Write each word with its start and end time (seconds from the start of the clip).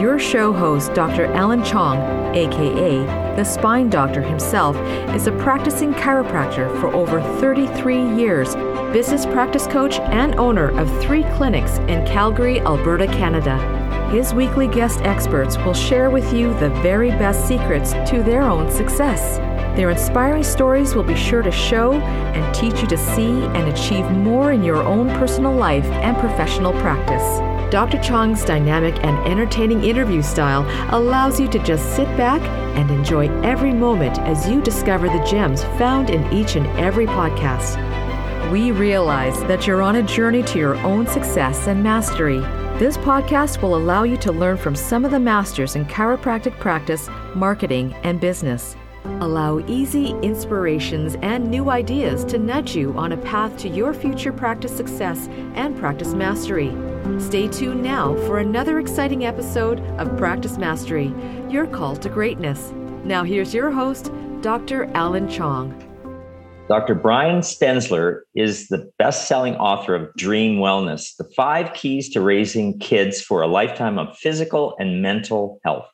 Your 0.00 0.18
show 0.18 0.52
host, 0.52 0.92
Dr. 0.92 1.26
Alan 1.26 1.62
Chong, 1.62 1.98
aka 2.34 3.04
the 3.36 3.44
spine 3.44 3.88
doctor 3.88 4.20
himself, 4.20 4.76
is 5.14 5.28
a 5.28 5.32
practicing 5.32 5.94
chiropractor 5.94 6.68
for 6.80 6.88
over 6.88 7.20
33 7.40 8.16
years, 8.16 8.56
business 8.92 9.24
practice 9.24 9.68
coach, 9.68 10.00
and 10.00 10.34
owner 10.34 10.76
of 10.80 10.90
three 11.00 11.22
clinics 11.36 11.78
in 11.88 12.04
Calgary, 12.06 12.60
Alberta, 12.60 13.06
Canada. 13.06 13.56
His 14.10 14.34
weekly 14.34 14.66
guest 14.66 15.00
experts 15.02 15.56
will 15.58 15.74
share 15.74 16.10
with 16.10 16.32
you 16.32 16.52
the 16.58 16.70
very 16.82 17.10
best 17.10 17.46
secrets 17.46 17.92
to 18.10 18.22
their 18.24 18.42
own 18.42 18.70
success. 18.72 19.38
Their 19.76 19.90
inspiring 19.90 20.42
stories 20.42 20.94
will 20.96 21.04
be 21.04 21.16
sure 21.16 21.42
to 21.42 21.52
show 21.52 21.92
and 21.92 22.54
teach 22.54 22.80
you 22.80 22.88
to 22.88 22.96
see 22.96 23.42
and 23.42 23.68
achieve 23.68 24.10
more 24.10 24.50
in 24.50 24.64
your 24.64 24.82
own 24.82 25.08
personal 25.10 25.54
life 25.54 25.86
and 25.86 26.16
professional 26.16 26.72
practice. 26.72 27.53
Dr. 27.74 28.00
Chong's 28.00 28.44
dynamic 28.44 28.94
and 29.02 29.18
entertaining 29.26 29.82
interview 29.82 30.22
style 30.22 30.64
allows 30.94 31.40
you 31.40 31.48
to 31.48 31.58
just 31.58 31.96
sit 31.96 32.06
back 32.16 32.40
and 32.78 32.88
enjoy 32.88 33.28
every 33.42 33.72
moment 33.72 34.16
as 34.20 34.48
you 34.48 34.62
discover 34.62 35.08
the 35.08 35.24
gems 35.24 35.64
found 35.76 36.08
in 36.08 36.32
each 36.32 36.54
and 36.54 36.68
every 36.78 37.04
podcast. 37.04 37.74
We 38.52 38.70
realize 38.70 39.36
that 39.48 39.66
you're 39.66 39.82
on 39.82 39.96
a 39.96 40.04
journey 40.04 40.44
to 40.44 40.58
your 40.60 40.76
own 40.86 41.08
success 41.08 41.66
and 41.66 41.82
mastery. 41.82 42.38
This 42.78 42.96
podcast 42.96 43.60
will 43.60 43.74
allow 43.74 44.04
you 44.04 44.18
to 44.18 44.30
learn 44.30 44.56
from 44.56 44.76
some 44.76 45.04
of 45.04 45.10
the 45.10 45.18
masters 45.18 45.74
in 45.74 45.84
chiropractic 45.86 46.56
practice, 46.60 47.08
marketing, 47.34 47.92
and 48.04 48.20
business. 48.20 48.76
Allow 49.20 49.58
easy 49.66 50.10
inspirations 50.22 51.16
and 51.22 51.50
new 51.50 51.70
ideas 51.70 52.24
to 52.26 52.38
nudge 52.38 52.76
you 52.76 52.92
on 52.96 53.10
a 53.10 53.16
path 53.16 53.56
to 53.58 53.68
your 53.68 53.92
future 53.92 54.32
practice 54.32 54.76
success 54.76 55.26
and 55.56 55.76
practice 55.76 56.14
mastery. 56.14 56.72
Stay 57.18 57.48
tuned 57.48 57.82
now 57.82 58.14
for 58.26 58.38
another 58.38 58.78
exciting 58.78 59.26
episode 59.26 59.80
of 59.98 60.16
Practice 60.16 60.56
Mastery, 60.56 61.14
your 61.50 61.66
call 61.66 61.96
to 61.96 62.08
greatness. 62.08 62.72
Now, 63.04 63.24
here's 63.24 63.52
your 63.52 63.70
host, 63.70 64.10
Dr. 64.40 64.86
Alan 64.94 65.28
Chong. 65.28 65.78
Dr. 66.66 66.94
Brian 66.94 67.40
Stenzler 67.40 68.20
is 68.34 68.68
the 68.68 68.90
best 68.98 69.28
selling 69.28 69.54
author 69.56 69.94
of 69.94 70.14
Dream 70.16 70.56
Wellness 70.56 71.14
The 71.16 71.30
Five 71.36 71.74
Keys 71.74 72.08
to 72.10 72.22
Raising 72.22 72.78
Kids 72.78 73.20
for 73.20 73.42
a 73.42 73.48
Lifetime 73.48 73.98
of 73.98 74.16
Physical 74.16 74.74
and 74.78 75.02
Mental 75.02 75.60
Health. 75.62 75.86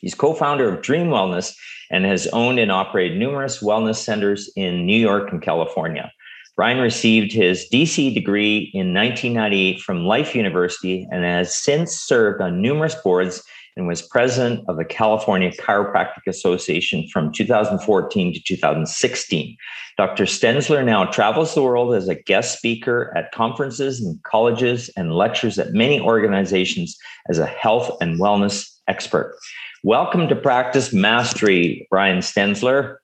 He's 0.00 0.14
co 0.14 0.34
founder 0.34 0.72
of 0.72 0.82
Dream 0.82 1.08
Wellness 1.08 1.52
and 1.90 2.04
has 2.04 2.28
owned 2.28 2.60
and 2.60 2.70
operated 2.70 3.18
numerous 3.18 3.60
wellness 3.60 3.96
centers 3.96 4.50
in 4.54 4.86
New 4.86 5.00
York 5.00 5.32
and 5.32 5.42
California. 5.42 6.12
Brian 6.58 6.80
received 6.80 7.32
his 7.32 7.68
DC 7.72 8.12
degree 8.12 8.72
in 8.74 8.92
1998 8.92 9.80
from 9.80 10.06
Life 10.06 10.34
University 10.34 11.06
and 11.12 11.22
has 11.22 11.56
since 11.56 11.94
served 11.94 12.42
on 12.42 12.60
numerous 12.60 12.96
boards 12.96 13.44
and 13.76 13.86
was 13.86 14.02
president 14.02 14.64
of 14.66 14.76
the 14.76 14.84
California 14.84 15.52
Chiropractic 15.52 16.26
Association 16.26 17.06
from 17.12 17.30
2014 17.32 18.34
to 18.34 18.40
2016. 18.40 19.56
Dr. 19.96 20.24
Stenzler 20.24 20.84
now 20.84 21.04
travels 21.04 21.54
the 21.54 21.62
world 21.62 21.94
as 21.94 22.08
a 22.08 22.16
guest 22.16 22.58
speaker 22.58 23.12
at 23.16 23.30
conferences 23.30 24.00
and 24.00 24.20
colleges 24.24 24.90
and 24.96 25.14
lectures 25.14 25.60
at 25.60 25.74
many 25.74 26.00
organizations 26.00 26.98
as 27.30 27.38
a 27.38 27.46
health 27.46 27.96
and 28.00 28.18
wellness 28.18 28.68
expert. 28.88 29.38
Welcome 29.84 30.26
to 30.26 30.34
Practice 30.34 30.92
Mastery, 30.92 31.86
Brian 31.88 32.18
Stenzler. 32.18 32.96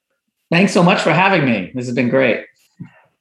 Thanks 0.51 0.73
so 0.73 0.83
much 0.83 1.01
for 1.01 1.13
having 1.13 1.45
me. 1.45 1.71
This 1.73 1.87
has 1.87 1.95
been 1.95 2.09
great. 2.09 2.47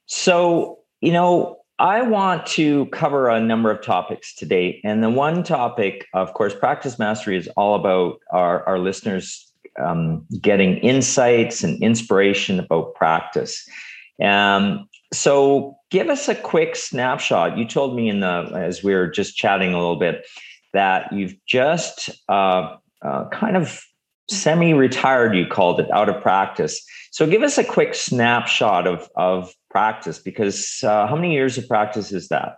So, 0.06 0.78
you 1.00 1.12
know, 1.12 1.58
I 1.78 2.02
want 2.02 2.46
to 2.46 2.86
cover 2.86 3.28
a 3.28 3.40
number 3.40 3.70
of 3.70 3.82
topics 3.82 4.34
today. 4.34 4.80
And 4.84 5.02
the 5.02 5.10
one 5.10 5.42
topic, 5.42 6.06
of 6.14 6.32
course, 6.34 6.54
practice 6.54 6.98
mastery 6.98 7.36
is 7.36 7.48
all 7.56 7.74
about 7.74 8.20
our, 8.30 8.66
our 8.68 8.78
listeners 8.78 9.50
um, 9.82 10.24
getting 10.40 10.76
insights 10.78 11.64
and 11.64 11.82
inspiration 11.82 12.60
about 12.60 12.94
practice. 12.94 13.66
Um, 14.22 14.88
so, 15.12 15.76
give 15.90 16.08
us 16.08 16.28
a 16.28 16.34
quick 16.34 16.76
snapshot. 16.76 17.58
You 17.58 17.66
told 17.66 17.96
me 17.96 18.08
in 18.08 18.20
the 18.20 18.50
as 18.54 18.84
we 18.84 18.94
were 18.94 19.08
just 19.08 19.36
chatting 19.36 19.74
a 19.74 19.78
little 19.78 19.98
bit 19.98 20.24
that 20.72 21.12
you've 21.12 21.34
just 21.46 22.10
uh, 22.28 22.76
uh, 23.02 23.28
kind 23.30 23.56
of 23.56 23.84
semi-retired. 24.30 25.34
You 25.34 25.46
called 25.46 25.80
it 25.80 25.90
out 25.90 26.08
of 26.08 26.20
practice. 26.22 26.84
So, 27.10 27.26
give 27.26 27.42
us 27.42 27.58
a 27.58 27.64
quick 27.64 27.94
snapshot 27.94 28.86
of 28.86 29.08
of 29.16 29.52
practice 29.70 30.18
because 30.18 30.80
uh, 30.84 31.06
how 31.06 31.16
many 31.16 31.32
years 31.32 31.58
of 31.58 31.68
practice 31.68 32.12
is 32.12 32.28
that? 32.28 32.56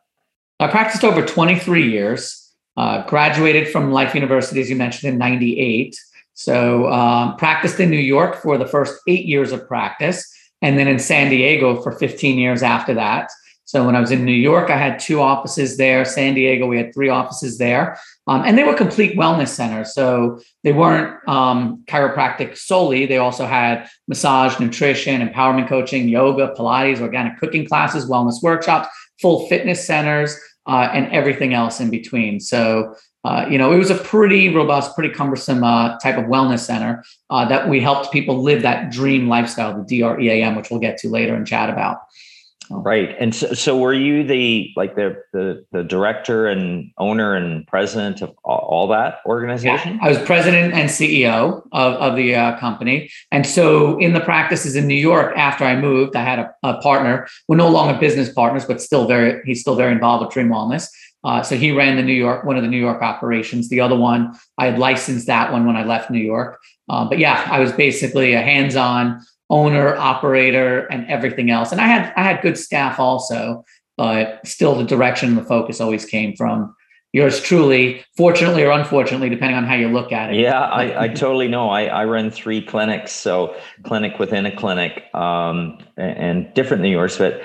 I 0.61 0.69
practiced 0.69 1.05
over 1.05 1.25
23 1.25 1.91
years. 1.91 2.43
Uh, 2.79 3.07
graduated 3.07 3.69
from 3.69 3.91
Life 3.91 4.15
University, 4.15 4.61
as 4.61 4.69
you 4.69 4.77
mentioned, 4.77 5.11
in 5.11 5.19
98. 5.19 5.97
So, 6.35 6.93
um, 6.93 7.35
practiced 7.37 7.81
in 7.81 7.91
New 7.91 7.97
York 7.97 8.43
for 8.43 8.59
the 8.59 8.67
first 8.67 9.01
eight 9.09 9.25
years 9.25 9.51
of 9.51 9.67
practice, 9.67 10.31
and 10.61 10.79
then 10.79 10.87
in 10.87 10.99
San 10.99 11.31
Diego 11.31 11.81
for 11.81 11.93
15 11.93 12.39
years 12.39 12.63
after 12.63 12.93
that. 12.93 13.31
So 13.67 13.85
when 13.85 13.97
I 13.97 14.01
was 14.01 14.13
in 14.13 14.25
New 14.25 14.33
York, 14.33 14.71
I 14.71 14.77
had 14.77 15.01
two 15.01 15.21
offices 15.21 15.77
there. 15.77 16.05
San 16.05 16.35
Diego, 16.35 16.69
we 16.69 16.77
had 16.77 16.95
three 16.95 17.09
offices 17.09 17.59
there. 17.59 17.99
Um, 18.29 18.43
and 18.47 18.57
they 18.57 18.63
were 18.63 18.75
complete 18.75 19.19
wellness 19.19 19.49
centers. 19.49 19.93
So 19.93 20.41
they 20.63 20.73
weren't 20.73 21.17
um, 21.29 21.83
chiropractic 21.87 22.57
solely. 22.57 23.07
They 23.07 23.19
also 23.19 23.45
had 23.45 23.89
massage, 24.07 24.61
nutrition, 24.61 25.29
empowerment 25.29 25.69
coaching, 25.69 26.09
yoga, 26.09 26.55
Pilates, 26.57 27.01
organic 27.01 27.39
cooking 27.39 27.67
classes, 27.67 28.09
wellness 28.09 28.41
workshops, 28.41 28.89
full 29.21 29.49
fitness 29.49 29.85
centers, 29.85 30.39
uh, 30.67 30.89
and 30.93 31.11
everything 31.13 31.53
else 31.53 31.81
in 31.81 31.91
between. 31.91 32.39
So, 32.39 32.95
uh, 33.25 33.47
you 33.51 33.59
know, 33.59 33.73
it 33.73 33.79
was 33.79 33.91
a 33.91 33.97
pretty 33.97 34.55
robust, 34.55 34.95
pretty 34.95 35.13
cumbersome 35.13 35.65
uh, 35.65 35.99
type 35.99 36.19
of 36.19 36.27
wellness 36.27 36.61
center 36.61 37.03
uh, 37.31 37.49
that 37.49 37.69
we 37.69 37.81
helped 37.81 38.13
people 38.13 38.43
live 38.43 38.63
that 38.63 38.93
dream 38.93 39.29
lifestyle, 39.29 39.77
the 39.77 39.85
DREAM, 39.85 40.55
which 40.55 40.71
we'll 40.71 40.79
get 40.79 40.99
to 40.99 41.09
later 41.09 41.35
and 41.35 41.47
chat 41.49 41.69
about. 41.69 41.99
Right. 42.71 43.15
And 43.19 43.35
so, 43.35 43.53
so 43.55 43.79
were 43.79 43.95
you 43.95 44.25
the 44.25 44.73
like 44.77 44.97
the, 44.97 45.23
the 45.33 45.65
the 45.73 45.85
director 45.85 46.47
and 46.47 46.91
owner 46.99 47.35
and 47.35 47.67
president 47.67 48.23
of 48.23 48.35
all, 48.45 48.89
that 48.89 49.21
organization? 49.27 49.95
Yeah, 49.95 50.07
I 50.07 50.09
was 50.09 50.19
president 50.19 50.75
and 50.75 50.89
CEO 50.89 51.67
of, 51.73 51.95
of 51.95 52.17
the 52.17 52.35
uh, 52.35 52.59
company. 52.59 53.11
And 53.31 53.47
so 53.47 53.99
in 53.99 54.13
the 54.13 54.21
practices 54.21 54.77
in 54.77 54.87
New 54.87 54.95
York, 54.95 55.37
after 55.37 55.65
I 55.65 55.77
moved, 55.77 56.17
I 56.17 56.23
had 56.23 56.39
a, 56.39 56.55
a, 56.63 56.81
partner. 56.81 57.27
We're 57.49 57.57
no 57.57 57.69
longer 57.69 57.99
business 57.99 58.33
partners, 58.33 58.65
but 58.65 58.81
still 58.81 59.07
very 59.07 59.43
he's 59.45 59.61
still 59.61 59.77
very 59.77 59.93
involved 59.93 60.25
with 60.25 60.35
Dream 60.35 60.49
Wellness. 60.49 60.89
Uh, 61.25 61.43
so 61.43 61.57
he 61.57 61.73
ran 61.73 61.97
the 61.97 62.03
New 62.03 62.13
York, 62.13 62.45
one 62.45 62.57
of 62.57 62.63
the 62.63 62.69
New 62.69 62.79
York 62.79 63.03
operations. 63.03 63.69
The 63.69 63.81
other 63.81 63.97
one, 63.97 64.39
I 64.59 64.67
had 64.67 64.79
licensed 64.79 65.27
that 65.27 65.51
one 65.51 65.67
when 65.67 65.77
I 65.77 65.85
left 65.85 66.11
New 66.11 66.21
York. 66.21 66.61
Uh, 66.89 67.09
but 67.09 67.19
yeah, 67.19 67.49
I 67.51 67.59
was 67.59 67.73
basically 67.73 68.35
a 68.35 68.43
hands-on 68.43 69.21
owner, 69.51 69.97
operator, 69.97 70.87
and 70.87 71.09
everything 71.09 71.51
else. 71.51 71.73
And 71.73 71.81
I 71.81 71.87
had 71.87 72.13
I 72.17 72.23
had 72.23 72.43
good 72.43 72.59
staff 72.59 72.99
also, 72.99 73.65
but 73.97 74.47
still 74.47 74.75
the 74.75 74.85
direction 74.85 75.31
and 75.31 75.39
the 75.39 75.45
focus 75.45 75.81
always 75.81 76.05
came 76.05 76.35
from 76.37 76.75
yours 77.13 77.41
truly, 77.41 78.05
fortunately 78.17 78.63
or 78.63 78.71
unfortunately, 78.71 79.31
depending 79.31 79.57
on 79.57 79.65
how 79.65 79.75
you 79.75 79.89
look 79.89 80.13
at 80.13 80.35
it. 80.35 80.41
Yeah, 80.41 80.61
I, 80.61 81.05
I 81.05 81.09
totally 81.09 81.49
know. 81.49 81.71
I, 81.71 81.85
I 81.87 82.05
run 82.05 82.31
three 82.31 82.61
clinics, 82.61 83.13
so 83.13 83.57
clinic 83.85 84.19
within 84.19 84.45
a 84.45 84.55
clinic, 84.55 85.03
um, 85.15 85.79
and, 85.97 86.19
and 86.19 86.55
different 86.55 86.83
than 86.83 86.91
yours. 86.91 87.17
But 87.17 87.41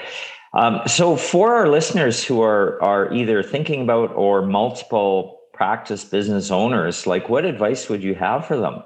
um, 0.53 0.81
so 0.87 1.15
for 1.15 1.55
our 1.55 1.69
listeners 1.69 2.23
who 2.23 2.41
are 2.41 2.81
are 2.83 3.13
either 3.13 3.41
thinking 3.41 3.83
about 3.83 4.11
or 4.13 4.41
multiple 4.41 5.39
practice 5.53 6.03
business 6.03 6.51
owners, 6.51 7.07
like 7.07 7.29
what 7.29 7.45
advice 7.45 7.87
would 7.87 8.03
you 8.03 8.15
have 8.15 8.45
for 8.45 8.57
them? 8.57 8.83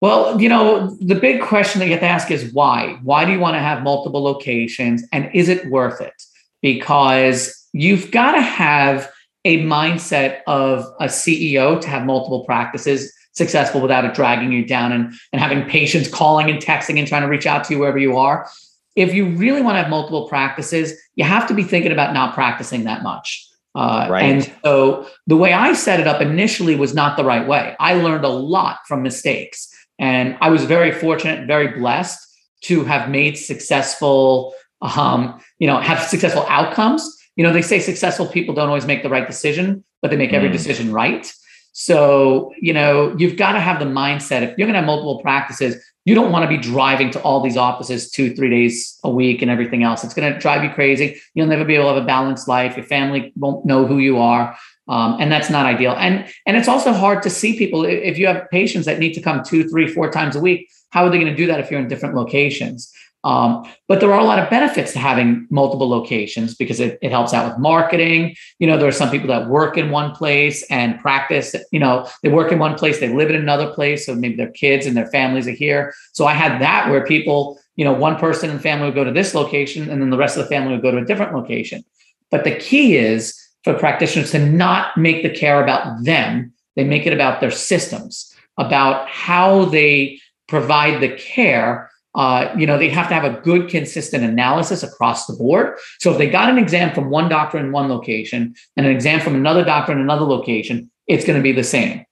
Well, 0.00 0.40
you 0.40 0.48
know, 0.48 0.96
the 1.00 1.14
big 1.14 1.42
question 1.42 1.78
that 1.78 1.86
you 1.86 1.92
have 1.92 2.00
to 2.00 2.06
ask 2.06 2.30
is 2.30 2.52
why? 2.54 2.98
Why 3.02 3.24
do 3.24 3.32
you 3.32 3.38
want 3.38 3.54
to 3.54 3.60
have 3.60 3.82
multiple 3.82 4.22
locations 4.22 5.04
and 5.12 5.30
is 5.34 5.48
it 5.48 5.70
worth 5.70 6.00
it? 6.00 6.22
Because 6.62 7.68
you've 7.72 8.10
got 8.10 8.32
to 8.32 8.40
have 8.40 9.10
a 9.44 9.62
mindset 9.62 10.40
of 10.46 10.84
a 11.00 11.06
CEO 11.06 11.80
to 11.80 11.88
have 11.88 12.04
multiple 12.04 12.44
practices 12.44 13.12
successful 13.32 13.80
without 13.80 14.04
it 14.04 14.14
dragging 14.14 14.52
you 14.52 14.64
down 14.64 14.92
and, 14.92 15.12
and 15.32 15.40
having 15.40 15.68
patients 15.68 16.08
calling 16.08 16.50
and 16.50 16.60
texting 16.62 16.98
and 16.98 17.06
trying 17.06 17.22
to 17.22 17.28
reach 17.28 17.46
out 17.46 17.64
to 17.64 17.74
you 17.74 17.80
wherever 17.80 17.98
you 17.98 18.16
are. 18.16 18.48
If 18.96 19.14
you 19.14 19.26
really 19.36 19.62
want 19.62 19.76
to 19.76 19.82
have 19.82 19.90
multiple 19.90 20.28
practices, 20.28 20.98
you 21.14 21.24
have 21.24 21.46
to 21.48 21.54
be 21.54 21.62
thinking 21.62 21.92
about 21.92 22.12
not 22.12 22.34
practicing 22.34 22.84
that 22.84 23.02
much. 23.02 23.46
Uh, 23.74 24.08
right. 24.10 24.24
And 24.24 24.52
so 24.64 25.06
the 25.26 25.36
way 25.36 25.52
I 25.52 25.74
set 25.74 26.00
it 26.00 26.08
up 26.08 26.20
initially 26.20 26.74
was 26.74 26.92
not 26.92 27.16
the 27.16 27.24
right 27.24 27.46
way. 27.46 27.76
I 27.78 27.94
learned 27.94 28.24
a 28.24 28.28
lot 28.28 28.80
from 28.88 29.02
mistakes. 29.02 29.68
And 30.00 30.36
I 30.40 30.48
was 30.48 30.64
very 30.64 30.90
fortunate, 30.90 31.46
very 31.46 31.78
blessed 31.78 32.18
to 32.62 32.84
have 32.84 33.10
made 33.10 33.36
successful, 33.36 34.54
um, 34.82 35.40
you 35.58 35.66
know, 35.66 35.78
have 35.78 36.02
successful 36.02 36.44
outcomes. 36.48 37.16
You 37.36 37.44
know, 37.44 37.52
they 37.52 37.62
say 37.62 37.78
successful 37.78 38.26
people 38.26 38.54
don't 38.54 38.68
always 38.68 38.86
make 38.86 39.02
the 39.02 39.10
right 39.10 39.26
decision, 39.26 39.84
but 40.02 40.10
they 40.10 40.16
make 40.16 40.32
every 40.32 40.48
mm. 40.48 40.52
decision 40.52 40.92
right. 40.92 41.30
So, 41.72 42.52
you 42.60 42.72
know, 42.72 43.14
you've 43.16 43.36
got 43.36 43.52
to 43.52 43.60
have 43.60 43.78
the 43.78 43.86
mindset. 43.86 44.42
If 44.42 44.58
you're 44.58 44.66
going 44.66 44.74
to 44.74 44.80
have 44.80 44.86
multiple 44.86 45.20
practices, 45.20 45.82
you 46.04 46.14
don't 46.14 46.32
want 46.32 46.42
to 46.42 46.48
be 46.48 46.56
driving 46.56 47.10
to 47.12 47.22
all 47.22 47.40
these 47.40 47.56
offices 47.56 48.10
two, 48.10 48.34
three 48.34 48.50
days 48.50 48.98
a 49.04 49.10
week 49.10 49.42
and 49.42 49.50
everything 49.50 49.82
else. 49.82 50.02
It's 50.02 50.14
going 50.14 50.32
to 50.32 50.38
drive 50.38 50.64
you 50.64 50.70
crazy. 50.70 51.20
You'll 51.34 51.46
never 51.46 51.64
be 51.64 51.74
able 51.74 51.84
to 51.84 51.94
have 51.94 52.02
a 52.02 52.06
balanced 52.06 52.48
life. 52.48 52.76
Your 52.76 52.86
family 52.86 53.32
won't 53.36 53.64
know 53.66 53.86
who 53.86 53.98
you 53.98 54.18
are. 54.18 54.56
Um, 54.90 55.16
and 55.20 55.30
that's 55.30 55.48
not 55.48 55.66
ideal. 55.66 55.94
And 55.96 56.26
and 56.46 56.56
it's 56.56 56.68
also 56.68 56.92
hard 56.92 57.22
to 57.22 57.30
see 57.30 57.56
people 57.56 57.84
if 57.84 58.18
you 58.18 58.26
have 58.26 58.50
patients 58.50 58.86
that 58.86 58.98
need 58.98 59.14
to 59.14 59.22
come 59.22 59.42
two, 59.44 59.68
three, 59.68 59.86
four 59.86 60.10
times 60.10 60.34
a 60.34 60.40
week. 60.40 60.68
How 60.90 61.04
are 61.04 61.10
they 61.10 61.18
going 61.18 61.30
to 61.30 61.36
do 61.36 61.46
that 61.46 61.60
if 61.60 61.70
you're 61.70 61.80
in 61.80 61.86
different 61.86 62.16
locations? 62.16 62.92
Um, 63.22 63.70
but 63.86 64.00
there 64.00 64.12
are 64.12 64.18
a 64.18 64.24
lot 64.24 64.38
of 64.38 64.48
benefits 64.48 64.92
to 64.94 64.98
having 64.98 65.46
multiple 65.50 65.88
locations 65.88 66.54
because 66.54 66.80
it, 66.80 66.98
it 67.02 67.10
helps 67.10 67.34
out 67.34 67.46
with 67.48 67.58
marketing. 67.58 68.34
You 68.58 68.66
know, 68.66 68.78
there 68.78 68.88
are 68.88 68.92
some 68.92 69.10
people 69.10 69.28
that 69.28 69.48
work 69.48 69.76
in 69.76 69.90
one 69.90 70.12
place 70.12 70.64
and 70.70 70.98
practice, 70.98 71.54
you 71.70 71.78
know, 71.78 72.08
they 72.22 72.30
work 72.30 72.50
in 72.50 72.58
one 72.58 72.76
place, 72.76 72.98
they 72.98 73.12
live 73.12 73.28
in 73.28 73.36
another 73.36 73.72
place. 73.74 74.06
So 74.06 74.14
maybe 74.14 74.36
their 74.36 74.50
kids 74.50 74.86
and 74.86 74.96
their 74.96 75.06
families 75.08 75.46
are 75.46 75.52
here. 75.52 75.92
So 76.14 76.24
I 76.24 76.32
had 76.32 76.62
that 76.62 76.88
where 76.88 77.04
people, 77.04 77.60
you 77.76 77.84
know, 77.84 77.92
one 77.92 78.16
person 78.16 78.48
and 78.50 78.60
family 78.60 78.86
would 78.86 78.94
go 78.94 79.04
to 79.04 79.12
this 79.12 79.34
location 79.34 79.90
and 79.90 80.00
then 80.00 80.10
the 80.10 80.16
rest 80.16 80.36
of 80.36 80.42
the 80.42 80.48
family 80.48 80.72
would 80.72 80.82
go 80.82 80.90
to 80.90 80.98
a 80.98 81.04
different 81.04 81.34
location. 81.34 81.84
But 82.30 82.44
the 82.44 82.56
key 82.56 82.96
is 82.96 83.39
for 83.64 83.74
practitioners 83.74 84.30
to 84.32 84.38
not 84.38 84.96
make 84.96 85.22
the 85.22 85.30
care 85.30 85.62
about 85.62 86.04
them, 86.04 86.52
they 86.76 86.84
make 86.84 87.06
it 87.06 87.12
about 87.12 87.40
their 87.40 87.50
systems, 87.50 88.34
about 88.56 89.08
how 89.08 89.66
they 89.66 90.20
provide 90.48 91.00
the 91.00 91.14
care 91.16 91.90
uh, 92.14 92.52
you 92.56 92.66
know, 92.66 92.76
they 92.76 92.88
have 92.88 93.08
to 93.08 93.14
have 93.14 93.24
a 93.24 93.40
good, 93.40 93.68
consistent 93.68 94.24
analysis 94.24 94.82
across 94.82 95.26
the 95.26 95.32
board. 95.32 95.78
So 96.00 96.10
if 96.10 96.18
they 96.18 96.28
got 96.28 96.48
an 96.48 96.58
exam 96.58 96.92
from 96.92 97.08
one 97.08 97.28
doctor 97.28 97.58
in 97.58 97.70
one 97.70 97.88
location 97.88 98.54
and 98.76 98.86
an 98.86 98.92
exam 98.92 99.20
from 99.20 99.36
another 99.36 99.64
doctor 99.64 99.92
in 99.92 100.00
another 100.00 100.24
location, 100.24 100.90
it's 101.06 101.24
going 101.24 101.38
to 101.38 101.42
be 101.42 101.52
the 101.52 101.64
same. 101.64 102.04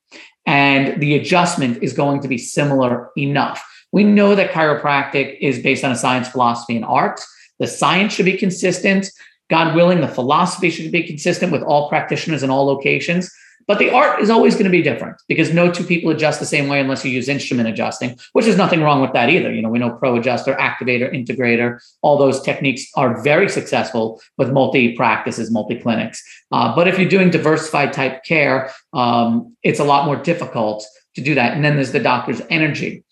And 0.47 1.01
the 1.01 1.17
adjustment 1.17 1.83
is 1.83 1.93
going 1.93 2.21
to 2.23 2.29
be 2.29 2.39
similar 2.39 3.11
enough. 3.17 3.65
We 3.93 4.05
know 4.05 4.35
that 4.35 4.53
chiropractic 4.53 5.39
is 5.41 5.61
based 5.61 5.85
on 5.85 5.91
a 5.91 5.97
science, 5.97 6.29
philosophy, 6.29 6.77
and 6.77 6.85
art. 6.85 7.21
The 7.59 7.67
science 7.67 8.13
should 8.13 8.25
be 8.25 8.37
consistent. 8.37 9.11
God 9.51 9.75
willing, 9.75 10.01
the 10.01 10.09
philosophy 10.09 10.71
should 10.71 10.93
be 10.93 11.03
consistent 11.03 11.53
with 11.53 11.63
all 11.63 11.89
practitioners 11.89 12.43
in 12.43 12.51
all 12.51 12.67
locations. 12.67 13.31
But 13.69 13.79
the 13.79 13.91
art 13.91 14.23
is 14.23 14.31
always 14.31 14.55
going 14.55 14.65
to 14.65 14.71
be 14.71 14.81
different 14.81 15.21
because 15.29 15.53
no 15.53 15.71
two 15.71 15.85
people 15.85 16.11
adjust 16.11 16.41
the 16.41 16.47
same 16.47 16.69
way 16.69 16.81
unless 16.81 17.05
you 17.05 17.11
use 17.11 17.29
instrument 17.29 17.69
adjusting, 17.69 18.19
which 18.33 18.47
is 18.47 18.57
nothing 18.57 18.81
wrong 18.81 19.03
with 19.03 19.13
that 19.13 19.29
either. 19.29 19.53
You 19.53 19.61
know, 19.61 19.69
we 19.69 19.79
know 19.79 19.91
pro 19.91 20.17
adjuster, 20.17 20.55
activator, 20.55 21.13
integrator, 21.13 21.79
all 22.01 22.17
those 22.17 22.41
techniques 22.41 22.87
are 22.95 23.23
very 23.23 23.47
successful 23.47 24.23
with 24.39 24.53
multi 24.53 24.97
practices, 24.97 25.51
multi 25.51 25.79
clinics. 25.79 26.25
Uh, 26.51 26.75
but 26.75 26.89
if 26.89 26.99
you're 26.99 27.11
doing 27.11 27.29
diversified 27.29 27.93
type 27.93 28.25
care, 28.25 28.73
um, 28.95 29.55
it's 29.63 29.81
a 29.81 29.85
lot 29.85 30.07
more 30.07 30.17
difficult 30.17 30.87
to 31.15 31.21
do 31.21 31.35
that. 31.35 31.53
And 31.53 31.63
then 31.63 31.75
there's 31.75 31.93
the 31.93 32.01
doctor's 32.01 32.41
energy. 32.49 33.05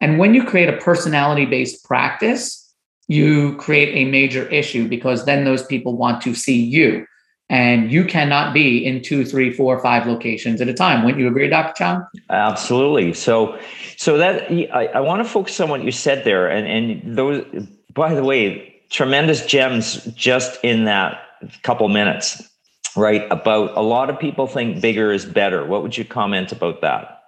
And 0.00 0.20
when 0.20 0.32
you 0.32 0.44
create 0.44 0.68
a 0.68 0.76
personality 0.76 1.44
based 1.44 1.84
practice, 1.84 2.63
you 3.08 3.56
create 3.56 3.94
a 3.94 4.10
major 4.10 4.46
issue 4.48 4.88
because 4.88 5.24
then 5.24 5.44
those 5.44 5.64
people 5.64 5.96
want 5.96 6.22
to 6.22 6.34
see 6.34 6.62
you 6.62 7.06
and 7.50 7.92
you 7.92 8.04
cannot 8.04 8.54
be 8.54 8.84
in 8.84 9.02
two, 9.02 9.24
three, 9.24 9.52
four, 9.52 9.78
five 9.80 10.06
locations 10.06 10.60
at 10.60 10.68
a 10.68 10.74
time. 10.74 11.04
Wouldn't 11.04 11.20
you 11.20 11.28
agree, 11.28 11.48
Dr. 11.48 11.74
Chong? 11.76 12.06
Absolutely. 12.30 13.12
So, 13.12 13.58
so 13.96 14.16
that 14.16 14.50
I, 14.50 14.86
I 14.94 15.00
want 15.00 15.22
to 15.22 15.28
focus 15.28 15.60
on 15.60 15.68
what 15.68 15.84
you 15.84 15.92
said 15.92 16.24
there, 16.24 16.48
and 16.48 16.66
and 16.66 17.16
those. 17.16 17.44
By 17.92 18.14
the 18.14 18.24
way, 18.24 18.82
tremendous 18.90 19.46
gems 19.46 20.04
just 20.16 20.58
in 20.64 20.84
that 20.84 21.20
couple 21.62 21.88
minutes, 21.88 22.42
right? 22.96 23.22
About 23.30 23.76
a 23.76 23.82
lot 23.82 24.10
of 24.10 24.18
people 24.18 24.46
think 24.46 24.80
bigger 24.80 25.12
is 25.12 25.24
better. 25.24 25.64
What 25.64 25.82
would 25.82 25.96
you 25.96 26.04
comment 26.04 26.50
about 26.50 26.80
that? 26.80 27.23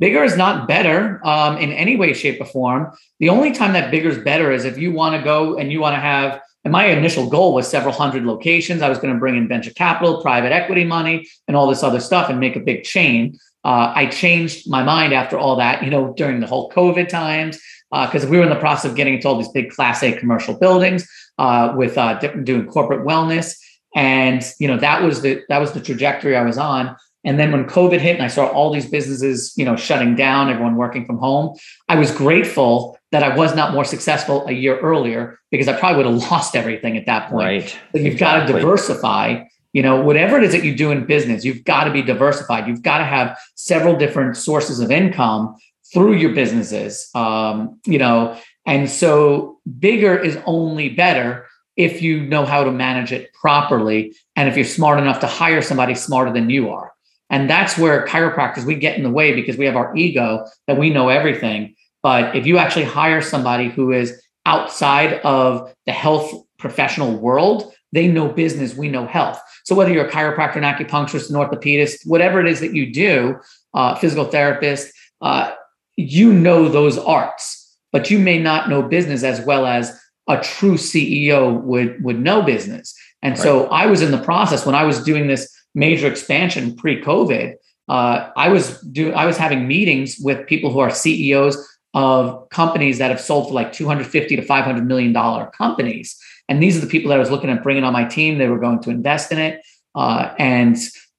Bigger 0.00 0.22
is 0.22 0.36
not 0.36 0.68
better 0.68 1.20
um, 1.26 1.56
in 1.58 1.72
any 1.72 1.96
way, 1.96 2.12
shape, 2.12 2.40
or 2.40 2.44
form. 2.44 2.92
The 3.18 3.28
only 3.28 3.52
time 3.52 3.72
that 3.72 3.90
bigger 3.90 4.08
is 4.08 4.18
better 4.18 4.52
is 4.52 4.64
if 4.64 4.78
you 4.78 4.92
want 4.92 5.16
to 5.16 5.22
go 5.22 5.56
and 5.56 5.72
you 5.72 5.80
want 5.80 5.94
to 5.96 6.00
have 6.00 6.40
and 6.64 6.72
my 6.72 6.86
initial 6.86 7.30
goal 7.30 7.54
was 7.54 7.68
several 7.68 7.94
hundred 7.94 8.24
locations. 8.24 8.82
I 8.82 8.88
was 8.88 8.98
going 8.98 9.14
to 9.14 9.18
bring 9.18 9.36
in 9.36 9.48
venture 9.48 9.70
capital, 9.70 10.20
private 10.20 10.52
equity 10.52 10.84
money, 10.84 11.26
and 11.46 11.56
all 11.56 11.66
this 11.66 11.82
other 11.82 12.00
stuff 12.00 12.28
and 12.28 12.40
make 12.40 12.56
a 12.56 12.60
big 12.60 12.84
chain. 12.84 13.38
Uh, 13.64 13.92
I 13.94 14.06
changed 14.06 14.68
my 14.68 14.82
mind 14.82 15.14
after 15.14 15.38
all 15.38 15.56
that, 15.56 15.82
you 15.82 15.90
know, 15.90 16.12
during 16.14 16.40
the 16.40 16.46
whole 16.46 16.70
COVID 16.70 17.08
times, 17.08 17.58
because 17.90 18.24
uh, 18.24 18.28
we 18.28 18.36
were 18.36 18.42
in 18.42 18.50
the 18.50 18.56
process 18.56 18.90
of 18.90 18.96
getting 18.96 19.14
into 19.14 19.28
all 19.28 19.38
these 19.38 19.48
big 19.48 19.70
Class 19.70 20.02
A 20.02 20.12
commercial 20.12 20.58
buildings 20.58 21.08
uh, 21.38 21.72
with 21.76 21.96
uh, 21.96 22.18
doing 22.18 22.66
corporate 22.66 23.06
wellness, 23.06 23.56
and 23.94 24.44
you 24.58 24.68
know 24.68 24.76
that 24.76 25.02
was 25.02 25.22
the 25.22 25.42
that 25.48 25.58
was 25.58 25.72
the 25.72 25.80
trajectory 25.80 26.36
I 26.36 26.42
was 26.42 26.58
on. 26.58 26.94
And 27.24 27.38
then 27.38 27.50
when 27.50 27.64
COVID 27.64 27.98
hit 27.98 28.14
and 28.14 28.22
I 28.22 28.28
saw 28.28 28.46
all 28.46 28.72
these 28.72 28.88
businesses, 28.88 29.52
you 29.56 29.64
know, 29.64 29.76
shutting 29.76 30.14
down, 30.14 30.50
everyone 30.50 30.76
working 30.76 31.04
from 31.04 31.18
home, 31.18 31.56
I 31.88 31.96
was 31.96 32.10
grateful 32.10 32.98
that 33.10 33.22
I 33.22 33.34
was 33.34 33.54
not 33.54 33.74
more 33.74 33.84
successful 33.84 34.46
a 34.46 34.52
year 34.52 34.78
earlier 34.80 35.38
because 35.50 35.68
I 35.68 35.78
probably 35.78 36.04
would 36.04 36.12
have 36.12 36.30
lost 36.30 36.54
everything 36.54 36.96
at 36.96 37.06
that 37.06 37.30
point. 37.30 37.44
Right. 37.44 37.78
But 37.92 38.02
you've 38.02 38.14
exactly. 38.14 38.40
got 38.40 38.46
to 38.46 38.60
diversify. 38.60 39.44
You 39.72 39.82
know, 39.82 40.00
whatever 40.00 40.38
it 40.38 40.44
is 40.44 40.52
that 40.52 40.64
you 40.64 40.74
do 40.74 40.90
in 40.90 41.04
business, 41.04 41.44
you've 41.44 41.64
got 41.64 41.84
to 41.84 41.92
be 41.92 42.02
diversified. 42.02 42.66
You've 42.66 42.82
got 42.82 42.98
to 42.98 43.04
have 43.04 43.38
several 43.54 43.96
different 43.96 44.36
sources 44.36 44.80
of 44.80 44.90
income 44.90 45.56
through 45.92 46.14
your 46.14 46.32
businesses. 46.34 47.10
Um, 47.14 47.80
you 47.84 47.98
know, 47.98 48.38
and 48.66 48.88
so 48.88 49.58
bigger 49.78 50.16
is 50.16 50.38
only 50.46 50.88
better 50.90 51.46
if 51.76 52.02
you 52.02 52.20
know 52.20 52.44
how 52.44 52.64
to 52.64 52.72
manage 52.72 53.12
it 53.12 53.32
properly 53.32 54.14
and 54.36 54.48
if 54.48 54.56
you're 54.56 54.64
smart 54.64 54.98
enough 54.98 55.20
to 55.20 55.26
hire 55.26 55.62
somebody 55.62 55.94
smarter 55.94 56.32
than 56.32 56.50
you 56.50 56.70
are. 56.70 56.92
And 57.30 57.48
that's 57.48 57.76
where 57.76 58.06
chiropractors 58.06 58.64
we 58.64 58.74
get 58.74 58.96
in 58.96 59.02
the 59.02 59.10
way 59.10 59.34
because 59.34 59.56
we 59.56 59.66
have 59.66 59.76
our 59.76 59.94
ego 59.96 60.46
that 60.66 60.78
we 60.78 60.90
know 60.90 61.08
everything 61.08 61.74
but 62.02 62.36
if 62.36 62.46
you 62.46 62.58
actually 62.58 62.84
hire 62.84 63.20
somebody 63.20 63.68
who 63.68 63.92
is 63.92 64.22
outside 64.46 65.14
of 65.20 65.74
the 65.86 65.92
health 65.92 66.32
professional 66.58 67.16
world, 67.16 67.72
they 67.92 68.08
know 68.08 68.28
business, 68.28 68.74
we 68.74 68.88
know 68.88 69.06
health. 69.06 69.40
So 69.64 69.74
whether 69.74 69.92
you're 69.92 70.06
a 70.06 70.10
chiropractor, 70.10 70.56
an 70.56 70.62
acupuncturist, 70.62 71.30
an 71.30 71.36
orthopedist, 71.36 72.06
whatever 72.06 72.40
it 72.40 72.46
is 72.46 72.60
that 72.60 72.74
you 72.74 72.92
do, 72.92 73.36
uh, 73.74 73.94
physical 73.96 74.24
therapist, 74.24 74.92
uh, 75.20 75.54
you 75.96 76.32
know 76.32 76.68
those 76.68 76.96
arts, 76.98 77.76
but 77.92 78.10
you 78.10 78.18
may 78.18 78.38
not 78.38 78.68
know 78.68 78.82
business 78.82 79.22
as 79.22 79.40
well 79.40 79.66
as 79.66 79.98
a 80.28 80.40
true 80.40 80.74
CEO 80.74 81.60
would 81.62 82.02
would 82.04 82.20
know 82.20 82.42
business. 82.42 82.94
And 83.22 83.32
right. 83.32 83.42
so 83.42 83.66
I 83.68 83.86
was 83.86 84.02
in 84.02 84.12
the 84.12 84.22
process 84.22 84.64
when 84.64 84.74
I 84.74 84.84
was 84.84 85.02
doing 85.02 85.26
this 85.26 85.50
major 85.74 86.06
expansion 86.06 86.76
pre-COVID. 86.76 87.54
Uh, 87.88 88.30
I 88.36 88.48
was 88.48 88.80
do 88.82 89.12
I 89.12 89.26
was 89.26 89.36
having 89.36 89.66
meetings 89.66 90.18
with 90.20 90.46
people 90.46 90.70
who 90.70 90.80
are 90.80 90.90
CEOs 90.90 91.56
of 91.94 92.48
companies 92.50 92.98
that 92.98 93.10
have 93.10 93.20
sold 93.20 93.48
for 93.48 93.54
like 93.54 93.72
250 93.72 94.36
to 94.36 94.42
500 94.42 94.86
million 94.86 95.12
dollar 95.12 95.50
companies. 95.56 96.18
And 96.50 96.62
these 96.62 96.76
are 96.76 96.80
the 96.80 96.86
people 96.86 97.08
that 97.08 97.16
i 97.16 97.18
was 97.18 97.30
looking 97.30 97.50
at 97.50 97.62
bringing 97.62 97.84
on 97.84 97.92
my 97.92 98.04
team. 98.04 98.38
They 98.38 98.48
were 98.48 98.58
going 98.58 98.80
to 98.80 98.90
invest 98.90 99.32
in 99.32 99.38
it. 99.38 99.62
Uh, 99.94 100.34
and 100.38 100.76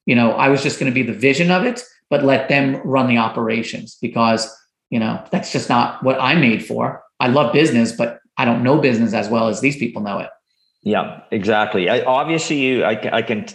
you 0.10 0.16
know 0.16 0.31
i 0.31 0.50
was 0.50 0.63
just 0.63 0.80
going 0.80 0.92
to 0.92 0.96
be 0.96 1.04
the 1.04 1.18
vision 1.18 1.51
of 1.51 1.63
it 1.63 1.84
but 2.10 2.24
let 2.24 2.50
them 2.50 2.82
run 2.84 3.08
the 3.08 3.18
operations 3.18 3.98
because 4.01 4.50
you 4.89 5.00
know 5.00 5.24
that's 5.32 5.51
just 5.51 5.70
not 5.70 6.03
what 6.03 6.20
i'm 6.20 6.41
made 6.41 6.65
for. 6.65 7.03
I 7.20 7.27
love 7.27 7.53
business 7.53 7.91
but 7.91 8.20
i 8.38 8.46
don't 8.46 8.63
know 8.63 8.79
business 8.79 9.13
as 9.13 9.29
well 9.29 9.48
as 9.48 9.62
these 9.62 9.77
people 9.77 10.01
know 10.01 10.20
it 10.20 10.29
yeah, 10.81 11.21
exactly. 11.31 11.89
I, 11.89 12.01
obviously, 12.01 12.57
you, 12.59 12.83
I, 12.86 13.17
I 13.17 13.21
can, 13.21 13.45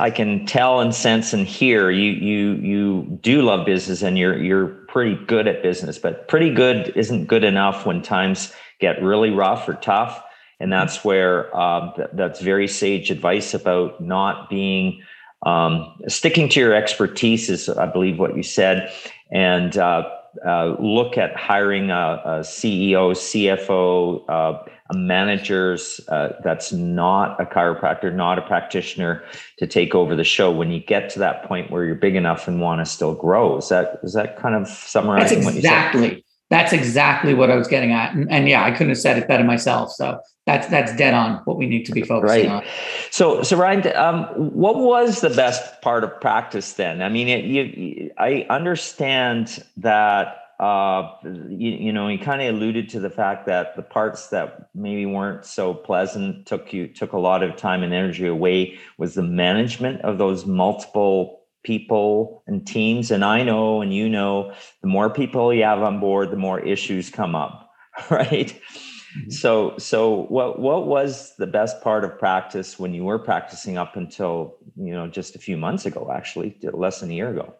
I 0.00 0.10
can 0.10 0.44
tell 0.44 0.80
and 0.80 0.92
sense 0.92 1.32
and 1.32 1.46
hear 1.46 1.90
you, 1.90 2.10
you, 2.10 2.54
you 2.54 3.18
do 3.22 3.42
love 3.42 3.64
business, 3.64 4.02
and 4.02 4.18
you're, 4.18 4.42
you're 4.42 4.66
pretty 4.88 5.14
good 5.26 5.46
at 5.46 5.62
business. 5.62 5.98
But 5.98 6.26
pretty 6.26 6.52
good 6.52 6.92
isn't 6.96 7.26
good 7.26 7.44
enough 7.44 7.86
when 7.86 8.02
times 8.02 8.52
get 8.80 9.00
really 9.00 9.30
rough 9.30 9.68
or 9.68 9.74
tough, 9.74 10.20
and 10.58 10.72
that's 10.72 11.04
where 11.04 11.56
uh, 11.56 11.94
th- 11.94 12.08
that's 12.12 12.40
very 12.40 12.66
sage 12.66 13.10
advice 13.10 13.54
about 13.54 14.00
not 14.00 14.50
being 14.50 15.00
um, 15.46 15.94
sticking 16.08 16.48
to 16.48 16.60
your 16.60 16.74
expertise 16.74 17.50
is, 17.50 17.68
I 17.68 17.86
believe, 17.86 18.18
what 18.18 18.36
you 18.36 18.42
said, 18.42 18.92
and 19.30 19.76
uh, 19.78 20.08
uh, 20.46 20.76
look 20.78 21.16
at 21.16 21.36
hiring 21.36 21.90
a, 21.90 22.22
a 22.24 22.30
CEO, 22.40 23.12
CFO 23.12 24.24
uh, 24.28 24.62
managers 24.92 26.00
uh, 26.08 26.32
that's 26.42 26.72
not 26.72 27.40
a 27.40 27.44
chiropractor, 27.44 28.14
not 28.14 28.38
a 28.38 28.42
practitioner 28.42 29.24
to 29.58 29.66
take 29.66 29.94
over 29.94 30.14
the 30.14 30.24
show 30.24 30.50
when 30.50 30.70
you 30.70 30.80
get 30.80 31.08
to 31.10 31.18
that 31.18 31.44
point 31.44 31.70
where 31.70 31.84
you're 31.84 31.94
big 31.94 32.16
enough 32.16 32.46
and 32.48 32.60
want 32.60 32.80
to 32.80 32.90
still 32.90 33.14
grow. 33.14 33.58
Is 33.58 33.68
that 33.68 34.00
is 34.02 34.12
that 34.12 34.38
kind 34.38 34.54
of 34.54 34.68
summarizing 34.68 35.40
that's 35.40 35.56
exactly, 35.56 36.00
what 36.00 36.10
you 36.10 36.16
said? 36.16 36.23
That's 36.54 36.72
exactly 36.72 37.34
what 37.34 37.50
I 37.50 37.56
was 37.56 37.66
getting 37.66 37.90
at. 37.90 38.14
And, 38.14 38.30
and, 38.30 38.48
yeah, 38.48 38.64
I 38.64 38.70
couldn't 38.70 38.90
have 38.90 38.98
said 38.98 39.18
it 39.18 39.26
better 39.26 39.42
myself. 39.42 39.90
So 39.90 40.20
that's 40.46 40.68
that's 40.68 40.94
dead 40.94 41.14
on 41.14 41.40
what 41.46 41.56
we 41.56 41.66
need 41.66 41.84
to 41.86 41.92
be 41.92 42.02
focusing 42.02 42.50
right. 42.50 42.62
on. 42.62 42.64
So 43.10 43.42
so 43.42 43.56
Ryan, 43.56 43.96
um, 43.96 44.24
what 44.36 44.76
was 44.76 45.20
the 45.20 45.30
best 45.30 45.82
part 45.82 46.04
of 46.04 46.20
practice 46.20 46.74
then? 46.74 47.02
I 47.02 47.08
mean, 47.08 47.28
it, 47.28 47.44
you, 47.44 48.10
I 48.18 48.46
understand 48.50 49.64
that 49.78 50.44
uh, 50.60 51.10
you, 51.48 51.70
you 51.72 51.92
know, 51.92 52.06
you 52.08 52.18
kind 52.18 52.40
of 52.40 52.54
alluded 52.54 52.88
to 52.90 53.00
the 53.00 53.10
fact 53.10 53.46
that 53.46 53.74
the 53.74 53.82
parts 53.82 54.28
that 54.28 54.68
maybe 54.74 55.04
weren't 55.06 55.44
so 55.44 55.74
pleasant 55.74 56.46
took 56.46 56.72
you 56.72 56.86
took 56.86 57.12
a 57.12 57.18
lot 57.18 57.42
of 57.42 57.56
time 57.56 57.82
and 57.82 57.92
energy 57.92 58.26
away 58.26 58.78
was 58.96 59.14
the 59.14 59.22
management 59.22 60.00
of 60.02 60.18
those 60.18 60.46
multiple 60.46 61.43
people 61.64 62.42
and 62.46 62.66
teams. 62.66 63.10
And 63.10 63.24
I 63.24 63.42
know, 63.42 63.82
and 63.82 63.92
you 63.92 64.08
know, 64.08 64.52
the 64.82 64.88
more 64.88 65.10
people 65.10 65.52
you 65.52 65.64
have 65.64 65.82
on 65.82 66.00
board, 66.00 66.30
the 66.30 66.36
more 66.36 66.60
issues 66.60 67.10
come 67.10 67.34
up, 67.34 67.70
right? 68.10 68.48
Mm-hmm. 69.18 69.30
So, 69.30 69.76
so 69.78 70.26
what 70.26 70.60
what 70.60 70.86
was 70.86 71.34
the 71.36 71.46
best 71.46 71.82
part 71.82 72.04
of 72.04 72.18
practice 72.18 72.78
when 72.78 72.94
you 72.94 73.04
were 73.04 73.18
practicing 73.18 73.78
up 73.78 73.96
until 73.96 74.56
you 74.76 74.92
know 74.92 75.08
just 75.08 75.34
a 75.34 75.38
few 75.38 75.56
months 75.56 75.86
ago, 75.86 76.10
actually, 76.14 76.58
less 76.62 77.00
than 77.00 77.10
a 77.10 77.14
year 77.14 77.30
ago? 77.30 77.54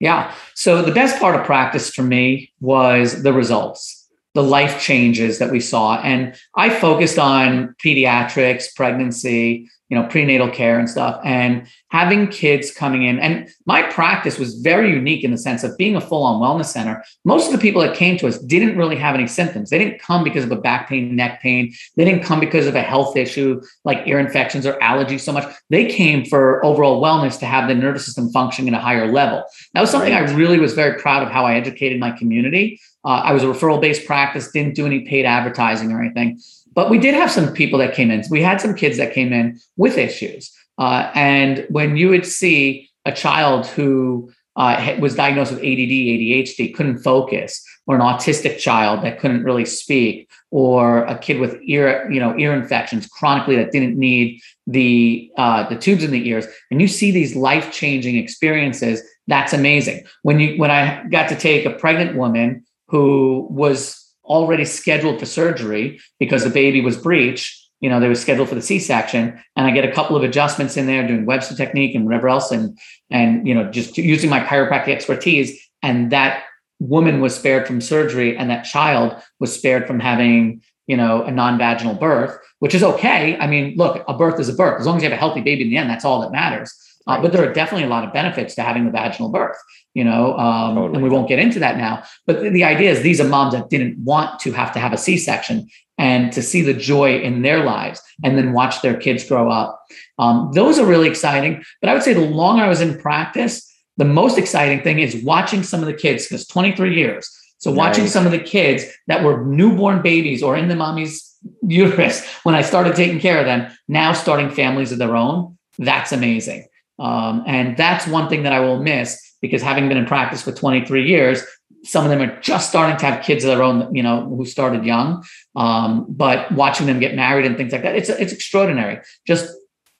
Yeah. 0.00 0.34
So 0.54 0.82
the 0.82 0.92
best 0.92 1.20
part 1.20 1.38
of 1.38 1.44
practice 1.44 1.90
for 1.90 2.02
me 2.02 2.52
was 2.60 3.22
the 3.22 3.32
results 3.32 4.00
the 4.34 4.42
life 4.42 4.80
changes 4.80 5.38
that 5.38 5.50
we 5.50 5.60
saw. 5.60 6.00
And 6.02 6.34
I 6.56 6.70
focused 6.70 7.18
on 7.18 7.74
pediatrics, 7.84 8.74
pregnancy, 8.74 9.68
you 9.90 9.98
know, 9.98 10.06
prenatal 10.06 10.48
care 10.48 10.78
and 10.78 10.88
stuff, 10.88 11.20
and 11.24 11.66
having 11.88 12.28
kids 12.28 12.70
coming 12.70 13.02
in. 13.02 13.18
And 13.18 13.48
my 13.66 13.82
practice 13.82 14.38
was 14.38 14.54
very 14.60 14.90
unique 14.90 15.24
in 15.24 15.32
the 15.32 15.38
sense 15.38 15.64
of 15.64 15.76
being 15.76 15.96
a 15.96 16.00
full 16.00 16.22
on 16.22 16.40
wellness 16.40 16.66
center. 16.66 17.04
Most 17.24 17.46
of 17.46 17.52
the 17.52 17.58
people 17.58 17.82
that 17.82 17.96
came 17.96 18.16
to 18.18 18.28
us 18.28 18.38
didn't 18.38 18.78
really 18.78 18.96
have 18.96 19.16
any 19.16 19.26
symptoms. 19.26 19.68
They 19.68 19.78
didn't 19.78 20.00
come 20.00 20.22
because 20.22 20.44
of 20.44 20.52
a 20.52 20.56
back 20.56 20.88
pain, 20.88 21.16
neck 21.16 21.42
pain. 21.42 21.74
They 21.96 22.04
didn't 22.04 22.22
come 22.22 22.38
because 22.38 22.68
of 22.68 22.76
a 22.76 22.82
health 22.82 23.16
issue 23.16 23.60
like 23.84 24.06
ear 24.06 24.20
infections 24.20 24.64
or 24.64 24.74
allergies 24.74 25.20
so 25.20 25.32
much. 25.32 25.52
They 25.68 25.86
came 25.86 26.24
for 26.24 26.64
overall 26.64 27.02
wellness 27.02 27.38
to 27.40 27.46
have 27.46 27.68
the 27.68 27.74
nervous 27.74 28.06
system 28.06 28.30
functioning 28.30 28.72
at 28.72 28.78
a 28.78 28.82
higher 28.82 29.10
level. 29.10 29.44
That 29.74 29.80
was 29.80 29.90
something 29.90 30.12
right. 30.12 30.28
I 30.28 30.32
really 30.34 30.60
was 30.60 30.74
very 30.74 31.00
proud 31.00 31.24
of 31.24 31.30
how 31.30 31.44
I 31.44 31.54
educated 31.54 31.98
my 31.98 32.12
community 32.12 32.80
uh, 33.04 33.22
I 33.24 33.32
was 33.32 33.42
a 33.42 33.46
referral 33.46 33.80
based 33.80 34.06
practice, 34.06 34.50
didn't 34.50 34.74
do 34.74 34.84
any 34.84 35.00
paid 35.00 35.24
advertising 35.24 35.92
or 35.92 36.02
anything. 36.02 36.38
But 36.80 36.88
we 36.88 36.96
did 36.96 37.12
have 37.12 37.30
some 37.30 37.52
people 37.52 37.78
that 37.80 37.92
came 37.92 38.10
in. 38.10 38.24
We 38.30 38.40
had 38.40 38.58
some 38.58 38.74
kids 38.74 38.96
that 38.96 39.12
came 39.12 39.34
in 39.34 39.60
with 39.76 39.98
issues. 39.98 40.50
Uh, 40.78 41.10
and 41.14 41.66
when 41.68 41.98
you 41.98 42.08
would 42.08 42.24
see 42.24 42.88
a 43.04 43.12
child 43.12 43.66
who 43.66 44.32
uh, 44.56 44.96
was 44.98 45.14
diagnosed 45.14 45.52
with 45.52 45.60
ADD, 45.60 45.66
ADHD, 45.66 46.74
couldn't 46.74 47.00
focus, 47.00 47.62
or 47.86 47.96
an 47.96 48.00
autistic 48.00 48.56
child 48.58 49.04
that 49.04 49.18
couldn't 49.18 49.44
really 49.44 49.66
speak, 49.66 50.30
or 50.50 51.04
a 51.04 51.18
kid 51.18 51.38
with 51.38 51.60
ear, 51.66 52.10
you 52.10 52.18
know, 52.18 52.34
ear 52.38 52.54
infections 52.54 53.06
chronically 53.06 53.56
that 53.56 53.72
didn't 53.72 53.98
need 53.98 54.40
the 54.66 55.30
uh, 55.36 55.68
the 55.68 55.76
tubes 55.76 56.02
in 56.02 56.12
the 56.12 56.26
ears, 56.30 56.46
and 56.70 56.80
you 56.80 56.88
see 56.88 57.10
these 57.10 57.36
life 57.36 57.70
changing 57.72 58.16
experiences, 58.16 59.02
that's 59.26 59.52
amazing. 59.52 60.02
When 60.22 60.40
you 60.40 60.56
when 60.56 60.70
I 60.70 61.06
got 61.10 61.28
to 61.28 61.36
take 61.36 61.66
a 61.66 61.72
pregnant 61.72 62.16
woman 62.16 62.64
who 62.88 63.46
was 63.50 64.09
already 64.30 64.64
scheduled 64.64 65.18
for 65.18 65.26
surgery 65.26 66.00
because 66.18 66.44
the 66.44 66.50
baby 66.50 66.80
was 66.80 66.96
breech. 66.96 67.56
You 67.80 67.90
know, 67.90 67.98
they 67.98 68.08
were 68.08 68.14
scheduled 68.14 68.48
for 68.48 68.54
the 68.54 68.62
C-section, 68.62 69.42
and 69.56 69.66
I 69.66 69.70
get 69.72 69.84
a 69.84 69.92
couple 69.92 70.16
of 70.16 70.22
adjustments 70.22 70.76
in 70.76 70.86
there, 70.86 71.06
doing 71.06 71.26
Webster 71.26 71.56
technique 71.56 71.94
and 71.94 72.04
whatever 72.04 72.28
else, 72.28 72.50
and 72.50 72.78
and 73.10 73.46
you 73.46 73.54
know, 73.54 73.70
just 73.70 73.98
using 73.98 74.30
my 74.30 74.40
chiropractic 74.40 74.88
expertise, 74.88 75.68
and 75.82 76.12
that 76.12 76.44
woman 76.78 77.20
was 77.20 77.34
spared 77.34 77.66
from 77.66 77.80
surgery, 77.80 78.36
and 78.36 78.48
that 78.50 78.62
child 78.62 79.20
was 79.40 79.54
spared 79.54 79.86
from 79.86 79.98
having 79.98 80.62
you 80.86 80.96
know 80.96 81.22
a 81.24 81.30
non-vaginal 81.30 81.94
birth, 81.94 82.38
which 82.58 82.74
is 82.74 82.82
okay. 82.82 83.36
I 83.38 83.46
mean, 83.46 83.76
look, 83.76 84.04
a 84.06 84.14
birth 84.14 84.38
is 84.38 84.48
a 84.48 84.54
birth 84.54 84.80
as 84.80 84.86
long 84.86 84.98
as 84.98 85.02
you 85.02 85.08
have 85.08 85.16
a 85.16 85.20
healthy 85.20 85.40
baby 85.40 85.62
in 85.62 85.70
the 85.70 85.76
end. 85.78 85.90
That's 85.90 86.04
all 86.04 86.20
that 86.20 86.32
matters. 86.32 86.72
Uh, 87.10 87.20
but 87.20 87.32
there 87.32 87.48
are 87.48 87.52
definitely 87.52 87.86
a 87.86 87.90
lot 87.90 88.04
of 88.04 88.12
benefits 88.12 88.54
to 88.54 88.62
having 88.62 88.84
the 88.84 88.90
vaginal 88.90 89.30
birth, 89.30 89.56
you 89.94 90.04
know, 90.04 90.36
um, 90.38 90.76
totally. 90.76 90.94
and 90.94 91.02
we 91.02 91.10
won't 91.10 91.28
get 91.28 91.38
into 91.38 91.58
that 91.58 91.76
now. 91.76 92.02
But 92.26 92.42
the, 92.42 92.50
the 92.50 92.64
idea 92.64 92.90
is 92.90 93.02
these 93.02 93.20
are 93.20 93.28
moms 93.28 93.52
that 93.54 93.68
didn't 93.68 93.98
want 93.98 94.38
to 94.40 94.52
have 94.52 94.72
to 94.74 94.78
have 94.78 94.92
a 94.92 94.98
C 94.98 95.16
section 95.16 95.68
and 95.98 96.32
to 96.32 96.42
see 96.42 96.62
the 96.62 96.72
joy 96.72 97.20
in 97.20 97.42
their 97.42 97.62
lives 97.64 98.00
and 98.24 98.38
then 98.38 98.52
watch 98.52 98.80
their 98.80 98.96
kids 98.96 99.28
grow 99.28 99.50
up. 99.50 99.84
Um, 100.18 100.50
those 100.54 100.78
are 100.78 100.86
really 100.86 101.08
exciting. 101.08 101.62
But 101.80 101.90
I 101.90 101.94
would 101.94 102.02
say 102.02 102.14
the 102.14 102.20
longer 102.20 102.62
I 102.62 102.68
was 102.68 102.80
in 102.80 102.98
practice, 102.98 103.70
the 103.96 104.04
most 104.04 104.38
exciting 104.38 104.82
thing 104.82 105.00
is 105.00 105.22
watching 105.22 105.62
some 105.62 105.80
of 105.80 105.86
the 105.86 105.94
kids, 105.94 106.26
because 106.26 106.46
23 106.46 106.94
years. 106.94 107.28
So 107.58 107.70
watching 107.70 108.04
nice. 108.04 108.12
some 108.14 108.24
of 108.24 108.32
the 108.32 108.38
kids 108.38 108.84
that 109.08 109.22
were 109.22 109.44
newborn 109.44 110.00
babies 110.00 110.42
or 110.42 110.56
in 110.56 110.68
the 110.68 110.76
mommy's 110.76 111.36
uterus 111.62 112.26
when 112.44 112.54
I 112.54 112.62
started 112.62 112.96
taking 112.96 113.20
care 113.20 113.38
of 113.38 113.44
them, 113.44 113.70
now 113.86 114.14
starting 114.14 114.50
families 114.50 114.92
of 114.92 114.98
their 114.98 115.14
own. 115.14 115.58
That's 115.78 116.12
amazing. 116.12 116.66
Um, 117.00 117.42
and 117.46 117.76
that's 117.76 118.06
one 118.06 118.28
thing 118.28 118.42
that 118.42 118.52
I 118.52 118.60
will 118.60 118.80
miss 118.80 119.18
because 119.40 119.62
having 119.62 119.88
been 119.88 119.96
in 119.96 120.06
practice 120.06 120.42
for 120.42 120.52
23 120.52 121.08
years, 121.08 121.42
some 121.82 122.04
of 122.04 122.10
them 122.10 122.20
are 122.20 122.40
just 122.40 122.68
starting 122.68 122.96
to 122.98 123.06
have 123.06 123.24
kids 123.24 123.42
of 123.42 123.48
their 123.48 123.62
own, 123.62 123.94
you 123.94 124.02
know, 124.02 124.26
who 124.26 124.44
started 124.44 124.84
young. 124.84 125.24
Um, 125.56 126.04
but 126.08 126.52
watching 126.52 126.86
them 126.86 127.00
get 127.00 127.16
married 127.16 127.46
and 127.46 127.56
things 127.56 127.72
like 127.72 127.82
that, 127.82 127.96
it's 127.96 128.10
it's 128.10 128.32
extraordinary. 128.32 129.00
Just 129.26 129.50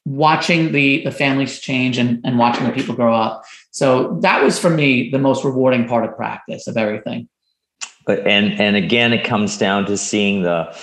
watching 0.05 0.73
the 0.73 1.03
the 1.05 1.11
families 1.11 1.59
change 1.59 1.97
and, 1.97 2.21
and 2.25 2.39
watching 2.39 2.67
the 2.67 2.73
people 2.73 2.95
grow 2.95 3.15
up. 3.15 3.45
So 3.71 4.19
that 4.21 4.43
was 4.43 4.59
for 4.59 4.69
me 4.69 5.11
the 5.11 5.19
most 5.19 5.43
rewarding 5.43 5.89
part 5.89 6.05
of 6.05 6.15
practice 6.17 6.67
of 6.67 6.77
everything. 6.77 7.31
But 8.05 8.27
and 8.27 8.61
and 8.61 8.77
again, 8.77 9.15
it 9.15 9.25
comes 9.25 9.57
down 9.57 9.87
to 9.87 9.97
seeing 9.97 10.43
the 10.43 10.77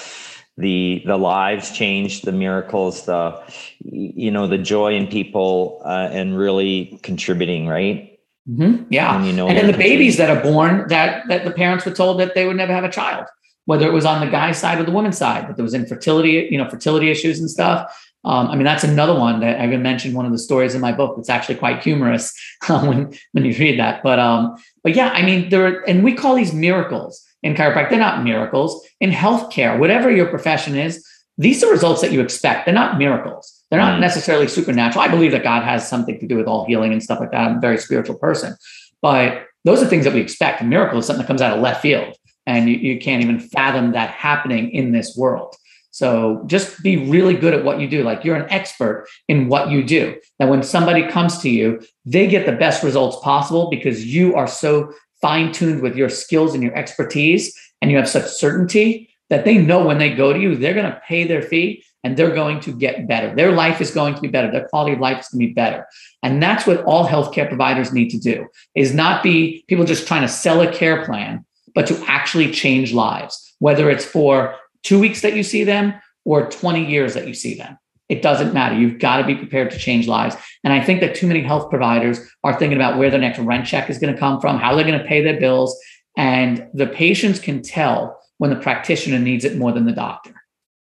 the 0.57 1.03
the 1.05 1.17
lives 1.17 1.71
changed, 1.71 2.25
the 2.25 2.31
miracles, 2.31 3.05
the 3.05 3.41
you 3.79 4.31
know 4.31 4.47
the 4.47 4.57
joy 4.57 4.95
in 4.95 5.07
people, 5.07 5.81
uh, 5.85 6.09
and 6.11 6.37
really 6.37 6.99
contributing, 7.03 7.67
right? 7.67 8.19
Mm-hmm. 8.49 8.85
Yeah, 8.89 9.17
and, 9.17 9.27
you 9.27 9.33
know, 9.33 9.47
and 9.47 9.57
then 9.57 9.67
the 9.67 9.77
babies 9.77 10.17
that 10.17 10.29
are 10.29 10.41
born 10.41 10.87
that 10.87 11.27
that 11.27 11.45
the 11.45 11.51
parents 11.51 11.85
were 11.85 11.93
told 11.93 12.19
that 12.19 12.33
they 12.33 12.47
would 12.47 12.55
never 12.55 12.73
have 12.73 12.83
a 12.83 12.91
child, 12.91 13.25
whether 13.65 13.87
it 13.87 13.93
was 13.93 14.05
on 14.05 14.25
the 14.25 14.31
guy's 14.31 14.57
side 14.57 14.79
or 14.79 14.83
the 14.83 14.91
woman's 14.91 15.17
side, 15.17 15.47
that 15.47 15.57
there 15.57 15.63
was 15.63 15.73
infertility, 15.73 16.47
you 16.49 16.57
know, 16.57 16.67
fertility 16.69 17.11
issues 17.11 17.39
and 17.39 17.49
stuff. 17.49 17.93
Um, 18.23 18.47
I 18.47 18.55
mean, 18.55 18.65
that's 18.65 18.83
another 18.83 19.17
one 19.17 19.39
that 19.41 19.59
I 19.59 19.67
even 19.67 19.83
mentioned 19.83 20.15
one 20.15 20.25
of 20.25 20.31
the 20.31 20.39
stories 20.39 20.73
in 20.73 20.81
my 20.81 20.91
book. 20.91 21.15
That's 21.15 21.29
actually 21.29 21.55
quite 21.55 21.83
humorous 21.83 22.33
when 22.67 23.13
when 23.33 23.45
you 23.45 23.53
read 23.59 23.77
that. 23.79 24.01
But 24.01 24.17
um, 24.17 24.55
but 24.81 24.95
yeah, 24.95 25.09
I 25.09 25.21
mean, 25.21 25.49
there 25.49 25.67
are, 25.67 25.81
and 25.81 26.03
we 26.03 26.15
call 26.15 26.33
these 26.33 26.53
miracles 26.53 27.26
in 27.43 27.53
chiropractic. 27.53 27.89
They're 27.89 27.99
not 27.99 28.23
miracles 28.23 28.85
in 28.99 29.11
healthcare, 29.11 29.79
whatever 29.79 30.11
your 30.11 30.27
profession 30.27 30.75
is. 30.75 31.05
These 31.37 31.63
are 31.63 31.71
results 31.71 32.01
that 32.01 32.11
you 32.11 32.21
expect. 32.21 32.65
They're 32.65 32.73
not 32.73 32.97
miracles. 32.97 33.63
They're 33.69 33.79
not 33.79 33.97
mm. 33.97 34.01
necessarily 34.01 34.47
supernatural. 34.47 35.03
I 35.03 35.07
believe 35.07 35.31
that 35.31 35.43
God 35.43 35.63
has 35.63 35.87
something 35.87 36.19
to 36.19 36.27
do 36.27 36.35
with 36.35 36.47
all 36.47 36.65
healing 36.65 36.93
and 36.93 37.03
stuff 37.03 37.19
like 37.19 37.31
that. 37.31 37.41
I'm 37.41 37.57
a 37.57 37.61
very 37.61 37.77
spiritual 37.77 38.17
person, 38.17 38.55
but 39.01 39.45
those 39.65 39.83
are 39.83 39.87
things 39.87 40.05
that 40.05 40.13
we 40.13 40.21
expect. 40.21 40.61
A 40.61 40.63
miracle 40.63 40.99
is 40.99 41.05
something 41.05 41.21
that 41.21 41.27
comes 41.27 41.41
out 41.41 41.55
of 41.55 41.61
left 41.61 41.81
field, 41.81 42.15
and 42.45 42.69
you, 42.69 42.77
you 42.77 42.99
can't 42.99 43.21
even 43.21 43.39
fathom 43.39 43.91
that 43.91 44.09
happening 44.09 44.71
in 44.71 44.93
this 44.93 45.15
world. 45.15 45.55
So 45.91 46.43
just 46.45 46.83
be 46.83 47.09
really 47.09 47.33
good 47.33 47.55
at 47.55 47.65
what 47.65 47.79
you 47.79 47.87
do. 47.87 48.03
Like 48.03 48.23
you're 48.23 48.35
an 48.35 48.49
expert 48.51 49.07
in 49.27 49.49
what 49.49 49.71
you 49.71 49.83
do. 49.83 50.15
That 50.37 50.47
when 50.47 50.61
somebody 50.61 51.07
comes 51.07 51.39
to 51.39 51.49
you, 51.49 51.81
they 52.05 52.27
get 52.27 52.45
the 52.45 52.51
best 52.51 52.83
results 52.83 53.17
possible 53.23 53.69
because 53.71 54.05
you 54.05 54.35
are 54.35 54.45
so 54.47 54.93
fine 55.21 55.51
tuned 55.51 55.81
with 55.81 55.95
your 55.95 56.09
skills 56.09 56.53
and 56.53 56.63
your 56.63 56.75
expertise, 56.75 57.57
and 57.81 57.91
you 57.91 57.97
have 57.97 58.09
such 58.09 58.25
certainty 58.25 59.09
that 59.29 59.45
they 59.45 59.57
know 59.57 59.85
when 59.85 59.97
they 59.97 60.13
go 60.13 60.31
to 60.33 60.39
you, 60.39 60.55
they're 60.55 60.73
going 60.73 60.91
to 60.91 61.01
pay 61.05 61.25
their 61.25 61.41
fee 61.41 61.83
and 62.03 62.15
they're 62.15 62.33
going 62.33 62.59
to 62.61 62.71
get 62.71 63.07
better. 63.07 63.35
Their 63.35 63.51
life 63.51 63.81
is 63.81 63.91
going 63.91 64.15
to 64.15 64.21
be 64.21 64.29
better. 64.29 64.49
Their 64.51 64.67
quality 64.67 64.93
of 64.93 64.99
life 64.99 65.19
is 65.19 65.27
going 65.27 65.41
to 65.41 65.47
be 65.47 65.53
better. 65.53 65.85
And 66.23 66.41
that's 66.41 66.65
what 66.65 66.83
all 66.83 67.05
healthcare 67.05 67.47
providers 67.47 67.91
need 67.91 68.09
to 68.11 68.19
do 68.19 68.47
is 68.75 68.93
not 68.93 69.23
be 69.23 69.65
people 69.67 69.83
just 69.83 70.07
trying 70.07 70.21
to 70.21 70.27
sell 70.27 70.61
a 70.61 70.71
care 70.71 71.03
plan, 71.05 71.45
but 71.75 71.87
to 71.87 72.01
actually 72.07 72.51
change 72.51 72.93
lives, 72.93 73.55
whether 73.59 73.89
it's 73.89 74.05
for 74.05 74.55
two 74.83 74.99
weeks 74.99 75.21
that 75.21 75.35
you 75.35 75.43
see 75.43 75.63
them 75.63 75.93
or 76.23 76.49
20 76.49 76.85
years 76.85 77.13
that 77.13 77.27
you 77.27 77.33
see 77.33 77.55
them. 77.55 77.77
It 78.09 78.21
doesn't 78.21 78.53
matter. 78.53 78.75
You've 78.75 78.99
got 78.99 79.17
to 79.17 79.25
be 79.25 79.35
prepared 79.35 79.71
to 79.71 79.77
change 79.77 80.07
lives. 80.07 80.35
And 80.63 80.73
I 80.73 80.83
think 80.83 81.01
that 81.01 81.15
too 81.15 81.27
many 81.27 81.41
health 81.41 81.69
providers 81.69 82.19
are 82.43 82.57
thinking 82.57 82.77
about 82.77 82.97
where 82.97 83.09
their 83.09 83.19
next 83.19 83.39
rent 83.39 83.67
check 83.67 83.89
is 83.89 83.99
going 83.99 84.13
to 84.13 84.19
come 84.19 84.39
from, 84.39 84.57
how 84.57 84.75
they're 84.75 84.85
going 84.85 84.99
to 84.99 85.05
pay 85.05 85.21
their 85.21 85.39
bills. 85.39 85.77
And 86.15 86.67
the 86.73 86.87
patients 86.87 87.39
can 87.39 87.61
tell 87.61 88.19
when 88.37 88.49
the 88.49 88.55
practitioner 88.55 89.19
needs 89.19 89.43
it 89.43 89.57
more 89.57 89.71
than 89.71 89.85
the 89.85 89.91
doctor. 89.91 90.33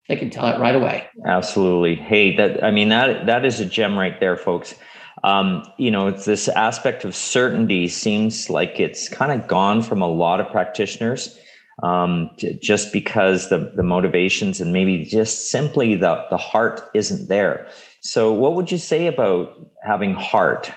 They 0.08 0.16
can 0.16 0.30
tell 0.30 0.46
it 0.48 0.60
right 0.60 0.76
away. 0.76 1.08
Absolutely. 1.26 1.96
Hey, 1.96 2.36
that 2.36 2.64
I 2.64 2.70
mean 2.70 2.90
that 2.90 3.26
that 3.26 3.44
is 3.44 3.60
a 3.60 3.66
gem 3.66 3.98
right 3.98 4.20
there, 4.20 4.38
folks. 4.38 4.76
Um, 5.24 5.64
you 5.78 5.90
know, 5.90 6.08
it's 6.08 6.26
this 6.26 6.48
aspect 6.48 7.06
of 7.06 7.16
certainty 7.16 7.88
seems 7.88 8.50
like 8.52 8.80
it's 8.80 9.10
kind 9.10 9.32
of 9.32 9.48
gone 9.48 9.82
from 9.82 10.04
a 10.04 10.08
lot 10.08 10.40
of 10.40 10.52
practitioners 10.52 11.40
um, 11.84 12.30
just 12.62 12.94
because 12.94 13.50
the, 13.50 13.72
the 13.76 13.84
motivations 13.84 14.62
and 14.62 14.72
maybe 14.72 15.04
just 15.04 15.50
simply 15.50 15.96
the, 15.96 16.26
the 16.30 16.38
heart 16.38 16.90
isn't 16.94 17.28
there. 17.28 17.68
So, 18.02 18.32
what 18.32 18.56
would 18.56 18.72
you 18.72 18.78
say 18.78 19.08
about 19.08 19.70
having 19.84 20.14
heart? 20.14 20.72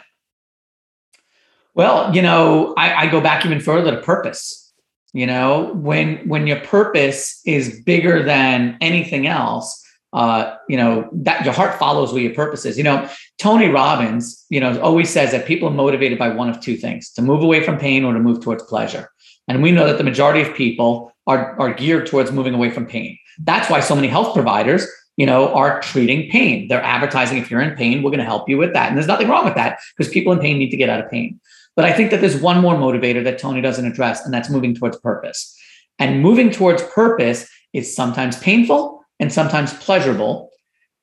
Well, 1.75 2.15
you 2.15 2.23
know, 2.23 2.75
I, 2.77 3.05
I 3.05 3.07
go 3.07 3.21
back 3.21 3.47
even 3.47 3.61
further 3.61 3.93
to 3.93 4.03
purpose. 4.03 4.65
You 5.13 5.27
know, 5.27 5.73
when 5.75 6.29
when 6.29 6.47
your 6.47 6.61
purpose 6.61 7.41
is 7.47 7.81
bigger 7.83 8.23
than 8.23 8.77
anything 8.81 9.27
else, 9.27 9.83
uh, 10.13 10.55
you 10.69 10.77
know, 10.77 11.09
that 11.13 11.45
your 11.45 11.55
heart 11.55 11.79
follows 11.79 12.13
where 12.13 12.23
your 12.23 12.35
purpose 12.35 12.67
is. 12.67 12.77
You 12.77 12.85
know, 12.85 13.09
Tony 13.39 13.69
Robbins, 13.69 14.45
you 14.51 14.61
know, 14.61 14.79
always 14.81 15.09
says 15.09 15.31
that 15.31 15.47
people 15.47 15.69
are 15.69 15.75
motivated 15.75 16.19
by 16.19 16.29
one 16.29 16.51
of 16.51 16.61
two 16.61 16.77
things: 16.77 17.11
to 17.13 17.23
move 17.23 17.43
away 17.43 17.63
from 17.63 17.79
pain 17.79 18.05
or 18.05 18.13
to 18.13 18.19
move 18.19 18.43
towards 18.43 18.65
pleasure. 18.65 19.11
And 19.49 19.63
we 19.63 19.73
know 19.73 19.87
that 19.87 19.99
the 19.99 20.05
majority 20.05 20.43
of 20.43 20.55
people 20.55 21.13
are, 21.27 21.59
are 21.59 21.73
geared 21.73 22.07
towards 22.07 22.31
moving 22.33 22.55
away 22.55 22.71
from 22.71 22.87
pain. 22.87 23.19
That's 23.39 23.71
why 23.71 23.81
so 23.81 23.95
many 23.95 24.09
health 24.09 24.35
providers, 24.35 24.87
you 25.17 25.27
know, 25.27 25.53
are 25.55 25.81
treating 25.81 26.31
pain. 26.31 26.69
They're 26.69 26.83
advertising 26.83 27.39
if 27.39 27.51
you're 27.51 27.61
in 27.61 27.77
pain, 27.77 28.03
we're 28.03 28.11
going 28.11 28.19
to 28.19 28.25
help 28.25 28.49
you 28.49 28.59
with 28.59 28.73
that. 28.75 28.89
And 28.89 28.97
there's 28.97 29.07
nothing 29.07 29.29
wrong 29.29 29.45
with 29.45 29.55
that 29.55 29.79
because 29.97 30.13
people 30.13 30.33
in 30.33 30.39
pain 30.39 30.59
need 30.59 30.71
to 30.71 30.77
get 30.77 30.91
out 30.91 31.05
of 31.05 31.11
pain. 31.11 31.41
But 31.77 31.85
I 31.85 31.93
think 31.93 32.11
that 32.11 32.21
there's 32.21 32.37
one 32.37 32.61
more 32.61 32.75
motivator 32.75 33.23
that 33.25 33.39
Tony 33.39 33.61
doesn't 33.61 33.87
address, 33.87 34.25
and 34.25 34.35
that's 34.35 34.51
moving 34.51 34.75
towards 34.75 34.99
purpose. 34.99 35.57
And 35.99 36.21
moving 36.21 36.51
towards 36.51 36.83
purpose 36.83 37.49
is 37.73 37.95
sometimes 37.95 38.39
painful 38.39 39.05
and 39.21 39.33
sometimes 39.33 39.73
pleasurable, 39.75 40.51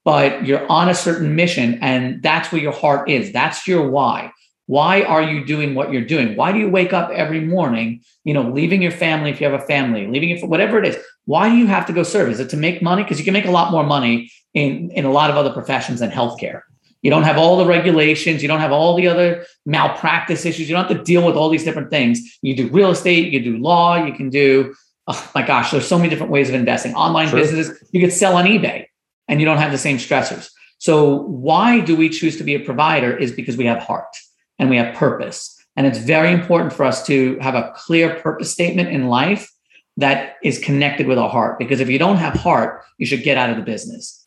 but 0.03 0.45
you're 0.45 0.69
on 0.71 0.89
a 0.89 0.95
certain 0.95 1.35
mission 1.35 1.79
and 1.81 2.21
that's 2.21 2.51
where 2.51 2.61
your 2.61 2.71
heart 2.71 3.09
is. 3.09 3.31
That's 3.31 3.67
your 3.67 3.89
why. 3.89 4.31
Why 4.67 5.03
are 5.03 5.21
you 5.21 5.45
doing 5.45 5.75
what 5.75 5.91
you're 5.91 6.05
doing? 6.05 6.35
Why 6.35 6.51
do 6.51 6.57
you 6.57 6.69
wake 6.69 6.91
up 6.91 7.11
every 7.11 7.39
morning, 7.39 8.01
you 8.23 8.33
know, 8.33 8.49
leaving 8.49 8.81
your 8.81 8.91
family 8.91 9.29
if 9.29 9.39
you 9.39 9.47
have 9.49 9.59
a 9.59 9.65
family, 9.65 10.07
leaving 10.07 10.31
it 10.31 10.39
for 10.39 10.47
whatever 10.47 10.79
it 10.79 10.87
is? 10.87 10.97
Why 11.25 11.49
do 11.49 11.55
you 11.55 11.67
have 11.67 11.85
to 11.87 11.93
go 11.93 12.03
serve? 12.03 12.29
Is 12.29 12.39
it 12.39 12.49
to 12.49 12.57
make 12.57 12.81
money? 12.81 13.03
Because 13.03 13.19
you 13.19 13.25
can 13.25 13.33
make 13.33 13.45
a 13.45 13.51
lot 13.51 13.71
more 13.71 13.83
money 13.83 14.31
in, 14.53 14.89
in 14.91 15.05
a 15.05 15.11
lot 15.11 15.29
of 15.29 15.37
other 15.37 15.51
professions 15.51 15.99
than 15.99 16.09
healthcare. 16.09 16.61
You 17.03 17.11
don't 17.11 17.23
have 17.23 17.37
all 17.37 17.57
the 17.57 17.65
regulations. 17.67 18.41
You 18.41 18.47
don't 18.47 18.59
have 18.59 18.71
all 18.71 18.95
the 18.95 19.07
other 19.07 19.45
malpractice 19.67 20.45
issues. 20.45 20.67
You 20.67 20.75
don't 20.75 20.87
have 20.87 20.97
to 20.97 21.03
deal 21.03 21.23
with 21.23 21.35
all 21.35 21.49
these 21.49 21.63
different 21.63 21.91
things. 21.91 22.39
You 22.41 22.55
do 22.55 22.67
real 22.69 22.89
estate, 22.89 23.31
you 23.31 23.43
do 23.43 23.57
law, 23.57 24.03
you 24.03 24.13
can 24.13 24.31
do, 24.31 24.73
oh 25.05 25.31
my 25.35 25.45
gosh, 25.45 25.69
there's 25.69 25.87
so 25.87 25.97
many 25.97 26.09
different 26.09 26.31
ways 26.31 26.49
of 26.49 26.55
investing. 26.55 26.95
Online 26.95 27.29
sure. 27.29 27.39
businesses, 27.39 27.87
you 27.91 28.01
could 28.01 28.11
sell 28.11 28.35
on 28.35 28.45
eBay 28.45 28.87
and 29.27 29.39
you 29.39 29.45
don't 29.45 29.59
have 29.59 29.71
the 29.71 29.77
same 29.77 29.97
stressors. 29.97 30.49
So, 30.79 31.21
why 31.21 31.79
do 31.79 31.95
we 31.95 32.09
choose 32.09 32.37
to 32.37 32.43
be 32.43 32.55
a 32.55 32.59
provider 32.59 33.15
is 33.15 33.31
because 33.31 33.55
we 33.55 33.65
have 33.65 33.79
heart 33.79 34.15
and 34.59 34.69
we 34.69 34.77
have 34.77 34.95
purpose. 34.95 35.51
And 35.75 35.85
it's 35.85 35.99
very 35.99 36.31
important 36.31 36.71
for 36.71 36.85
us 36.85 37.05
to 37.07 37.37
have 37.39 37.55
a 37.55 37.73
clear 37.75 38.15
purpose 38.15 38.51
statement 38.51 38.89
in 38.89 39.07
life 39.07 39.51
that 39.97 40.35
is 40.43 40.59
connected 40.59 41.07
with 41.07 41.17
our 41.17 41.29
heart. 41.29 41.59
Because 41.59 41.79
if 41.79 41.89
you 41.89 41.99
don't 41.99 42.17
have 42.17 42.33
heart, 42.33 42.83
you 42.97 43.05
should 43.05 43.23
get 43.23 43.37
out 43.37 43.49
of 43.49 43.57
the 43.57 43.63
business. 43.63 44.25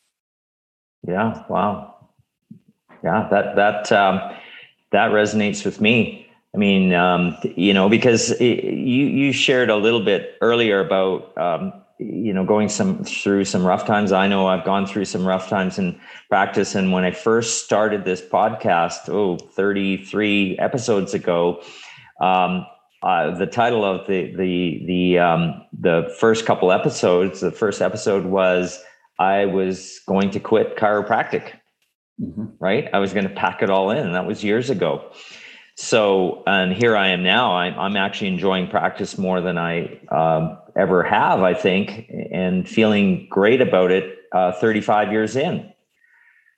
Yeah. 1.07 1.43
Wow. 1.49 1.95
Yeah. 3.03 3.27
That, 3.31 3.55
that, 3.55 3.91
um, 3.91 4.19
that 4.91 5.11
resonates 5.11 5.65
with 5.65 5.79
me. 5.81 6.27
I 6.53 6.57
mean, 6.57 6.93
um, 6.93 7.37
you 7.55 7.73
know, 7.73 7.89
because 7.89 8.31
it, 8.31 8.63
you, 8.63 9.05
you 9.05 9.31
shared 9.31 9.69
a 9.69 9.75
little 9.75 10.03
bit 10.03 10.35
earlier 10.41 10.79
about, 10.79 11.37
um, 11.37 11.73
you 11.99 12.33
know 12.33 12.45
going 12.45 12.69
some 12.69 13.03
through 13.03 13.45
some 13.45 13.65
rough 13.65 13.85
times. 13.85 14.11
I 14.11 14.27
know 14.27 14.47
i've 14.47 14.65
gone 14.65 14.85
through 14.87 15.05
some 15.05 15.25
rough 15.25 15.49
times 15.49 15.77
in 15.77 15.99
practice 16.29 16.75
and 16.75 16.91
when 16.91 17.03
i 17.03 17.11
first 17.11 17.63
started 17.65 18.05
this 18.05 18.21
podcast 18.21 19.09
oh 19.09 19.37
33 19.37 20.57
episodes 20.59 21.13
ago 21.13 21.61
um, 22.21 22.65
uh, 23.03 23.37
the 23.37 23.45
title 23.45 23.85
of 23.85 24.07
the 24.07 24.33
the 24.35 24.83
the 24.87 25.19
um, 25.19 25.65
the 25.77 26.13
first 26.19 26.45
couple 26.45 26.71
episodes 26.71 27.41
the 27.41 27.51
first 27.51 27.81
episode 27.81 28.25
was 28.25 28.81
i 29.19 29.45
was 29.45 29.99
going 30.07 30.31
to 30.31 30.39
quit 30.39 30.77
chiropractic. 30.77 31.53
Mm-hmm. 32.21 32.47
right? 32.59 32.89
I 32.91 32.99
was 32.99 33.13
going 33.13 33.27
to 33.29 33.33
pack 33.33 33.61
it 33.61 33.69
all 33.69 33.91
in. 33.91 33.99
And 33.99 34.13
that 34.13 34.25
was 34.25 34.43
years 34.43 34.69
ago. 34.69 35.09
So 35.75 36.43
and 36.45 36.73
here 36.73 36.97
i 36.97 37.07
am 37.07 37.23
now. 37.23 37.55
I'm, 37.55 37.79
I'm 37.79 37.95
actually 37.95 38.27
enjoying 38.27 38.67
practice 38.67 39.17
more 39.17 39.39
than 39.39 39.57
i 39.57 39.97
um, 40.11 40.57
ever 40.79 41.03
have, 41.03 41.41
I 41.41 41.53
think, 41.53 42.09
and 42.31 42.67
feeling 42.67 43.27
great 43.29 43.61
about 43.61 43.91
it 43.91 44.19
uh, 44.31 44.53
35 44.53 45.11
years 45.11 45.35
in. 45.35 45.71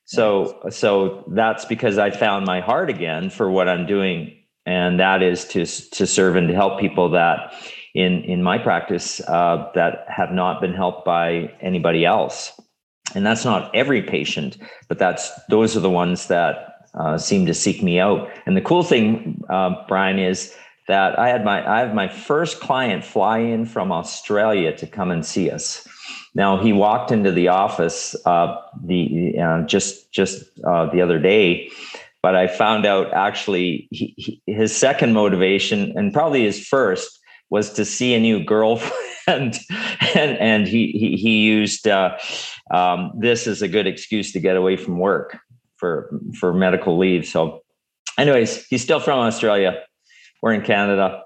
So, 0.06 0.62
so 0.70 1.24
that's 1.34 1.66
because 1.66 1.98
I 1.98 2.12
found 2.12 2.46
my 2.46 2.60
heart 2.60 2.90
again 2.90 3.30
for 3.30 3.50
what 3.50 3.68
I'm 3.68 3.86
doing, 3.86 4.38
and 4.66 5.00
that 5.00 5.24
is 5.24 5.46
to 5.50 5.66
to 5.66 6.06
serve 6.06 6.36
and 6.36 6.48
to 6.50 6.54
help 6.54 6.80
people 6.80 7.10
that 7.12 7.54
in 7.94 8.24
in 8.24 8.44
my 8.44 8.58
practice 8.58 9.22
uh, 9.22 9.72
that 9.74 10.06
have 10.08 10.32
not 10.32 10.60
been 10.60 10.74
helped 10.74 11.06
by 11.06 11.54
anybody 11.62 12.06
else. 12.06 12.60
And 13.16 13.26
that's 13.26 13.46
not 13.46 13.74
every 13.76 14.02
patient, 14.02 14.58
but 14.88 15.00
that's 15.00 15.32
those 15.50 15.78
are 15.78 15.82
the 15.82 15.90
ones 15.90 16.28
that 16.28 16.88
uh, 16.94 17.18
seem 17.18 17.46
to 17.46 17.54
seek 17.54 17.82
me 17.82 18.00
out. 18.00 18.30
And 18.46 18.58
the 18.58 18.62
cool 18.62 18.84
thing, 18.84 19.42
uh, 19.50 19.76
Brian, 19.88 20.20
is 20.20 20.54
that 20.88 21.18
I 21.20 21.30
had 21.30 21.44
my 21.44 21.68
I 21.70 21.80
have 21.80 21.94
my 21.94 22.08
first 22.08 22.60
client 22.60 23.04
fly 23.04 23.40
in 23.40 23.66
from 23.66 23.92
Australia 23.92 24.76
to 24.78 24.88
come 24.88 25.12
and 25.12 25.26
see 25.26 25.50
us. 25.50 25.88
Now 26.34 26.58
he 26.58 26.74
walked 26.74 27.12
into 27.12 27.32
the 27.32 27.50
office 27.50 28.16
uh, 28.26 28.56
the 28.84 29.36
uh, 29.40 29.62
just 29.64 30.12
just 30.12 30.44
uh, 30.66 30.88
the 30.88 31.02
other 31.02 31.20
day, 31.20 31.70
but 32.22 32.36
I 32.36 32.48
found 32.48 32.86
out 32.86 33.14
actually 33.14 33.88
he, 33.92 34.14
he, 34.18 34.42
his 34.48 34.76
second 34.76 35.14
motivation 35.14 35.94
and 35.98 36.14
probably 36.14 36.44
his 36.44 36.66
first 36.66 37.20
was 37.50 37.74
to 37.74 37.84
see 37.84 38.14
a 38.14 38.20
new 38.20 38.44
girlfriend, 38.44 39.60
and 40.16 40.38
and 40.38 40.68
he 40.68 40.92
he, 40.94 41.16
he 41.18 41.38
used 41.44 41.88
uh, 41.88 42.18
um, 42.74 43.12
this 43.20 43.46
as 43.46 43.62
a 43.62 43.68
good 43.68 43.88
excuse 43.88 44.32
to 44.32 44.40
get 44.40 44.56
away 44.56 44.78
from 44.78 44.98
work 44.98 45.38
for 45.76 46.10
for 46.40 46.54
medical 46.54 46.98
leave. 46.98 47.26
So, 47.26 47.62
anyways, 48.18 48.66
he's 48.68 48.82
still 48.82 49.00
from 49.00 49.20
Australia 49.20 49.84
we're 50.42 50.54
in 50.54 50.62
Canada. 50.62 51.24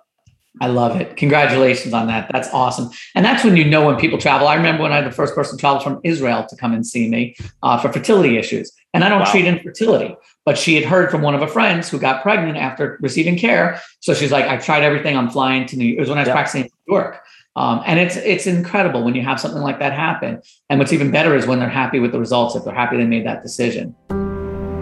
I 0.62 0.68
love 0.68 1.00
it. 1.00 1.18
Congratulations 1.18 1.94
on 1.94 2.08
that. 2.08 2.30
That's 2.32 2.48
awesome. 2.54 2.90
And 3.14 3.26
that's 3.26 3.44
when 3.44 3.58
you 3.58 3.66
know 3.66 3.86
when 3.86 3.98
people 3.98 4.18
travel. 4.18 4.48
I 4.48 4.56
remember 4.56 4.84
when 4.84 4.94
I 4.94 4.98
had 4.98 5.06
the 5.06 5.12
first 5.12 5.36
person 5.36 5.58
travel 5.58 5.82
from 5.82 6.00
Israel 6.04 6.46
to 6.48 6.56
come 6.56 6.74
and 6.74 6.88
see 6.88 7.10
me 7.10 7.36
uh, 7.62 7.78
for 7.78 7.92
fertility 7.92 8.38
issues. 8.38 8.72
And 8.94 9.04
I 9.04 9.10
don't 9.10 9.20
wow. 9.20 9.32
treat 9.32 9.46
infertility, 9.46 10.16
but 10.46 10.58
she 10.58 10.76
had 10.76 10.86
heard 10.86 11.12
from 11.12 11.22
one 11.22 11.36
of 11.36 11.42
her 11.42 11.48
friends 11.48 11.90
who 11.90 12.00
got 12.00 12.22
pregnant 12.22 12.58
after 12.58 12.98
receiving 13.02 13.38
care. 13.38 13.82
So 14.00 14.14
she's 14.14 14.32
like, 14.32 14.46
I've 14.46 14.64
tried 14.64 14.84
everything. 14.84 15.18
I'm 15.18 15.30
flying 15.30 15.66
to 15.68 15.78
New 15.78 15.86
York. 15.86 15.98
It 15.98 16.02
was 16.02 16.10
when 16.10 16.18
I 16.18 16.22
was 16.22 16.28
yep. 16.28 16.36
practicing 16.36 16.62
in 16.64 16.70
New 16.88 16.96
York. 16.96 17.22
Um, 17.58 17.82
and 17.86 18.00
it's 18.00 18.18
it's 18.18 18.48
incredible 18.48 19.04
when 19.04 19.16
you 19.16 19.22
have 19.22 19.40
something 19.40 19.62
like 19.62 19.80
that 19.80 19.94
happen. 19.94 20.42
And 20.70 20.80
what's 20.80 20.92
even 20.92 21.10
better 21.10 21.36
is 21.36 21.46
when 21.46 21.60
they're 21.60 21.70
happy 21.70 22.00
with 22.00 22.12
the 22.12 22.20
results, 22.20 22.56
if 22.56 22.66
they're 22.66 22.74
happy 22.74 22.98
they 22.98 23.06
made 23.06 23.26
that 23.26 23.44
decision. 23.44 23.96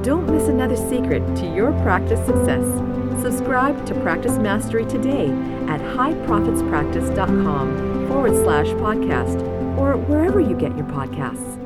Don't 0.02 0.28
miss 0.30 0.48
another 0.48 0.76
secret 0.76 1.24
to 1.38 1.56
your 1.56 1.72
practice 1.84 2.24
success. 2.26 2.92
Subscribe 3.23 3.86
to 3.86 3.95
Practice 4.01 4.38
Mastery 4.38 4.86
today 4.86 5.27
at 5.69 5.79
highprofitspractice.com 5.79 8.07
forward 8.09 8.36
slash 8.36 8.67
podcast 8.67 9.41
or 9.77 9.95
wherever 9.95 10.41
you 10.41 10.57
get 10.57 10.75
your 10.75 10.88
podcasts. 10.88 11.57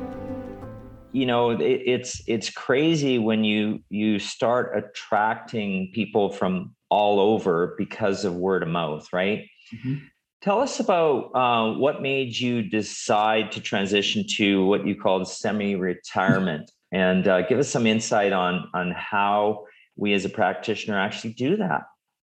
You 1.14 1.26
know, 1.26 1.50
it, 1.50 1.64
it's 1.64 2.22
it's 2.28 2.52
crazy 2.52 3.18
when 3.18 3.44
you 3.44 3.80
you 3.90 4.20
start 4.20 4.78
attracting 4.78 5.90
people 5.96 6.32
from 6.32 6.76
all 6.90 7.20
over 7.20 7.74
because 7.76 8.24
of 8.24 8.36
word 8.36 8.62
of 8.62 8.70
mouth, 8.70 9.12
right? 9.12 9.50
Mm-hmm. 9.74 9.96
Tell 10.44 10.62
us 10.62 10.80
about 10.80 11.32
uh, 11.34 11.74
what 11.74 12.04
made 12.04 12.38
you 12.38 12.62
decide 12.62 13.52
to 13.54 13.62
transition 13.62 14.26
to 14.36 14.64
what 14.64 14.86
you 14.86 14.96
called 14.96 15.28
semi-retirement, 15.28 16.72
and 16.92 17.28
uh, 17.28 17.42
give 17.48 17.58
us 17.58 17.68
some 17.68 17.88
insight 17.88 18.32
on 18.32 18.70
on 18.76 18.92
how 18.92 19.66
we 19.98 20.14
as 20.14 20.26
a 20.26 20.30
practitioner 20.30 21.00
actually 21.00 21.34
do 21.34 21.58
that? 21.58 21.84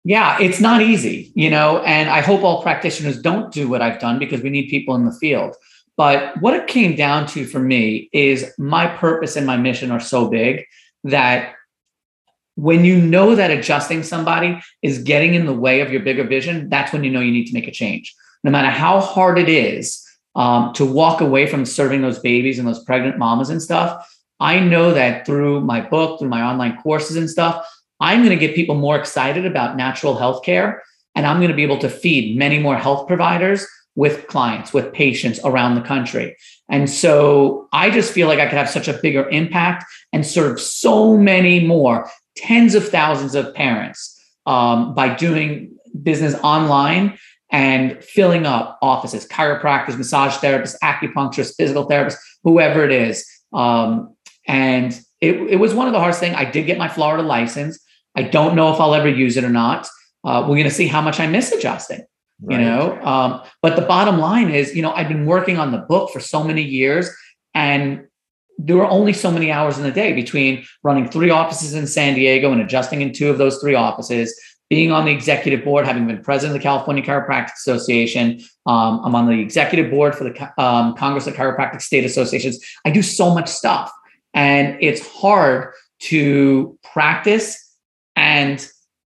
Yeah, 0.04 0.38
it's 0.40 0.60
not 0.60 0.80
easy, 0.80 1.32
you 1.34 1.50
know, 1.50 1.80
and 1.80 2.08
I 2.08 2.20
hope 2.20 2.42
all 2.42 2.62
practitioners 2.62 3.20
don't 3.20 3.52
do 3.52 3.68
what 3.68 3.82
I've 3.82 4.00
done 4.00 4.18
because 4.18 4.42
we 4.42 4.50
need 4.50 4.68
people 4.68 4.94
in 4.94 5.04
the 5.04 5.12
field. 5.12 5.54
But 5.96 6.40
what 6.40 6.54
it 6.54 6.68
came 6.68 6.94
down 6.94 7.26
to 7.28 7.44
for 7.44 7.58
me 7.58 8.08
is 8.12 8.52
my 8.56 8.86
purpose 8.86 9.36
and 9.36 9.46
my 9.46 9.56
mission 9.56 9.90
are 9.90 10.00
so 10.00 10.28
big 10.28 10.64
that 11.04 11.54
when 12.54 12.84
you 12.84 13.00
know 13.00 13.34
that 13.34 13.50
adjusting 13.50 14.02
somebody 14.02 14.60
is 14.82 15.02
getting 15.02 15.34
in 15.34 15.46
the 15.46 15.52
way 15.52 15.80
of 15.80 15.90
your 15.90 16.00
bigger 16.00 16.24
vision, 16.24 16.68
that's 16.68 16.92
when 16.92 17.04
you 17.04 17.10
know 17.10 17.20
you 17.20 17.32
need 17.32 17.46
to 17.46 17.54
make 17.54 17.68
a 17.68 17.72
change. 17.72 18.14
No 18.44 18.50
matter 18.50 18.70
how 18.70 19.00
hard 19.00 19.38
it 19.38 19.48
is 19.48 20.04
um, 20.36 20.72
to 20.74 20.84
walk 20.84 21.20
away 21.20 21.46
from 21.46 21.64
serving 21.64 22.02
those 22.02 22.20
babies 22.20 22.58
and 22.58 22.66
those 22.66 22.82
pregnant 22.84 23.18
mamas 23.18 23.50
and 23.50 23.60
stuff, 23.60 24.08
I 24.40 24.60
know 24.60 24.94
that 24.94 25.26
through 25.26 25.60
my 25.62 25.80
book, 25.80 26.18
through 26.18 26.28
my 26.28 26.42
online 26.42 26.78
courses 26.82 27.16
and 27.16 27.28
stuff, 27.28 27.66
I'm 28.00 28.20
going 28.20 28.38
to 28.38 28.46
get 28.46 28.54
people 28.54 28.76
more 28.76 28.96
excited 28.96 29.44
about 29.44 29.76
natural 29.76 30.16
health 30.16 30.44
care. 30.44 30.82
And 31.14 31.26
I'm 31.26 31.38
going 31.38 31.50
to 31.50 31.56
be 31.56 31.64
able 31.64 31.78
to 31.78 31.88
feed 31.88 32.38
many 32.38 32.58
more 32.58 32.76
health 32.76 33.08
providers 33.08 33.66
with 33.96 34.28
clients, 34.28 34.72
with 34.72 34.92
patients 34.92 35.40
around 35.44 35.74
the 35.74 35.80
country. 35.80 36.36
And 36.68 36.88
so 36.88 37.68
I 37.72 37.90
just 37.90 38.12
feel 38.12 38.28
like 38.28 38.38
I 38.38 38.46
could 38.46 38.58
have 38.58 38.70
such 38.70 38.86
a 38.86 38.92
bigger 38.92 39.28
impact 39.30 39.84
and 40.12 40.24
serve 40.24 40.60
so 40.60 41.16
many 41.16 41.58
more, 41.58 42.08
tens 42.36 42.76
of 42.76 42.88
thousands 42.88 43.34
of 43.34 43.52
parents 43.54 44.16
um, 44.46 44.94
by 44.94 45.12
doing 45.14 45.76
business 46.00 46.36
online 46.44 47.18
and 47.50 48.02
filling 48.04 48.46
up 48.46 48.78
offices, 48.82 49.26
chiropractors, 49.26 49.96
massage 49.96 50.36
therapists, 50.36 50.76
acupuncturists, 50.84 51.56
physical 51.56 51.88
therapists, 51.88 52.18
whoever 52.44 52.84
it 52.84 52.92
is. 52.92 53.26
Um, 53.52 54.14
and 54.48 54.98
it, 55.20 55.34
it 55.34 55.56
was 55.56 55.74
one 55.74 55.86
of 55.86 55.92
the 55.92 56.00
hardest 56.00 56.20
things. 56.20 56.34
I 56.36 56.44
did 56.44 56.66
get 56.66 56.78
my 56.78 56.88
Florida 56.88 57.22
license. 57.22 57.78
I 58.16 58.22
don't 58.22 58.56
know 58.56 58.72
if 58.72 58.80
I'll 58.80 58.94
ever 58.94 59.08
use 59.08 59.36
it 59.36 59.44
or 59.44 59.50
not. 59.50 59.86
Uh, 60.24 60.40
we're 60.42 60.56
going 60.56 60.64
to 60.64 60.70
see 60.70 60.88
how 60.88 61.00
much 61.00 61.20
I 61.20 61.26
miss 61.26 61.52
adjusting. 61.52 62.02
Right. 62.40 62.58
You 62.58 62.64
know, 62.64 63.00
um, 63.02 63.42
but 63.62 63.74
the 63.76 63.82
bottom 63.82 64.18
line 64.18 64.50
is, 64.50 64.74
you 64.74 64.82
know, 64.82 64.92
I've 64.92 65.08
been 65.08 65.26
working 65.26 65.58
on 65.58 65.72
the 65.72 65.78
book 65.78 66.10
for 66.10 66.20
so 66.20 66.44
many 66.44 66.62
years, 66.62 67.10
and 67.52 68.06
there 68.58 68.76
were 68.76 68.86
only 68.86 69.12
so 69.12 69.30
many 69.30 69.50
hours 69.50 69.76
in 69.76 69.84
the 69.84 69.90
day 69.90 70.12
between 70.12 70.64
running 70.84 71.08
three 71.08 71.30
offices 71.30 71.74
in 71.74 71.86
San 71.86 72.14
Diego 72.14 72.52
and 72.52 72.60
adjusting 72.60 73.02
in 73.02 73.12
two 73.12 73.28
of 73.28 73.38
those 73.38 73.58
three 73.58 73.74
offices, 73.74 74.40
being 74.70 74.92
on 74.92 75.04
the 75.04 75.10
executive 75.10 75.64
board, 75.64 75.84
having 75.84 76.06
been 76.06 76.22
president 76.22 76.56
of 76.56 76.62
the 76.62 76.62
California 76.62 77.02
Chiropractic 77.02 77.54
Association. 77.54 78.40
Um, 78.66 79.00
I'm 79.04 79.14
on 79.14 79.26
the 79.26 79.40
executive 79.40 79.90
board 79.90 80.14
for 80.14 80.24
the 80.24 80.62
um, 80.62 80.94
Congress 80.94 81.26
of 81.26 81.34
Chiropractic 81.34 81.82
State 81.82 82.04
Associations. 82.04 82.64
I 82.84 82.90
do 82.90 83.02
so 83.02 83.34
much 83.34 83.48
stuff. 83.48 83.90
And 84.34 84.76
it's 84.80 85.06
hard 85.06 85.72
to 86.00 86.78
practice 86.82 87.58
and 88.16 88.68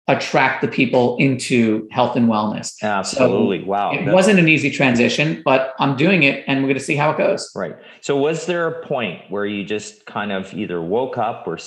attract 0.07 0.61
the 0.61 0.69
people 0.69 1.17
into 1.17 1.89
health 1.91 2.15
and 2.15 2.29
wellness. 2.29 2.75
Absolutely. 2.83 3.61
So 3.61 3.67
wow. 3.67 3.93
It 3.93 4.05
That's... 4.05 4.15
wasn't 4.15 4.39
an 4.39 4.49
easy 4.49 4.71
transition, 4.71 5.41
but 5.45 5.75
I'm 5.79 5.97
doing 5.97 6.25
it 6.25 6.45
and 6.47 6.61
we're 6.61 6.69
going 6.69 6.79
to 6.79 6.85
see 6.85 6.97
how 6.97 7.11
it 7.11 7.17
goes. 7.17 7.51
Right. 7.55 7.75
So 8.03 8.17
was 8.17 8.47
there 8.47 8.67
a 8.67 8.87
point 8.87 9.23
where 9.31 9.47
you 9.47 9.65
just 9.65 10.05
kind 10.07 10.31
of 10.31 10.53
either 10.53 10.83
woke 10.83 11.17
up 11.17 11.47
or 11.47 11.59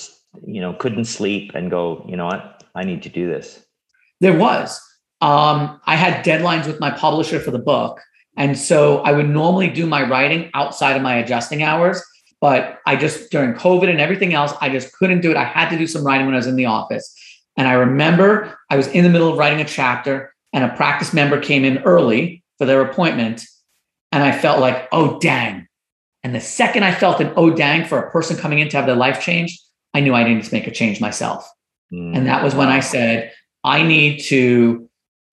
you 0.46 0.60
know 0.60 0.72
couldn't 0.74 1.06
sleep 1.06 1.52
and 1.54 1.70
go, 1.70 2.04
you 2.08 2.16
know 2.16 2.26
what? 2.26 2.62
I 2.74 2.84
need 2.84 3.02
to 3.02 3.08
do 3.08 3.26
this. 3.26 3.64
There 4.20 4.36
was. 4.36 4.80
Um, 5.20 5.80
I 5.86 5.96
had 5.96 6.24
deadlines 6.24 6.66
with 6.66 6.78
my 6.78 6.90
publisher 6.92 7.40
for 7.40 7.50
the 7.50 7.58
book. 7.58 8.00
And 8.36 8.56
so 8.56 8.98
I 8.98 9.10
would 9.10 9.28
normally 9.28 9.68
do 9.68 9.84
my 9.84 10.08
writing 10.08 10.48
outside 10.54 10.94
of 10.96 11.02
my 11.02 11.16
adjusting 11.16 11.64
hours, 11.64 12.00
but 12.40 12.80
I 12.86 12.96
just 12.96 13.30
during 13.30 13.54
COVID 13.54 13.88
and 13.88 14.00
everything 14.00 14.34
else, 14.34 14.52
I 14.60 14.68
just 14.68 14.92
couldn't 14.92 15.20
do 15.20 15.30
it. 15.30 15.36
I 15.36 15.44
had 15.44 15.68
to 15.70 15.78
do 15.78 15.86
some 15.86 16.04
writing 16.04 16.26
when 16.26 16.34
I 16.34 16.38
was 16.38 16.46
in 16.46 16.56
the 16.56 16.66
office. 16.66 17.14
And 17.56 17.66
I 17.66 17.72
remember 17.72 18.56
I 18.70 18.76
was 18.76 18.86
in 18.88 19.04
the 19.04 19.10
middle 19.10 19.30
of 19.30 19.38
writing 19.38 19.60
a 19.60 19.64
chapter 19.64 20.32
and 20.52 20.64
a 20.64 20.74
practice 20.76 21.12
member 21.12 21.40
came 21.40 21.64
in 21.64 21.78
early 21.78 22.42
for 22.56 22.66
their 22.66 22.80
appointment. 22.80 23.44
And 24.12 24.22
I 24.22 24.32
felt 24.32 24.60
like, 24.60 24.88
oh, 24.92 25.18
dang. 25.18 25.66
And 26.22 26.34
the 26.34 26.40
second 26.40 26.84
I 26.84 26.92
felt 26.92 27.20
an 27.20 27.32
oh, 27.36 27.50
dang 27.50 27.86
for 27.86 27.98
a 27.98 28.10
person 28.10 28.36
coming 28.36 28.60
in 28.60 28.68
to 28.68 28.76
have 28.76 28.86
their 28.86 28.96
life 28.96 29.20
changed, 29.20 29.60
I 29.94 30.00
knew 30.00 30.14
I 30.14 30.24
needed 30.24 30.44
to 30.44 30.54
make 30.54 30.66
a 30.66 30.70
change 30.70 31.00
myself. 31.00 31.48
Mm. 31.92 32.16
And 32.16 32.26
that 32.26 32.44
was 32.44 32.54
when 32.54 32.68
I 32.68 32.80
said, 32.80 33.32
I 33.64 33.82
need 33.82 34.20
to 34.24 34.87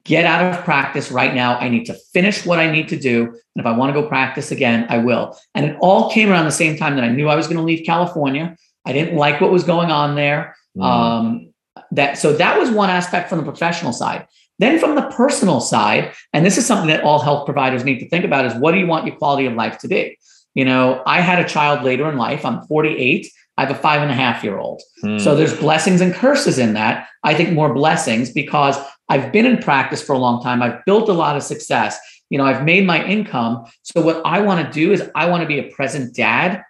get 0.06 0.26
out 0.26 0.54
of 0.54 0.64
practice 0.64 1.12
right 1.12 1.34
now. 1.34 1.58
I 1.58 1.68
need 1.68 1.86
to 1.86 1.96
finish 2.14 2.46
what 2.46 2.60
I 2.60 2.72
need 2.72 2.88
to 2.90 2.98
do. 2.98 3.24
And 3.24 3.58
if 3.58 3.66
I 3.66 3.76
want 3.76 3.94
to 3.94 4.00
go 4.00 4.08
practice 4.08 4.52
again, 4.52 4.86
I 4.88 5.00
will. 5.00 5.38
And 5.56 5.66
it 5.66 5.78
all 5.82 6.12
came 6.12 6.30
around 6.30 6.46
the 6.46 6.52
same 6.52 6.78
time 6.78 6.96
that 6.96 7.04
I 7.04 7.10
knew 7.10 7.28
I 7.28 7.36
was 7.36 7.48
going 7.48 7.58
to 7.58 7.64
leave 7.64 7.86
California. 7.86 8.56
I 8.86 8.94
didn't 8.94 9.18
like 9.18 9.42
what 9.42 9.52
was 9.52 9.64
going 9.64 9.92
on 9.92 10.16
there. 10.16 10.56
Mm. 10.78 10.84
Um, 10.84 11.54
that 11.92 12.18
so 12.18 12.34
that 12.34 12.60
was 12.60 12.70
one 12.70 12.90
aspect 12.90 13.30
from 13.30 13.40
the 13.40 13.44
professional 13.44 13.94
side. 13.94 14.28
Then 14.60 14.80
from 14.80 14.96
the 14.96 15.10
personal 15.10 15.60
side, 15.60 16.14
and 16.32 16.46
this 16.46 16.58
is 16.58 16.66
something 16.66 16.88
that 16.88 17.04
all 17.04 17.20
health 17.20 17.46
providers 17.46 17.84
need 17.84 18.00
to 18.00 18.08
think 18.08 18.24
about 18.24 18.46
is 18.46 18.54
what 18.54 18.72
do 18.72 18.78
you 18.78 18.88
want 18.88 19.06
your 19.06 19.16
quality 19.16 19.46
of 19.48 19.54
life 19.54 19.80
to 19.80 19.88
be? 19.88 20.18
You 20.54 20.64
know, 20.64 21.04
I 21.06 21.20
had 21.20 21.44
a 21.44 21.48
child 21.48 21.84
later 21.84 22.10
in 22.10 22.18
life. 22.18 22.46
I'm 22.46 22.64
48. 22.68 23.28
I 23.58 23.66
have 23.66 23.72
a 23.72 23.80
five 23.80 24.02
and 24.02 24.12
a 24.12 24.14
half 24.14 24.44
year 24.44 24.58
old. 24.58 24.82
Hmm. 25.02 25.18
So 25.18 25.36
there's 25.36 25.58
blessings 25.58 26.00
and 26.00 26.14
curses 26.14 26.58
in 26.58 26.74
that. 26.74 27.08
I 27.24 27.34
think 27.34 27.54
more 27.54 27.74
blessings 27.74 28.32
because 28.32 28.78
I've 29.10 29.32
been 29.32 29.46
in 29.46 29.58
practice 29.60 30.02
for 30.02 30.14
a 30.14 30.18
long 30.18 30.42
time. 30.42 30.62
I've 30.62 30.84
built 30.86 31.10
a 31.10 31.14
lot 31.14 31.36
of 31.36 31.44
success. 31.44 31.98
You 32.30 32.38
know, 32.38 32.46
I've 32.46 32.64
made 32.64 32.86
my 32.86 33.06
income. 33.06 33.66
So 33.84 34.02
what 34.02 34.22
I 34.26 34.40
want 34.40 34.66
to 34.66 34.72
do 34.74 34.92
is 34.92 35.10
I 35.14 35.30
want 35.30 35.42
to 35.42 35.48
be 35.48 35.60
a 35.60 35.72
present 35.72 36.16
dad 36.16 36.64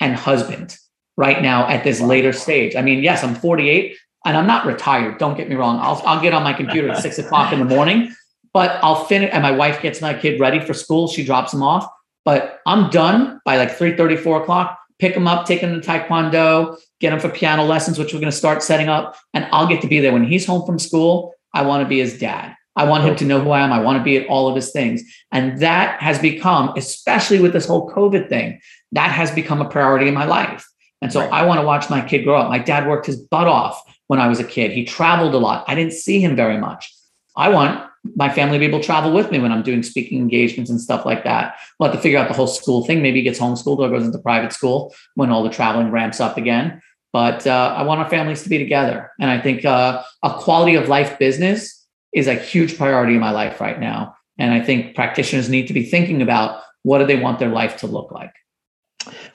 and 0.00 0.14
husband 0.14 0.76
right 1.16 1.42
now 1.42 1.68
at 1.68 1.84
this 1.84 2.00
later 2.00 2.32
stage. 2.32 2.76
I 2.76 2.82
mean, 2.82 3.02
yes, 3.02 3.24
I'm 3.24 3.34
48 3.34 3.96
and 4.24 4.36
I'm 4.36 4.46
not 4.46 4.66
retired. 4.66 5.18
Don't 5.18 5.36
get 5.36 5.48
me 5.48 5.56
wrong. 5.56 5.78
I'll, 5.80 6.00
I'll 6.06 6.20
get 6.20 6.32
on 6.32 6.42
my 6.42 6.52
computer 6.52 6.88
at 6.90 7.02
six 7.02 7.18
o'clock 7.18 7.52
in 7.52 7.58
the 7.58 7.64
morning, 7.64 8.14
but 8.52 8.78
I'll 8.82 9.04
finish. 9.04 9.30
And 9.32 9.42
my 9.42 9.50
wife 9.50 9.82
gets 9.82 10.00
my 10.00 10.14
kid 10.14 10.40
ready 10.40 10.60
for 10.60 10.74
school. 10.74 11.08
She 11.08 11.24
drops 11.24 11.52
him 11.52 11.62
off, 11.62 11.86
but 12.24 12.60
I'm 12.66 12.90
done 12.90 13.40
by 13.44 13.56
like 13.56 13.72
3 13.72 13.96
34 13.96 14.42
o'clock. 14.42 14.78
Pick 14.98 15.16
him 15.16 15.26
up, 15.26 15.46
take 15.46 15.60
him 15.60 15.80
to 15.80 15.86
Taekwondo, 15.86 16.78
get 17.00 17.12
him 17.12 17.18
for 17.18 17.28
piano 17.28 17.64
lessons, 17.64 17.98
which 17.98 18.12
we're 18.12 18.20
going 18.20 18.30
to 18.30 18.36
start 18.36 18.62
setting 18.62 18.88
up. 18.88 19.16
And 19.34 19.48
I'll 19.50 19.66
get 19.66 19.82
to 19.82 19.88
be 19.88 19.98
there 19.98 20.12
when 20.12 20.24
he's 20.24 20.46
home 20.46 20.64
from 20.64 20.78
school. 20.78 21.34
I 21.54 21.62
want 21.62 21.82
to 21.82 21.88
be 21.88 21.98
his 21.98 22.18
dad. 22.18 22.54
I 22.74 22.84
want 22.84 23.04
him 23.04 23.16
to 23.16 23.24
know 23.24 23.40
who 23.40 23.50
I 23.50 23.60
am. 23.60 23.72
I 23.72 23.80
want 23.80 23.98
to 23.98 24.04
be 24.04 24.16
at 24.16 24.26
all 24.28 24.48
of 24.48 24.56
his 24.56 24.72
things. 24.72 25.02
And 25.30 25.60
that 25.60 26.00
has 26.00 26.18
become, 26.18 26.72
especially 26.76 27.38
with 27.38 27.52
this 27.52 27.66
whole 27.66 27.90
COVID 27.90 28.28
thing, 28.28 28.60
that 28.92 29.10
has 29.10 29.30
become 29.30 29.60
a 29.60 29.68
priority 29.68 30.08
in 30.08 30.14
my 30.14 30.24
life. 30.24 30.66
And 31.02 31.12
so 31.12 31.20
right. 31.20 31.32
I 31.32 31.44
want 31.44 31.60
to 31.60 31.66
watch 31.66 31.90
my 31.90 32.00
kid 32.00 32.24
grow 32.24 32.36
up. 32.36 32.48
My 32.48 32.58
dad 32.58 32.88
worked 32.88 33.06
his 33.06 33.16
butt 33.16 33.46
off 33.46 33.82
when 34.06 34.20
I 34.20 34.28
was 34.28 34.40
a 34.40 34.44
kid. 34.44 34.70
He 34.70 34.84
traveled 34.84 35.34
a 35.34 35.38
lot. 35.38 35.64
I 35.66 35.74
didn't 35.74 35.92
see 35.92 36.20
him 36.20 36.34
very 36.34 36.58
much. 36.58 36.94
I 37.36 37.48
want 37.48 37.84
my 38.16 38.28
family 38.32 38.56
to 38.56 38.58
be 38.58 38.66
able 38.66 38.80
to 38.80 38.84
travel 38.84 39.12
with 39.12 39.30
me 39.30 39.38
when 39.38 39.52
I'm 39.52 39.62
doing 39.62 39.82
speaking 39.82 40.18
engagements 40.18 40.70
and 40.70 40.80
stuff 40.80 41.04
like 41.04 41.24
that. 41.24 41.56
We'll 41.78 41.90
have 41.90 41.96
to 41.96 42.02
figure 42.02 42.18
out 42.18 42.28
the 42.28 42.34
whole 42.34 42.46
school 42.46 42.84
thing. 42.84 43.02
Maybe 43.02 43.18
he 43.18 43.22
gets 43.22 43.38
homeschooled 43.38 43.78
or 43.78 43.88
goes 43.88 44.04
into 44.04 44.18
private 44.18 44.52
school 44.52 44.94
when 45.14 45.30
all 45.30 45.42
the 45.42 45.50
traveling 45.50 45.90
ramps 45.90 46.20
up 46.20 46.36
again. 46.36 46.80
But 47.12 47.46
uh, 47.46 47.74
I 47.76 47.82
want 47.82 48.00
our 48.00 48.08
families 48.08 48.42
to 48.42 48.48
be 48.48 48.58
together. 48.58 49.10
And 49.20 49.30
I 49.30 49.38
think 49.40 49.64
uh, 49.64 50.02
a 50.22 50.34
quality 50.34 50.74
of 50.74 50.88
life 50.88 51.18
business 51.18 51.86
is 52.14 52.26
a 52.26 52.34
huge 52.34 52.78
priority 52.78 53.14
in 53.14 53.20
my 53.20 53.30
life 53.30 53.60
right 53.60 53.78
now. 53.78 54.16
And 54.38 54.52
I 54.52 54.60
think 54.60 54.94
practitioners 54.94 55.48
need 55.48 55.66
to 55.68 55.74
be 55.74 55.84
thinking 55.84 56.22
about 56.22 56.62
what 56.82 56.98
do 56.98 57.06
they 57.06 57.18
want 57.18 57.38
their 57.38 57.50
life 57.50 57.76
to 57.78 57.86
look 57.86 58.10
like. 58.10 58.32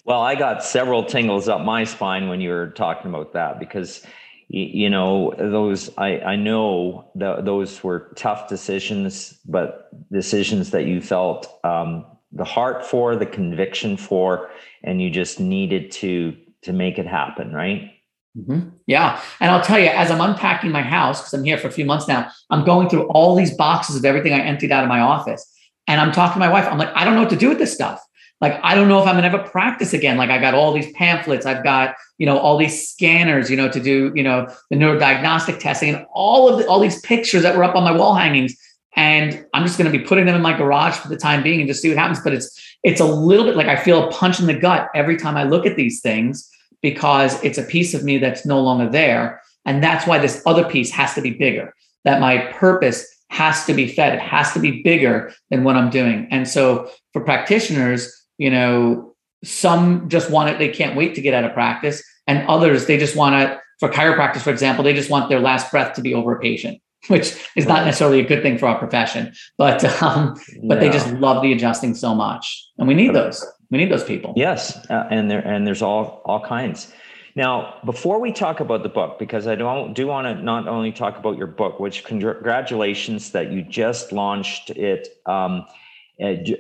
Well, 0.05 0.21
I 0.21 0.35
got 0.35 0.63
several 0.63 1.03
tingles 1.03 1.47
up 1.47 1.61
my 1.61 1.83
spine 1.83 2.29
when 2.29 2.41
you 2.41 2.49
were 2.49 2.69
talking 2.71 3.09
about 3.09 3.33
that 3.33 3.59
because 3.59 4.05
you 4.49 4.89
know 4.89 5.33
those 5.37 5.89
i 5.97 6.19
i 6.19 6.35
know 6.37 7.11
that 7.15 7.43
those 7.43 7.83
were 7.83 8.13
tough 8.15 8.47
decisions 8.47 9.37
but 9.45 9.89
decisions 10.09 10.71
that 10.71 10.85
you 10.85 11.01
felt 11.01 11.59
um, 11.65 12.05
the 12.31 12.45
heart 12.45 12.85
for 12.85 13.17
the 13.17 13.25
conviction 13.25 13.97
for 13.97 14.49
and 14.83 15.01
you 15.01 15.09
just 15.09 15.39
needed 15.39 15.91
to 15.91 16.33
to 16.67 16.73
make 16.73 16.99
it 16.99 17.07
happen 17.07 17.51
right? 17.51 17.91
Mm-hmm. 18.37 18.69
yeah. 18.85 19.19
And 19.39 19.49
i'll 19.49 19.63
tell 19.63 19.79
you 19.79 19.87
as 19.87 20.11
i'm 20.11 20.21
unpacking 20.21 20.71
my 20.71 20.83
house 20.83 21.19
because 21.19 21.33
i'm 21.33 21.43
here 21.43 21.57
for 21.57 21.67
a 21.67 21.71
few 21.71 21.85
months 21.85 22.07
now 22.07 22.29
i'm 22.51 22.63
going 22.63 22.87
through 22.87 23.07
all 23.07 23.35
these 23.35 23.55
boxes 23.55 23.95
of 23.95 24.05
everything 24.05 24.33
i 24.33 24.39
emptied 24.39 24.71
out 24.71 24.83
of 24.83 24.89
my 24.89 24.99
office. 24.99 25.43
And 25.87 25.99
i'm 25.99 26.11
talking 26.11 26.33
to 26.33 26.39
my 26.39 26.51
wife. 26.51 26.67
I'm 26.67 26.77
like 26.77 26.93
i 26.93 27.03
don't 27.03 27.15
know 27.15 27.21
what 27.21 27.31
to 27.31 27.35
do 27.35 27.49
with 27.49 27.57
this 27.57 27.73
stuff. 27.73 27.99
Like 28.39 28.59
i 28.61 28.75
don't 28.75 28.89
know 28.89 29.01
if 29.01 29.07
i'm 29.07 29.15
gonna 29.15 29.27
ever 29.27 29.39
practice 29.39 29.93
again. 29.93 30.17
Like 30.17 30.29
i 30.29 30.37
got 30.37 30.53
all 30.53 30.71
these 30.71 30.91
pamphlets. 30.91 31.47
I've 31.47 31.63
got 31.63 31.95
you 32.19 32.27
know 32.27 32.37
all 32.37 32.57
these 32.59 32.87
scanners 32.87 33.49
you 33.49 33.57
know 33.57 33.69
to 33.69 33.79
do 33.79 34.11
you 34.13 34.21
know 34.21 34.47
the 34.69 34.75
neurodiagnostic 34.75 35.59
testing 35.59 35.95
and 35.95 36.05
all 36.13 36.47
of 36.47 36.59
the, 36.59 36.67
all 36.67 36.79
these 36.79 37.01
pictures 37.01 37.41
that 37.41 37.57
were 37.57 37.63
up 37.63 37.75
on 37.75 37.83
my 37.83 37.91
wall 37.91 38.13
hangings. 38.13 38.55
And 38.95 39.45
i'm 39.55 39.65
just 39.65 39.79
to 39.79 39.89
be 39.89 39.99
putting 39.99 40.27
them 40.27 40.35
in 40.35 40.43
my 40.43 40.55
garage 40.55 40.95
for 40.95 41.07
the 41.07 41.17
time 41.17 41.41
being 41.41 41.59
and 41.59 41.67
just 41.67 41.81
see 41.81 41.89
what 41.89 41.97
happens. 41.97 42.19
But 42.19 42.33
it's 42.33 42.77
it's 42.83 42.99
a 42.99 43.05
little 43.05 43.45
bit 43.45 43.55
like 43.55 43.67
i 43.67 43.75
feel 43.75 44.07
a 44.07 44.11
punch 44.11 44.39
in 44.39 44.45
the 44.45 44.53
gut 44.53 44.89
every 44.93 45.17
time 45.17 45.35
i 45.35 45.43
look 45.43 45.65
at 45.65 45.75
these 45.75 46.01
things 46.01 46.47
because 46.81 47.43
it's 47.43 47.57
a 47.57 47.63
piece 47.63 47.93
of 47.93 48.03
me 48.03 48.17
that's 48.17 48.45
no 48.45 48.61
longer 48.61 48.89
there 48.89 49.41
and 49.65 49.83
that's 49.83 50.07
why 50.07 50.17
this 50.19 50.41
other 50.45 50.63
piece 50.63 50.91
has 50.91 51.13
to 51.13 51.21
be 51.21 51.31
bigger 51.31 51.73
that 52.03 52.21
my 52.21 52.37
purpose 52.53 53.05
has 53.29 53.65
to 53.65 53.73
be 53.73 53.87
fed 53.87 54.13
it 54.13 54.21
has 54.21 54.53
to 54.53 54.59
be 54.59 54.81
bigger 54.83 55.33
than 55.49 55.63
what 55.63 55.75
i'm 55.75 55.89
doing 55.89 56.27
and 56.31 56.47
so 56.47 56.89
for 57.13 57.21
practitioners 57.21 58.17
you 58.37 58.49
know, 58.49 59.15
some 59.43 60.09
just 60.09 60.29
want 60.29 60.49
it, 60.49 60.59
they 60.59 60.69
can't 60.69 60.95
wait 60.95 61.15
to 61.15 61.21
get 61.21 61.33
out 61.33 61.43
of 61.43 61.53
practice. 61.53 62.03
And 62.27 62.47
others, 62.47 62.85
they 62.85 62.97
just 62.97 63.15
want 63.15 63.33
to, 63.35 63.59
for 63.79 63.89
chiropractors, 63.89 64.41
for 64.41 64.49
example, 64.49 64.83
they 64.83 64.93
just 64.93 65.09
want 65.09 65.29
their 65.29 65.39
last 65.39 65.71
breath 65.71 65.93
to 65.95 66.01
be 66.01 66.13
over 66.13 66.35
a 66.35 66.39
patient, 66.39 66.81
which 67.07 67.35
is 67.55 67.65
not 67.65 67.85
necessarily 67.85 68.19
a 68.19 68.27
good 68.27 68.41
thing 68.41 68.57
for 68.57 68.67
our 68.67 68.77
profession. 68.77 69.33
But 69.57 69.83
um, 70.01 70.35
but 70.63 70.75
yeah. 70.75 70.79
they 70.79 70.89
just 70.89 71.11
love 71.13 71.41
the 71.41 71.53
adjusting 71.53 71.95
so 71.95 72.13
much. 72.13 72.69
And 72.77 72.87
we 72.87 72.93
need 72.93 73.13
those. 73.13 73.45
We 73.69 73.77
need 73.77 73.91
those 73.91 74.03
people. 74.03 74.33
Yes. 74.35 74.85
Uh, 74.89 75.07
and 75.09 75.29
there 75.29 75.45
and 75.45 75.67
there's 75.67 75.81
all 75.81 76.21
all 76.25 76.39
kinds. 76.39 76.91
Now, 77.35 77.75
before 77.85 78.19
we 78.19 78.31
talk 78.31 78.61
about 78.61 78.81
the 78.81 78.89
book, 78.89 79.19
because 79.19 79.45
I 79.45 79.53
don't 79.53 79.93
do 79.93 80.07
want 80.07 80.25
to 80.25 80.43
not 80.43 80.67
only 80.67 80.91
talk 80.91 81.19
about 81.19 81.37
your 81.37 81.45
book, 81.45 81.79
which 81.79 82.03
congratulations 82.03 83.31
that 83.31 83.51
you 83.51 83.61
just 83.61 84.11
launched 84.11 84.71
it, 84.71 85.09
um, 85.27 85.67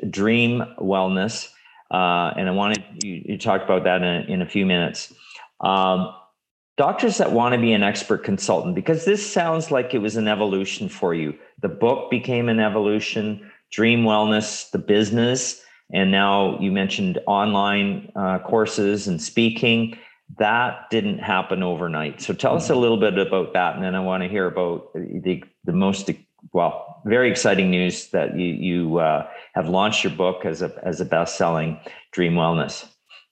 Dream 0.09 0.63
Wellness. 0.77 1.49
Uh, 1.89 2.31
and 2.37 2.47
I 2.47 2.51
wanted 2.51 2.83
you, 3.01 3.23
you 3.25 3.37
talk 3.39 3.63
about 3.63 3.85
that 3.85 4.03
in 4.03 4.07
a, 4.07 4.33
in 4.33 4.41
a 4.43 4.45
few 4.45 4.67
minutes. 4.67 5.11
Um, 5.61 6.13
doctors 6.75 7.17
that 7.17 7.31
want 7.31 7.55
to 7.55 7.59
be 7.59 7.73
an 7.73 7.81
expert 7.81 8.23
consultant, 8.23 8.75
because 8.75 9.03
this 9.05 9.25
sounds 9.25 9.71
like 9.71 9.95
it 9.95 9.99
was 9.99 10.15
an 10.15 10.27
evolution 10.27 10.89
for 10.89 11.15
you. 11.15 11.33
The 11.61 11.69
book 11.69 12.11
became 12.11 12.49
an 12.49 12.59
evolution, 12.59 13.49
Dream 13.71 14.03
Wellness, 14.03 14.69
the 14.69 14.77
business, 14.77 15.63
and 15.93 16.11
now 16.11 16.59
you 16.59 16.71
mentioned 16.71 17.19
online 17.27 18.11
uh, 18.15 18.39
courses 18.39 19.07
and 19.07 19.21
speaking. 19.21 19.97
That 20.39 20.89
didn't 20.89 21.19
happen 21.19 21.63
overnight. 21.63 22.21
So 22.21 22.33
tell 22.33 22.55
us 22.55 22.69
a 22.69 22.75
little 22.75 22.97
bit 22.97 23.17
about 23.17 23.53
that, 23.53 23.75
and 23.75 23.83
then 23.83 23.95
I 23.95 24.01
want 24.01 24.23
to 24.23 24.29
hear 24.29 24.45
about 24.45 24.93
the 24.93 25.43
the 25.63 25.71
most 25.71 26.09
well, 26.51 27.01
very 27.05 27.31
exciting 27.31 27.71
news 27.71 28.09
that 28.09 28.37
you 28.37 28.47
you 28.47 28.99
uh, 28.99 29.27
have 29.55 29.69
launched 29.69 30.03
your 30.03 30.13
book 30.13 30.45
as 30.45 30.61
a 30.61 30.73
as 30.83 30.99
a 30.99 31.05
best 31.05 31.37
selling 31.37 31.79
Dream 32.11 32.33
Wellness. 32.33 32.85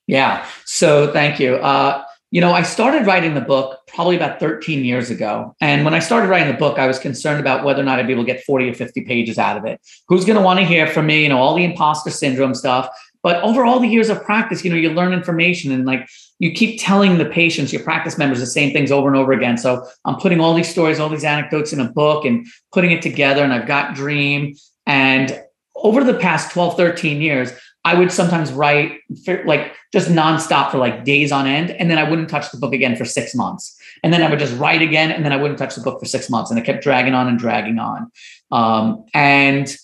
Yeah. 0.08 0.48
So 0.66 1.12
thank 1.12 1.40
you. 1.40 1.56
Uh, 1.56 2.05
you 2.36 2.42
know, 2.42 2.52
I 2.52 2.64
started 2.64 3.06
writing 3.06 3.34
the 3.34 3.40
book 3.40 3.80
probably 3.88 4.18
about 4.18 4.42
13 4.42 4.84
years 4.84 5.10
ago. 5.10 5.56
And 5.62 5.86
when 5.86 5.94
I 5.94 6.00
started 6.00 6.28
writing 6.28 6.52
the 6.52 6.60
book, 6.60 6.78
I 6.78 6.86
was 6.86 7.00
concerned 7.00 7.40
about 7.40 7.64
whether 7.64 7.80
or 7.82 7.86
not 7.86 7.98
I'd 7.98 8.08
be 8.08 8.12
able 8.12 8.26
to 8.26 8.34
get 8.34 8.44
40 8.44 8.72
or 8.72 8.74
50 8.74 9.06
pages 9.06 9.40
out 9.40 9.56
of 9.56 9.64
it. 9.64 9.80
Who's 10.10 10.26
going 10.26 10.36
to 10.36 10.44
want 10.44 10.60
to 10.60 10.66
hear 10.66 10.86
from 10.86 11.06
me? 11.06 11.24
You 11.24 11.30
know, 11.30 11.38
all 11.38 11.56
the 11.56 11.64
imposter 11.64 12.10
syndrome 12.10 12.54
stuff. 12.54 12.90
But 13.24 13.42
over 13.42 13.64
all 13.64 13.80
the 13.80 13.88
years 13.88 14.10
of 14.10 14.22
practice, 14.22 14.66
you 14.66 14.70
know, 14.70 14.76
you 14.76 14.90
learn 14.90 15.14
information 15.14 15.72
and 15.72 15.86
like 15.86 16.10
you 16.40 16.52
keep 16.52 16.78
telling 16.78 17.20
the 17.20 17.26
patients, 17.26 17.72
your 17.72 17.84
practice 17.84 18.18
members, 18.18 18.42
the 18.42 18.48
same 18.48 18.74
things 18.74 18.92
over 18.92 19.08
and 19.08 19.16
over 19.16 19.32
again. 19.32 19.58
So 19.58 19.88
I'm 20.04 20.18
putting 20.18 20.42
all 20.42 20.54
these 20.54 20.68
stories, 20.68 21.00
all 21.00 21.08
these 21.08 21.24
anecdotes 21.24 21.72
in 21.72 21.80
a 21.80 21.90
book 21.90 22.26
and 22.26 22.46
putting 22.74 22.92
it 22.92 23.02
together. 23.02 23.46
And 23.46 23.54
I've 23.54 23.66
got 23.66 23.96
Dream. 23.96 24.56
And 24.86 25.42
over 25.74 26.04
the 26.04 26.16
past 26.16 26.52
12, 26.52 26.76
13 26.76 27.22
years, 27.22 27.54
I 27.86 27.94
would 27.94 28.12
sometimes 28.12 28.52
write 28.52 29.00
for, 29.24 29.44
like 29.46 29.74
just 29.94 30.10
nonstop 30.10 30.72
for 30.72 30.80
like 30.80 31.06
days 31.06 31.32
on 31.32 31.46
end. 31.46 31.70
And 31.72 31.90
then 31.90 32.00
I 32.00 32.10
wouldn't 32.10 32.30
touch 32.30 32.52
the 32.52 32.58
book 32.58 32.74
again 32.74 32.96
for 32.96 33.06
six 33.06 33.36
months. 33.36 33.80
And 34.04 34.12
then 34.12 34.24
I 34.24 34.30
would 34.30 34.40
just 34.40 34.58
write 34.58 34.82
again, 34.82 35.12
and 35.12 35.24
then 35.24 35.32
I 35.32 35.38
wouldn't 35.38 35.60
touch 35.60 35.76
the 35.76 35.82
book 35.82 36.00
for 36.00 36.06
six 36.06 36.30
months. 36.30 36.50
And 36.50 36.60
it 36.60 36.66
kept 36.66 36.84
dragging 36.84 37.14
on 37.14 37.28
and 37.28 37.40
dragging 37.40 37.80
on. 37.80 38.12
Um, 38.52 39.06
and 39.14 39.76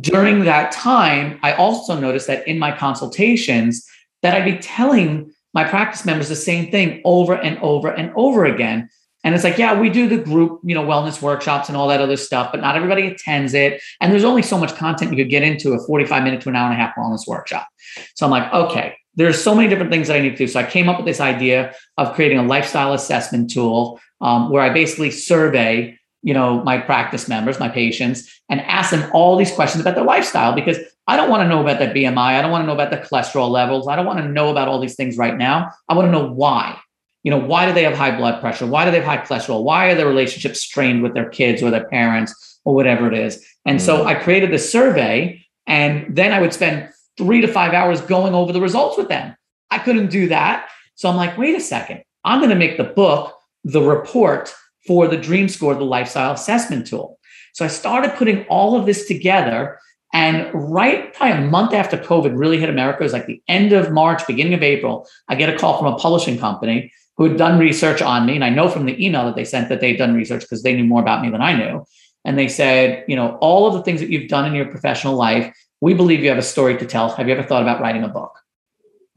during 0.00 0.44
that 0.44 0.72
time, 0.72 1.38
I 1.42 1.52
also 1.54 1.98
noticed 1.98 2.28
that 2.28 2.46
in 2.46 2.58
my 2.58 2.76
consultations, 2.76 3.84
that 4.22 4.34
I'd 4.34 4.44
be 4.44 4.58
telling 4.58 5.32
my 5.52 5.64
practice 5.64 6.04
members 6.04 6.28
the 6.28 6.36
same 6.36 6.70
thing 6.70 7.02
over 7.04 7.34
and 7.34 7.58
over 7.58 7.88
and 7.90 8.12
over 8.16 8.44
again. 8.44 8.88
And 9.24 9.34
it's 9.34 9.44
like, 9.44 9.58
yeah, 9.58 9.78
we 9.78 9.88
do 9.88 10.08
the 10.08 10.18
group, 10.18 10.60
you 10.64 10.74
know, 10.74 10.84
wellness 10.84 11.22
workshops 11.22 11.68
and 11.68 11.76
all 11.76 11.88
that 11.88 12.00
other 12.00 12.16
stuff, 12.16 12.50
but 12.50 12.60
not 12.60 12.74
everybody 12.74 13.06
attends 13.06 13.54
it. 13.54 13.80
And 14.00 14.12
there's 14.12 14.24
only 14.24 14.42
so 14.42 14.58
much 14.58 14.74
content 14.74 15.12
you 15.12 15.16
could 15.16 15.30
get 15.30 15.42
into 15.42 15.72
a 15.72 15.78
45 15.78 16.24
minute 16.24 16.40
to 16.42 16.48
an 16.48 16.56
hour 16.56 16.70
and 16.70 16.74
a 16.74 16.76
half 16.76 16.94
wellness 16.96 17.26
workshop. 17.26 17.68
So 18.14 18.26
I'm 18.26 18.32
like, 18.32 18.52
okay, 18.52 18.96
there's 19.14 19.42
so 19.42 19.54
many 19.54 19.68
different 19.68 19.92
things 19.92 20.08
that 20.08 20.16
I 20.16 20.20
need 20.20 20.30
to 20.30 20.36
do. 20.36 20.48
So 20.48 20.58
I 20.58 20.64
came 20.64 20.88
up 20.88 20.96
with 20.96 21.06
this 21.06 21.20
idea 21.20 21.74
of 21.98 22.14
creating 22.14 22.38
a 22.38 22.42
lifestyle 22.42 22.92
assessment 22.94 23.50
tool 23.50 24.00
um, 24.20 24.50
where 24.50 24.62
I 24.62 24.70
basically 24.70 25.10
survey, 25.10 25.98
you 26.22 26.34
know, 26.34 26.62
my 26.64 26.78
practice 26.78 27.28
members, 27.28 27.60
my 27.60 27.68
patients, 27.68 28.40
and 28.48 28.60
ask 28.62 28.90
them 28.90 29.08
all 29.12 29.36
these 29.36 29.52
questions 29.52 29.82
about 29.82 29.94
their 29.94 30.04
lifestyle 30.04 30.54
because 30.54 30.78
I 31.06 31.16
don't 31.16 31.30
want 31.30 31.42
to 31.42 31.48
know 31.48 31.60
about 31.60 31.78
their 31.78 31.92
BMI. 31.92 32.16
I 32.16 32.42
don't 32.42 32.50
want 32.50 32.62
to 32.62 32.66
know 32.66 32.72
about 32.72 32.90
the 32.90 32.96
cholesterol 32.96 33.50
levels. 33.50 33.86
I 33.86 33.96
don't 33.96 34.06
want 34.06 34.20
to 34.20 34.28
know 34.28 34.50
about 34.50 34.68
all 34.68 34.80
these 34.80 34.94
things 34.94 35.16
right 35.16 35.36
now. 35.36 35.70
I 35.88 35.94
want 35.94 36.06
to 36.06 36.12
know 36.12 36.28
why 36.28 36.78
you 37.22 37.30
know, 37.30 37.38
why 37.38 37.66
do 37.66 37.72
they 37.72 37.84
have 37.84 37.94
high 37.94 38.16
blood 38.16 38.40
pressure? 38.40 38.66
Why 38.66 38.84
do 38.84 38.90
they 38.90 39.00
have 39.00 39.06
high 39.06 39.24
cholesterol? 39.24 39.62
Why 39.62 39.86
are 39.88 39.94
their 39.94 40.08
relationships 40.08 40.60
strained 40.60 41.02
with 41.02 41.14
their 41.14 41.28
kids 41.28 41.62
or 41.62 41.70
their 41.70 41.88
parents 41.88 42.60
or 42.64 42.74
whatever 42.74 43.06
it 43.06 43.18
is? 43.18 43.44
And 43.64 43.78
mm-hmm. 43.78 43.86
so 43.86 44.04
I 44.04 44.14
created 44.14 44.50
this 44.50 44.70
survey 44.70 45.44
and 45.66 46.14
then 46.14 46.32
I 46.32 46.40
would 46.40 46.52
spend 46.52 46.88
three 47.16 47.40
to 47.40 47.48
five 47.48 47.72
hours 47.72 48.00
going 48.00 48.34
over 48.34 48.52
the 48.52 48.60
results 48.60 48.98
with 48.98 49.08
them. 49.08 49.36
I 49.70 49.78
couldn't 49.78 50.10
do 50.10 50.28
that. 50.28 50.68
So 50.96 51.08
I'm 51.08 51.16
like, 51.16 51.38
wait 51.38 51.54
a 51.54 51.60
second, 51.60 52.02
I'm 52.24 52.40
going 52.40 52.50
to 52.50 52.56
make 52.56 52.76
the 52.76 52.84
book 52.84 53.34
the 53.64 53.82
report 53.82 54.52
for 54.86 55.06
the 55.06 55.16
Dream 55.16 55.48
Score, 55.48 55.74
the 55.74 55.84
lifestyle 55.84 56.32
assessment 56.32 56.86
tool. 56.88 57.18
So 57.54 57.64
I 57.64 57.68
started 57.68 58.14
putting 58.14 58.44
all 58.46 58.76
of 58.76 58.86
this 58.86 59.06
together. 59.06 59.78
And 60.14 60.50
right 60.52 61.14
probably 61.14 61.46
a 61.46 61.48
month 61.48 61.72
after 61.72 61.96
COVID 61.96 62.38
really 62.38 62.58
hit 62.58 62.68
America, 62.68 63.00
it 63.00 63.04
was 63.04 63.14
like 63.14 63.26
the 63.26 63.42
end 63.48 63.72
of 63.72 63.92
March, 63.92 64.26
beginning 64.26 64.52
of 64.52 64.62
April, 64.62 65.08
I 65.28 65.36
get 65.36 65.48
a 65.48 65.56
call 65.56 65.78
from 65.78 65.90
a 65.90 65.96
publishing 65.96 66.38
company 66.38 66.92
who 67.16 67.24
had 67.24 67.36
done 67.36 67.58
research 67.58 68.00
on 68.00 68.26
me. 68.26 68.34
And 68.34 68.44
I 68.44 68.48
know 68.48 68.68
from 68.68 68.86
the 68.86 69.04
email 69.04 69.26
that 69.26 69.36
they 69.36 69.44
sent 69.44 69.68
that 69.68 69.80
they'd 69.80 69.96
done 69.96 70.14
research 70.14 70.42
because 70.42 70.62
they 70.62 70.74
knew 70.74 70.84
more 70.84 71.00
about 71.00 71.22
me 71.22 71.30
than 71.30 71.42
I 71.42 71.54
knew. 71.54 71.84
And 72.24 72.38
they 72.38 72.48
said, 72.48 73.04
you 73.08 73.16
know, 73.16 73.36
all 73.40 73.66
of 73.66 73.74
the 73.74 73.82
things 73.82 74.00
that 74.00 74.10
you've 74.10 74.28
done 74.28 74.46
in 74.46 74.54
your 74.54 74.66
professional 74.66 75.16
life, 75.16 75.54
we 75.80 75.94
believe 75.94 76.22
you 76.22 76.28
have 76.28 76.38
a 76.38 76.42
story 76.42 76.76
to 76.78 76.86
tell. 76.86 77.10
Have 77.10 77.26
you 77.26 77.34
ever 77.34 77.42
thought 77.42 77.62
about 77.62 77.80
writing 77.80 78.04
a 78.04 78.08
book? 78.08 78.38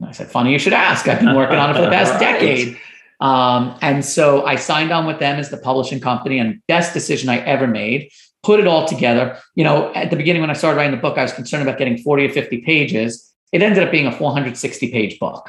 And 0.00 0.08
I 0.08 0.12
said, 0.12 0.28
funny 0.28 0.52
you 0.52 0.58
should 0.58 0.72
ask. 0.72 1.08
I've 1.08 1.20
been 1.20 1.34
working 1.34 1.56
on 1.56 1.70
it 1.70 1.74
for 1.74 1.82
the 1.82 1.90
past 1.90 2.12
right. 2.20 2.20
decade. 2.20 2.78
Um, 3.20 3.78
and 3.80 4.04
so 4.04 4.44
I 4.44 4.56
signed 4.56 4.92
on 4.92 5.06
with 5.06 5.18
them 5.18 5.38
as 5.38 5.50
the 5.50 5.56
publishing 5.56 6.00
company 6.00 6.38
and 6.38 6.60
best 6.66 6.92
decision 6.92 7.28
I 7.28 7.38
ever 7.38 7.66
made. 7.66 8.10
Put 8.42 8.60
it 8.60 8.66
all 8.66 8.86
together. 8.86 9.38
You 9.54 9.64
know, 9.64 9.92
at 9.94 10.10
the 10.10 10.16
beginning 10.16 10.42
when 10.42 10.50
I 10.50 10.54
started 10.54 10.76
writing 10.76 10.94
the 10.94 11.00
book, 11.00 11.16
I 11.16 11.22
was 11.22 11.32
concerned 11.32 11.62
about 11.62 11.78
getting 11.78 11.96
40 11.98 12.26
or 12.26 12.28
50 12.30 12.60
pages. 12.62 13.32
It 13.52 13.62
ended 13.62 13.82
up 13.82 13.90
being 13.90 14.06
a 14.06 14.12
460 14.12 14.90
page 14.90 15.18
book. 15.18 15.48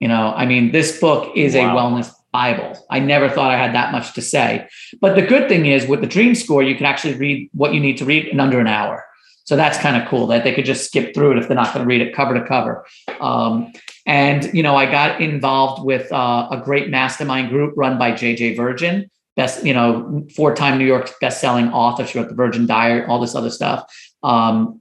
You 0.00 0.08
know, 0.08 0.32
I 0.36 0.46
mean, 0.46 0.72
this 0.72 1.00
book 1.00 1.36
is 1.36 1.54
wow. 1.54 1.74
a 1.74 1.80
wellness 1.80 2.12
Bible. 2.32 2.76
I 2.90 2.98
never 3.00 3.30
thought 3.30 3.50
I 3.50 3.56
had 3.56 3.74
that 3.74 3.92
much 3.92 4.12
to 4.14 4.20
say. 4.20 4.68
But 5.00 5.14
the 5.14 5.22
good 5.22 5.48
thing 5.48 5.64
is 5.64 5.86
with 5.86 6.02
the 6.02 6.06
Dream 6.06 6.34
Score, 6.34 6.62
you 6.62 6.76
can 6.76 6.84
actually 6.84 7.14
read 7.14 7.48
what 7.54 7.72
you 7.72 7.80
need 7.80 7.96
to 7.98 8.04
read 8.04 8.26
in 8.26 8.40
under 8.40 8.60
an 8.60 8.66
hour. 8.66 9.06
So 9.44 9.54
that's 9.56 9.78
kind 9.78 9.96
of 9.96 10.06
cool 10.08 10.26
that 10.26 10.44
they 10.44 10.52
could 10.52 10.66
just 10.66 10.84
skip 10.84 11.14
through 11.14 11.32
it 11.32 11.38
if 11.38 11.48
they're 11.48 11.56
not 11.56 11.72
going 11.72 11.86
to 11.86 11.88
read 11.88 12.02
it 12.02 12.14
cover 12.14 12.34
to 12.34 12.44
cover. 12.44 12.84
Um, 13.20 13.72
and 14.04 14.52
you 14.52 14.62
know, 14.62 14.76
I 14.76 14.90
got 14.90 15.20
involved 15.20 15.84
with 15.84 16.12
uh, 16.12 16.48
a 16.50 16.60
great 16.62 16.90
mastermind 16.90 17.48
group 17.48 17.72
run 17.74 17.96
by 17.96 18.12
JJ 18.12 18.56
Virgin, 18.56 19.08
best 19.34 19.64
you 19.64 19.72
know, 19.72 20.26
four-time 20.34 20.78
New 20.78 20.84
York 20.84 21.10
best-selling 21.22 21.68
author. 21.72 22.04
She 22.04 22.18
wrote 22.18 22.28
the 22.28 22.34
Virgin 22.34 22.66
Diet, 22.66 23.08
all 23.08 23.20
this 23.20 23.34
other 23.34 23.50
stuff, 23.50 23.90
um, 24.22 24.80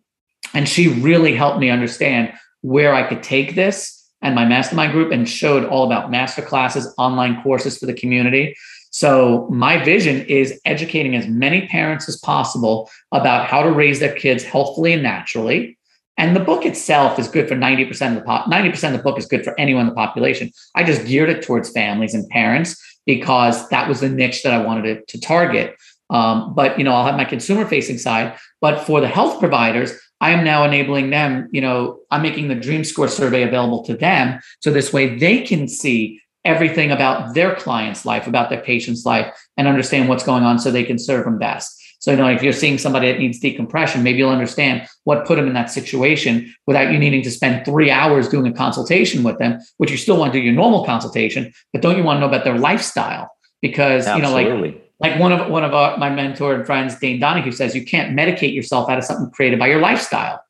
and 0.53 0.67
she 0.67 0.87
really 0.87 1.35
helped 1.35 1.59
me 1.59 1.69
understand 1.69 2.33
where 2.61 2.93
I 2.93 3.07
could 3.07 3.23
take 3.23 3.55
this 3.55 3.94
and 4.25 4.33
my 4.33 4.43
mastermind 4.43 4.91
group 4.91 5.11
and 5.11 5.29
showed 5.29 5.65
all 5.65 5.85
about 5.85 6.09
master 6.09 6.41
classes, 6.41 6.91
online 6.97 7.43
courses 7.43 7.77
for 7.77 7.85
the 7.85 7.93
community. 7.93 8.55
So, 8.89 9.47
my 9.51 9.83
vision 9.83 10.25
is 10.25 10.59
educating 10.65 11.15
as 11.15 11.27
many 11.27 11.67
parents 11.67 12.09
as 12.09 12.17
possible 12.17 12.89
about 13.11 13.47
how 13.47 13.61
to 13.61 13.71
raise 13.71 13.99
their 13.99 14.15
kids 14.15 14.43
healthfully 14.43 14.93
and 14.93 15.03
naturally. 15.03 15.77
And 16.17 16.35
the 16.35 16.39
book 16.39 16.65
itself 16.65 17.19
is 17.19 17.27
good 17.27 17.47
for 17.47 17.55
90% 17.55 18.09
of 18.09 18.15
the 18.15 18.21
pop, 18.21 18.47
90% 18.47 18.91
of 18.91 18.97
the 18.97 19.03
book 19.03 19.19
is 19.19 19.27
good 19.27 19.43
for 19.43 19.57
anyone 19.59 19.81
in 19.81 19.89
the 19.89 19.95
population. 19.95 20.49
I 20.73 20.83
just 20.83 21.05
geared 21.05 21.29
it 21.29 21.43
towards 21.43 21.69
families 21.69 22.13
and 22.15 22.27
parents 22.29 22.81
because 23.05 23.69
that 23.69 23.87
was 23.87 23.99
the 23.99 24.09
niche 24.09 24.41
that 24.43 24.53
I 24.53 24.65
wanted 24.65 25.07
to, 25.07 25.17
to 25.17 25.21
target. 25.21 25.75
Um, 26.09 26.53
but 26.55 26.77
you 26.79 26.83
know, 26.83 26.93
I'll 26.93 27.05
have 27.05 27.17
my 27.17 27.25
consumer 27.25 27.65
facing 27.65 27.97
side. 27.99 28.37
But 28.61 28.85
for 28.85 29.01
the 29.01 29.07
health 29.07 29.39
providers, 29.39 29.91
I 30.25 30.31
am 30.31 30.43
now 30.43 30.63
enabling 30.63 31.11
them, 31.11 31.47
you 31.51 31.61
know, 31.61 31.99
I'm 32.09 32.23
making 32.23 32.47
the 32.47 32.55
Dream 32.55 32.83
Score 32.83 33.07
survey 33.07 33.43
available 33.43 33.83
to 33.83 33.95
them. 33.95 34.39
So 34.59 34.71
this 34.71 34.91
way 34.91 35.19
they 35.19 35.41
can 35.41 35.67
see 35.67 36.19
everything 36.43 36.89
about 36.89 37.35
their 37.35 37.53
client's 37.53 38.07
life, 38.07 38.25
about 38.25 38.49
their 38.49 38.59
patient's 38.59 39.05
life, 39.05 39.31
and 39.55 39.67
understand 39.67 40.09
what's 40.09 40.23
going 40.23 40.43
on 40.43 40.57
so 40.57 40.71
they 40.71 40.83
can 40.83 40.97
serve 40.97 41.25
them 41.25 41.37
best. 41.37 41.79
So, 41.99 42.09
you 42.09 42.17
know, 42.17 42.27
if 42.27 42.41
you're 42.41 42.53
seeing 42.53 42.79
somebody 42.79 43.11
that 43.11 43.19
needs 43.19 43.39
decompression, 43.39 44.01
maybe 44.01 44.17
you'll 44.17 44.31
understand 44.31 44.87
what 45.03 45.27
put 45.27 45.35
them 45.35 45.45
in 45.45 45.53
that 45.53 45.69
situation 45.69 46.51
without 46.65 46.91
you 46.91 46.97
needing 46.97 47.21
to 47.21 47.29
spend 47.29 47.63
three 47.63 47.91
hours 47.91 48.27
doing 48.27 48.47
a 48.47 48.53
consultation 48.53 49.21
with 49.21 49.37
them, 49.37 49.59
which 49.77 49.91
you 49.91 49.97
still 49.97 50.17
want 50.17 50.33
to 50.33 50.39
do 50.39 50.43
your 50.43 50.55
normal 50.55 50.85
consultation, 50.85 51.53
but 51.71 51.83
don't 51.83 51.97
you 51.97 52.03
want 52.03 52.17
to 52.17 52.21
know 52.21 52.27
about 52.27 52.45
their 52.45 52.57
lifestyle? 52.57 53.29
Because, 53.61 54.07
Absolutely. 54.07 54.43
you 54.43 54.49
know, 54.49 54.55
like 54.55 54.84
like 55.09 55.19
one 55.19 55.31
of 55.31 55.49
one 55.49 55.63
of 55.63 55.73
our, 55.73 55.97
my 55.97 56.09
mentor 56.09 56.53
and 56.55 56.65
friends, 56.65 56.97
Dane 56.99 57.19
Donahue, 57.19 57.51
says 57.51 57.75
you 57.75 57.85
can't 57.85 58.17
medicate 58.17 58.53
yourself 58.53 58.89
out 58.89 58.97
of 58.97 59.03
something 59.03 59.29
created 59.31 59.59
by 59.59 59.67
your 59.67 59.79
lifestyle, 59.79 60.43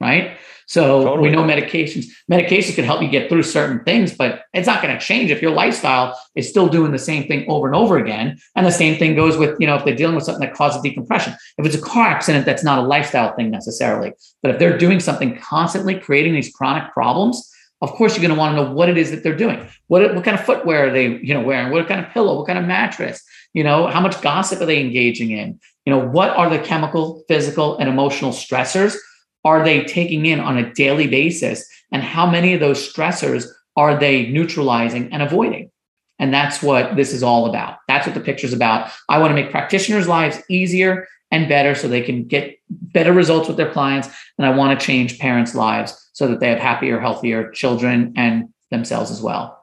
right? 0.00 0.36
So 0.66 1.04
totally. 1.04 1.28
we 1.28 1.34
know 1.34 1.42
medications 1.42 2.06
medications 2.30 2.76
can 2.76 2.84
help 2.84 3.02
you 3.02 3.08
get 3.08 3.28
through 3.28 3.42
certain 3.42 3.82
things, 3.84 4.14
but 4.14 4.44
it's 4.54 4.66
not 4.66 4.82
going 4.82 4.96
to 4.96 5.04
change 5.04 5.30
if 5.30 5.42
your 5.42 5.50
lifestyle 5.50 6.18
is 6.34 6.48
still 6.48 6.68
doing 6.68 6.92
the 6.92 6.98
same 6.98 7.26
thing 7.26 7.44
over 7.48 7.66
and 7.66 7.74
over 7.74 7.98
again. 7.98 8.38
And 8.54 8.64
the 8.64 8.70
same 8.70 8.98
thing 8.98 9.14
goes 9.14 9.36
with 9.36 9.58
you 9.60 9.66
know 9.66 9.76
if 9.76 9.84
they're 9.84 9.96
dealing 9.96 10.14
with 10.14 10.24
something 10.24 10.46
that 10.46 10.54
causes 10.54 10.82
decompression. 10.82 11.34
If 11.58 11.66
it's 11.66 11.74
a 11.74 11.80
car 11.80 12.06
accident, 12.06 12.46
that's 12.46 12.64
not 12.64 12.78
a 12.78 12.82
lifestyle 12.82 13.34
thing 13.34 13.50
necessarily. 13.50 14.12
But 14.42 14.52
if 14.52 14.58
they're 14.58 14.78
doing 14.78 15.00
something 15.00 15.38
constantly 15.38 15.98
creating 15.98 16.34
these 16.34 16.52
chronic 16.54 16.92
problems, 16.92 17.50
of 17.80 17.90
course 17.92 18.14
you're 18.14 18.26
going 18.26 18.34
to 18.34 18.38
want 18.38 18.56
to 18.56 18.62
know 18.62 18.72
what 18.72 18.88
it 18.88 18.96
is 18.96 19.10
that 19.10 19.22
they're 19.22 19.36
doing. 19.36 19.66
What 19.88 20.14
what 20.14 20.24
kind 20.24 20.38
of 20.38 20.44
footwear 20.44 20.88
are 20.88 20.90
they 20.90 21.18
you 21.18 21.34
know 21.34 21.42
wearing? 21.42 21.72
What 21.72 21.88
kind 21.88 22.04
of 22.04 22.10
pillow? 22.12 22.38
What 22.38 22.46
kind 22.46 22.58
of 22.58 22.64
mattress? 22.64 23.22
You 23.54 23.64
know, 23.64 23.86
how 23.86 24.00
much 24.00 24.20
gossip 24.22 24.60
are 24.60 24.66
they 24.66 24.80
engaging 24.80 25.30
in? 25.30 25.60
You 25.84 25.92
know, 25.92 26.06
what 26.06 26.30
are 26.30 26.48
the 26.48 26.58
chemical, 26.58 27.24
physical, 27.28 27.76
and 27.78 27.88
emotional 27.88 28.32
stressors 28.32 28.96
are 29.44 29.64
they 29.64 29.84
taking 29.84 30.26
in 30.26 30.40
on 30.40 30.56
a 30.56 30.72
daily 30.72 31.06
basis? 31.06 31.66
And 31.90 32.02
how 32.02 32.30
many 32.30 32.54
of 32.54 32.60
those 32.60 32.92
stressors 32.92 33.46
are 33.76 33.98
they 33.98 34.26
neutralizing 34.26 35.12
and 35.12 35.22
avoiding? 35.22 35.70
And 36.18 36.32
that's 36.32 36.62
what 36.62 36.94
this 36.94 37.12
is 37.12 37.22
all 37.22 37.46
about. 37.46 37.78
That's 37.88 38.06
what 38.06 38.14
the 38.14 38.20
picture's 38.20 38.52
about. 38.52 38.90
I 39.08 39.18
want 39.18 39.32
to 39.32 39.34
make 39.34 39.50
practitioners' 39.50 40.06
lives 40.06 40.40
easier 40.48 41.08
and 41.32 41.48
better 41.48 41.74
so 41.74 41.88
they 41.88 42.02
can 42.02 42.24
get 42.24 42.56
better 42.70 43.12
results 43.12 43.48
with 43.48 43.56
their 43.56 43.72
clients. 43.72 44.08
And 44.38 44.46
I 44.46 44.50
want 44.50 44.78
to 44.78 44.86
change 44.86 45.18
parents' 45.18 45.54
lives 45.54 46.10
so 46.12 46.28
that 46.28 46.40
they 46.40 46.50
have 46.50 46.58
happier, 46.58 47.00
healthier 47.00 47.50
children 47.50 48.12
and 48.16 48.48
themselves 48.70 49.10
as 49.10 49.20
well. 49.20 49.61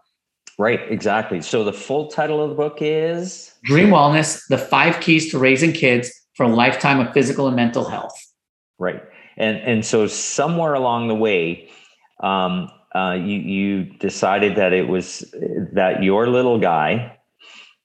Right, 0.60 0.82
exactly. 0.91 1.41
So 1.41 1.63
the 1.63 1.72
full 1.72 2.10
title 2.10 2.43
of 2.43 2.50
the 2.50 2.56
book 2.56 2.80
is 2.82 3.54
Dream 3.63 3.91
Wellness: 3.91 4.45
The 4.50 4.58
Five 4.58 5.00
Keys 5.00 5.32
to 5.32 5.39
Raising 5.39 5.72
Kids 5.72 6.12
for 6.36 6.43
a 6.43 6.50
Lifetime 6.50 7.00
of 7.00 7.13
Physical 7.13 7.48
and 7.48 7.56
Mental 7.56 7.86
Health. 7.86 8.13
Right, 8.78 9.02
and 9.38 9.56
and 9.60 9.86
so 9.86 10.06
somewhere 10.06 10.74
along 10.74 11.08
the 11.08 11.15
way, 11.15 11.69
um, 12.22 12.69
uh, 12.93 13.13
you 13.13 13.39
you 13.39 13.84
decided 14.00 14.58
that 14.58 14.74
it 14.74 14.89
was 14.89 15.34
that 15.72 16.04
your 16.04 16.28
little 16.28 16.60
guy 16.60 17.17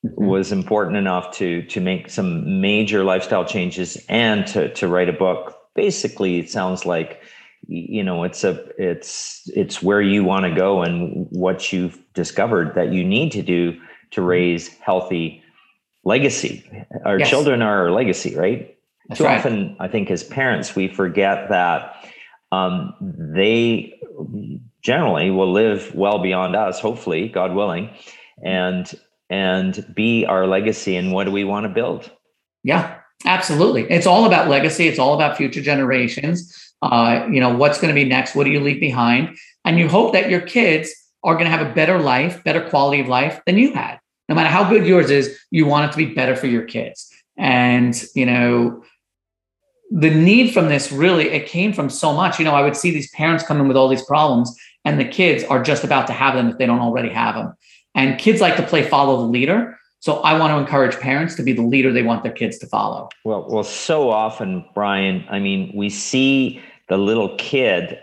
mm-hmm. 0.04 0.26
was 0.26 0.50
important 0.50 0.96
enough 0.96 1.30
to 1.37 1.62
to 1.66 1.80
make 1.80 2.10
some 2.10 2.60
major 2.60 3.04
lifestyle 3.04 3.44
changes 3.44 4.04
and 4.08 4.48
to 4.48 4.74
to 4.74 4.88
write 4.88 5.08
a 5.08 5.12
book. 5.12 5.56
Basically, 5.76 6.40
it 6.40 6.50
sounds 6.50 6.84
like 6.84 7.20
you 7.68 8.03
know 8.03 8.24
it's 8.24 8.44
a 8.44 8.64
it's 8.79 9.48
it's 9.55 9.83
where 9.83 10.00
you 10.00 10.24
want 10.24 10.44
to 10.44 10.55
go 10.55 10.83
and 10.83 11.27
what 11.31 11.72
you've 11.72 11.98
discovered 12.14 12.74
that 12.74 12.92
you 12.92 13.05
need 13.05 13.33
to 13.33 13.42
do 13.42 13.72
to 14.11 14.20
mm-hmm. 14.20 14.29
raise 14.29 14.68
healthy 14.79 15.42
legacy 16.05 16.68
our 17.05 17.18
yes. 17.18 17.29
children 17.29 17.62
are 17.62 17.85
our 17.85 17.90
legacy 17.90 18.37
right 18.37 18.77
That's 19.09 19.18
too 19.18 19.24
right. 19.24 19.38
often 19.38 19.77
i 19.81 19.88
think 19.88 20.11
as 20.11 20.22
parents 20.22 20.77
we 20.77 20.88
forget 20.88 21.48
that 21.48 21.96
um, 22.53 22.94
they 23.00 23.98
generally 24.83 25.31
will 25.31 25.50
live 25.50 25.94
well 25.94 26.18
beyond 26.18 26.57
us 26.57 26.81
hopefully 26.81 27.29
god 27.29 27.55
willing 27.55 27.90
and 28.44 28.92
and 29.31 29.87
be 29.94 30.27
our 30.27 30.46
legacy 30.46 30.96
and 30.96 31.12
what 31.12 31.24
do 31.24 31.31
we 31.31 31.44
want 31.44 31.64
to 31.64 31.70
build 31.70 32.11
yeah 32.62 32.98
absolutely 33.24 33.90
it's 33.90 34.07
all 34.07 34.27
about 34.27 34.48
legacy 34.48 34.87
it's 34.87 34.98
all 34.98 35.14
about 35.14 35.37
future 35.37 35.62
generations 35.62 36.63
uh, 36.85 37.27
you 37.31 37.40
know, 37.40 37.55
what's 37.55 37.81
going 37.81 37.94
to 37.94 38.01
be 38.01 38.09
next? 38.09 38.35
What 38.35 38.44
do 38.44 38.51
you 38.51 38.61
leave 38.61 38.81
behind? 38.81 39.37
And 39.64 39.79
you 39.79 39.88
hope 39.88 40.12
that 40.12 40.31
your 40.31 40.40
kids 40.40 40.94
are 41.23 41.35
going 41.35 41.47
to 41.47 41.51
have 41.51 41.66
a 41.66 41.73
better 41.73 41.99
life, 41.99 42.44
better 42.44 42.68
quality 42.68 43.01
of 43.01 43.09
life 43.09 43.40
than 43.47 43.57
you 43.57 43.73
had. 43.73 43.99
No 44.29 44.35
matter 44.35 44.51
how 44.51 44.68
good 44.68 44.87
yours 44.87 45.11
is, 45.11 45.38
you 45.51 45.66
want 45.66 45.88
it 45.88 45.92
to 45.92 45.99
be 45.99 46.14
better 46.14 46.37
for 46.37 46.47
your 46.47 46.64
kids. 46.64 47.11
And, 47.37 48.01
you 48.14 48.27
know, 48.27 48.83
the 49.90 50.11
need 50.11 50.53
from 50.53 50.68
this 50.68 50.90
really 50.90 51.29
it 51.29 51.47
came 51.47 51.73
from 51.73 51.88
so 51.88 52.12
much 52.12 52.38
you 52.38 52.44
know 52.44 52.55
i 52.55 52.62
would 52.62 52.75
see 52.75 52.90
these 52.90 53.11
parents 53.11 53.44
come 53.44 53.61
in 53.61 53.68
with 53.68 53.77
all 53.77 53.87
these 53.87 54.05
problems 54.05 54.57
and 54.85 54.99
the 54.99 55.05
kids 55.05 55.44
are 55.44 55.62
just 55.62 55.85
about 55.85 56.07
to 56.07 56.12
have 56.12 56.35
them 56.35 56.49
if 56.49 56.59
they 56.59 56.66
don't 56.66 56.81
already 56.81 57.11
have 57.11 57.35
them 57.35 57.55
and 57.94 58.18
kids 58.18 58.40
like 58.40 58.57
to 58.57 58.62
play 58.62 58.83
follow 58.83 59.18
the 59.18 59.27
leader 59.27 59.79
so 60.01 60.20
i 60.23 60.37
want 60.38 60.51
to 60.51 60.57
encourage 60.57 60.99
parents 60.99 61.35
to 61.35 61.42
be 61.42 61.53
the 61.53 61.62
leader 61.62 61.92
they 61.92 62.03
want 62.03 62.23
their 62.23 62.33
kids 62.33 62.59
to 62.59 62.66
follow 62.66 63.09
well 63.25 63.47
well 63.49 63.62
so 63.62 64.11
often 64.11 64.64
brian 64.75 65.25
i 65.29 65.38
mean 65.38 65.70
we 65.75 65.88
see 65.88 66.61
the 66.88 66.97
little 66.97 67.37
kid 67.37 67.99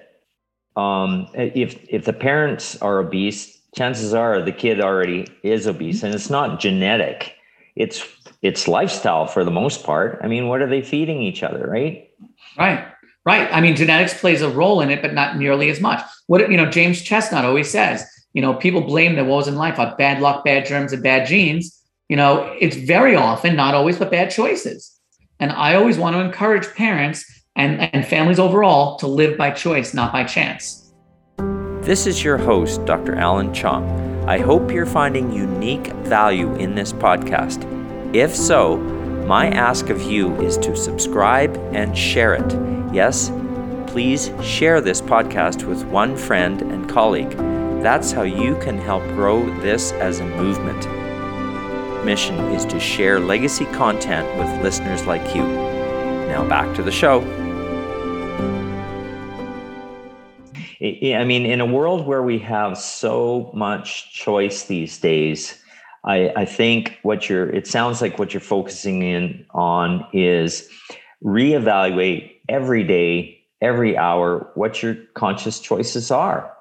um, 0.76 1.28
if 1.34 1.84
if 1.90 2.06
the 2.06 2.14
parents 2.14 2.82
are 2.82 3.00
obese 3.00 3.60
chances 3.76 4.14
are 4.14 4.42
the 4.42 4.52
kid 4.52 4.82
already 4.82 5.28
is 5.44 5.68
obese 5.68 6.04
and 6.04 6.14
it's 6.14 6.30
not 6.30 6.60
genetic 6.60 7.36
it's 7.76 8.06
it's 8.42 8.68
lifestyle 8.68 9.28
for 9.28 9.44
the 9.44 9.52
most 9.52 9.84
part. 9.84 10.20
I 10.24 10.28
mean, 10.28 10.48
what 10.48 10.62
are 10.62 10.70
they 10.70 10.82
feeding 10.82 11.22
each 11.22 11.44
other, 11.44 11.68
right? 11.68 12.10
Right. 12.58 12.86
Right. 13.24 13.48
I 13.52 13.62
mean, 13.62 13.76
genetics 13.76 14.20
plays 14.20 14.42
a 14.42 14.50
role 14.50 14.82
in 14.82 14.90
it, 14.90 15.02
but 15.02 15.14
not 15.14 15.38
nearly 15.38 15.70
as 15.70 15.80
much. 15.80 16.02
What 16.26 16.50
you 16.50 16.58
know, 16.58 16.70
James 16.70 17.02
Chestnut 17.04 17.46
always 17.46 17.70
says, 17.70 18.04
you 18.34 18.42
know, 18.42 18.56
people 18.56 18.82
blame 18.82 19.16
their 19.16 19.26
woes 19.26 19.48
in 19.48 19.56
life 19.56 19.78
on 19.78 19.96
bad 19.98 20.22
luck, 20.22 20.44
bad 20.44 20.66
germs, 20.66 20.92
and 20.92 21.04
bad 21.04 21.28
genes. 21.28 21.78
You 22.10 22.18
know, 22.18 22.56
it's 22.60 22.76
very 22.76 23.16
often, 23.16 23.56
not 23.56 23.76
always, 23.76 24.00
but 24.00 24.10
bad 24.10 24.32
choices. 24.32 25.00
And 25.40 25.52
I 25.52 25.76
always 25.76 25.98
want 25.98 26.16
to 26.16 26.20
encourage 26.22 26.68
parents 26.74 27.24
and, 27.56 27.82
and 27.94 28.06
families 28.06 28.40
overall 28.40 28.98
to 28.98 29.08
live 29.08 29.38
by 29.38 29.52
choice, 29.52 29.94
not 29.94 30.12
by 30.12 30.24
chance. 30.24 30.94
This 31.82 32.06
is 32.06 32.24
your 32.24 32.38
host, 32.38 32.86
Dr. 32.86 33.16
Alan 33.16 33.54
Chong. 33.54 33.86
I 34.28 34.38
hope 34.38 34.72
you're 34.72 34.86
finding 34.86 35.32
unique 35.34 35.88
value 36.04 36.54
in 36.56 36.76
this 36.76 36.94
podcast. 36.94 37.66
If 38.16 38.36
so, 38.36 38.78
my 39.26 39.48
ask 39.48 39.90
of 39.90 40.02
you 40.02 40.36
is 40.42 40.58
to 40.60 40.76
subscribe 40.76 41.58
and 41.74 41.98
share 41.98 42.36
it. 42.36 42.94
Yes, 42.94 43.32
please 43.88 44.32
share 44.44 44.80
this 44.80 45.02
podcast 45.02 45.64
with 45.64 45.84
one 45.86 46.16
friend 46.16 46.62
and 46.62 46.88
colleague. 46.90 47.32
That's 47.82 48.12
how 48.12 48.24
you 48.24 48.56
can 48.58 48.78
help 48.78 49.04
grow 49.16 49.44
this 49.62 49.92
as 49.94 50.20
a 50.20 50.26
movement. 50.26 50.86
Mission 52.06 52.36
is 52.52 52.64
to 52.66 52.80
share 52.80 53.20
legacy 53.20 53.66
content 53.66 54.28
with 54.38 54.64
listeners 54.64 55.06
like 55.06 55.36
you. 55.36 55.44
Now 55.44 56.48
back 56.48 56.76
to 56.76 56.84
the 56.84 56.92
show. 56.92 57.41
I 60.84 61.24
mean, 61.26 61.46
in 61.46 61.62
a 61.62 61.66
world 61.66 62.08
where 62.08 62.24
we 62.24 62.40
have 62.40 62.76
so 62.76 63.52
much 63.54 64.12
choice 64.14 64.64
these 64.64 64.98
days, 64.98 65.62
I, 66.04 66.30
I 66.36 66.46
think 66.46 66.98
what 67.04 67.30
you're, 67.30 67.50
it 67.52 67.68
sounds 67.68 68.02
like 68.02 68.18
what 68.18 68.34
you're 68.34 68.42
focusing 68.42 69.04
in 69.04 69.46
on 69.52 70.08
is 70.12 70.68
reevaluate 71.24 72.32
every 72.50 72.84
day, 72.84 73.40
every 73.62 73.96
hour, 73.96 74.50
what 74.56 74.82
your 74.82 74.96
conscious 75.14 75.60
choices 75.60 76.10
are. 76.10 76.52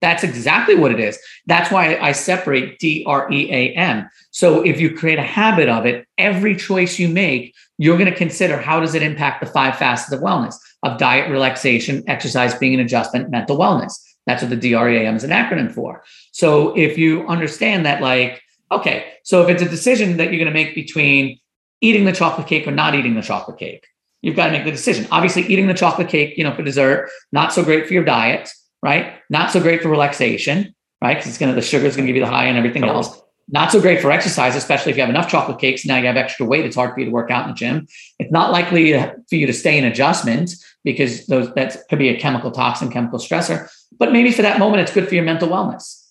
That's 0.00 0.22
exactly 0.22 0.76
what 0.76 0.92
it 0.92 1.00
is. 1.00 1.18
That's 1.46 1.72
why 1.72 1.96
I 1.96 2.12
separate 2.12 2.78
D 2.78 3.04
R 3.06 3.28
E 3.32 3.50
A 3.50 3.74
M. 3.74 4.08
So 4.30 4.62
if 4.62 4.78
you 4.78 4.94
create 4.94 5.18
a 5.18 5.22
habit 5.22 5.68
of 5.68 5.86
it, 5.86 6.06
every 6.18 6.54
choice 6.54 6.98
you 6.98 7.08
make, 7.08 7.54
you're 7.78 7.96
going 7.96 8.10
to 8.10 8.16
consider 8.16 8.58
how 8.58 8.80
does 8.80 8.94
it 8.94 9.02
impact 9.02 9.40
the 9.40 9.50
five 9.50 9.76
facets 9.76 10.12
of 10.12 10.20
wellness 10.20 10.56
of 10.84 10.98
diet, 10.98 11.30
relaxation, 11.30 12.04
exercise 12.06 12.54
being 12.54 12.74
an 12.74 12.80
adjustment, 12.80 13.30
mental 13.30 13.58
wellness. 13.58 14.00
That's 14.26 14.42
what 14.42 14.50
the 14.50 14.56
DREAM 14.56 15.16
is 15.16 15.24
an 15.24 15.30
acronym 15.30 15.72
for. 15.72 16.04
So 16.32 16.76
if 16.76 16.96
you 16.96 17.26
understand 17.26 17.84
that, 17.84 18.00
like, 18.00 18.40
Okay, 18.74 19.12
so 19.22 19.42
if 19.42 19.48
it's 19.48 19.62
a 19.62 19.68
decision 19.68 20.16
that 20.16 20.32
you're 20.32 20.38
going 20.42 20.46
to 20.46 20.52
make 20.52 20.74
between 20.74 21.38
eating 21.80 22.04
the 22.04 22.12
chocolate 22.12 22.46
cake 22.46 22.66
or 22.66 22.72
not 22.72 22.94
eating 22.94 23.14
the 23.14 23.22
chocolate 23.22 23.58
cake, 23.58 23.86
you've 24.22 24.36
got 24.36 24.46
to 24.46 24.52
make 24.52 24.64
the 24.64 24.70
decision. 24.70 25.06
Obviously, 25.10 25.42
eating 25.42 25.66
the 25.66 25.74
chocolate 25.74 26.08
cake, 26.08 26.36
you 26.36 26.44
know, 26.44 26.54
for 26.54 26.62
dessert, 26.62 27.08
not 27.30 27.52
so 27.52 27.62
great 27.62 27.86
for 27.86 27.92
your 27.92 28.04
diet, 28.04 28.50
right? 28.82 29.14
Not 29.30 29.50
so 29.52 29.60
great 29.60 29.82
for 29.82 29.90
relaxation, 29.90 30.74
right? 31.02 31.14
Because 31.14 31.28
it's 31.28 31.38
going 31.38 31.50
to 31.52 31.54
the 31.54 31.66
sugar 31.66 31.86
is 31.86 31.94
going 31.94 32.06
to 32.06 32.12
give 32.12 32.16
you 32.16 32.24
the 32.24 32.30
high 32.30 32.46
and 32.46 32.56
everything 32.56 32.84
else. 32.84 33.20
Not 33.48 33.70
so 33.70 33.80
great 33.80 34.00
for 34.00 34.10
exercise, 34.10 34.56
especially 34.56 34.90
if 34.90 34.96
you 34.96 35.02
have 35.02 35.10
enough 35.10 35.30
chocolate 35.30 35.58
cakes. 35.58 35.84
Now 35.84 35.98
you 35.98 36.06
have 36.06 36.16
extra 36.16 36.46
weight; 36.46 36.64
it's 36.64 36.76
hard 36.76 36.94
for 36.94 37.00
you 37.00 37.06
to 37.06 37.12
work 37.12 37.30
out 37.30 37.44
in 37.44 37.50
the 37.50 37.56
gym. 37.56 37.86
It's 38.18 38.32
not 38.32 38.52
likely 38.52 38.92
for 38.92 39.34
you 39.34 39.46
to 39.46 39.52
stay 39.52 39.76
in 39.76 39.84
adjustment 39.84 40.54
because 40.82 41.26
those 41.26 41.52
that 41.54 41.76
could 41.90 41.98
be 41.98 42.08
a 42.08 42.18
chemical 42.18 42.50
toxin, 42.50 42.90
chemical 42.90 43.18
stressor. 43.18 43.68
But 43.98 44.12
maybe 44.12 44.32
for 44.32 44.42
that 44.42 44.58
moment, 44.58 44.82
it's 44.82 44.92
good 44.92 45.06
for 45.08 45.14
your 45.14 45.24
mental 45.24 45.48
wellness 45.48 46.04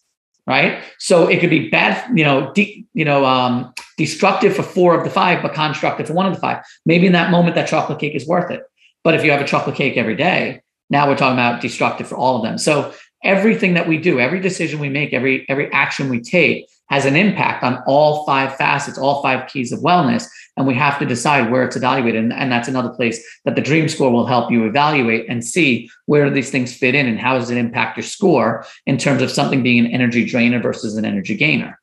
right? 0.46 0.84
So 1.00 1.28
it 1.28 1.40
could 1.40 1.50
be 1.50 1.70
bad, 1.70 2.18
you 2.18 2.24
know, 2.24 2.52
de- 2.54 2.86
you 2.94 3.06
know, 3.06 3.26
um, 3.26 3.74
destructive 3.98 4.56
for 4.56 4.64
four 4.64 4.98
of 4.98 5.04
the 5.04 5.10
five, 5.10 5.42
but 5.42 5.54
constructive 5.54 6.08
for 6.08 6.14
one 6.14 6.26
of 6.26 6.34
the 6.34 6.40
five. 6.40 6.64
Maybe 6.86 7.08
in 7.08 7.14
that 7.14 7.32
moment, 7.32 7.56
that 7.56 7.68
chocolate 7.68 8.00
cake 8.00 8.16
is 8.16 8.28
worth 8.28 8.52
it. 8.52 8.62
But 9.04 9.16
if 9.16 9.24
you 9.24 9.32
have 9.32 9.42
a 9.42 9.48
chocolate 9.48 9.76
cake 9.76 9.98
every 9.98 10.16
day, 10.16 10.62
now 10.90 11.08
we're 11.08 11.18
talking 11.18 11.34
about 11.34 11.62
destructive 11.62 12.08
for 12.08 12.18
all 12.18 12.38
of 12.38 12.44
them. 12.44 12.58
So 12.58 12.94
everything 13.24 13.74
that 13.76 13.88
we 13.88 13.98
do, 13.98 14.20
every 14.20 14.40
decision 14.40 14.80
we 14.80 14.90
make, 14.90 15.14
every 15.14 15.46
every 15.50 15.72
action 15.72 16.10
we 16.10 16.22
take 16.22 16.68
has 16.90 17.06
an 17.06 17.16
impact 17.16 17.64
on 17.64 17.82
all 17.88 18.26
five 18.26 18.56
facets, 18.56 18.98
all 18.98 19.22
five 19.22 19.50
keys 19.50 19.72
of 19.72 19.80
wellness. 19.80 20.28
And 20.58 20.68
we 20.68 20.76
have 20.76 21.00
to 21.00 21.06
decide 21.06 21.52
where 21.52 21.64
it's 21.64 21.76
evaluated. 21.76 22.24
And, 22.24 22.34
and 22.34 22.52
that's 22.52 22.68
another 22.68 22.90
place 22.90 23.24
that 23.46 23.56
the 23.56 23.62
dream 23.62 23.90
score 23.90 24.12
will 24.12 24.28
help 24.28 24.52
you 24.52 24.66
evaluate 24.66 25.28
and 25.28 25.44
see 25.44 25.90
where 26.06 26.30
these 26.30 26.52
things 26.52 26.76
fit 26.76 26.94
in 26.94 27.08
and 27.08 27.20
how 27.20 27.38
does 27.38 27.50
it 27.50 27.58
impact 27.58 27.98
your 27.98 28.04
score 28.04 28.66
in 28.86 28.98
terms 28.98 29.22
of 29.22 29.32
something 29.32 29.64
being 29.64 29.86
an 29.86 29.92
energy 29.92 30.26
drainer 30.26 30.62
versus 30.62 30.96
an 30.96 31.06
energy 31.06 31.36
gainer. 31.36 31.80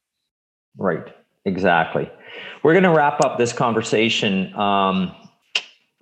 Right, 0.77 1.13
exactly. 1.45 2.09
We're 2.63 2.75
going 2.75 2.85
to 2.85 2.91
wrap 2.91 3.25
up 3.25 3.39
this 3.39 3.53
conversation. 3.53 4.55
Um, 4.55 5.15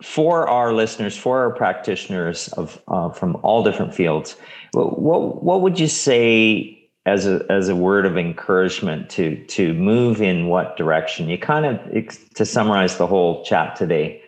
for 0.02 0.48
our 0.48 0.72
listeners, 0.72 1.16
for 1.16 1.42
our 1.42 1.50
practitioners 1.50 2.48
of 2.52 2.80
uh, 2.86 3.10
from 3.10 3.36
all 3.42 3.64
different 3.64 3.94
fields, 3.94 4.36
what 4.72 5.42
what 5.42 5.60
would 5.60 5.80
you 5.80 5.88
say 5.88 6.77
as 7.08 7.26
a 7.26 7.44
as 7.50 7.68
a 7.68 7.76
word 7.76 8.06
of 8.06 8.16
encouragement 8.16 9.10
to 9.10 9.44
to 9.46 9.74
move 9.74 10.20
in 10.20 10.46
what 10.46 10.76
direction? 10.76 11.28
You 11.28 11.38
kind 11.38 11.66
of 11.66 12.34
to 12.34 12.44
summarize 12.44 12.98
the 12.98 13.06
whole 13.06 13.44
chat 13.44 13.76
today. 13.76 14.22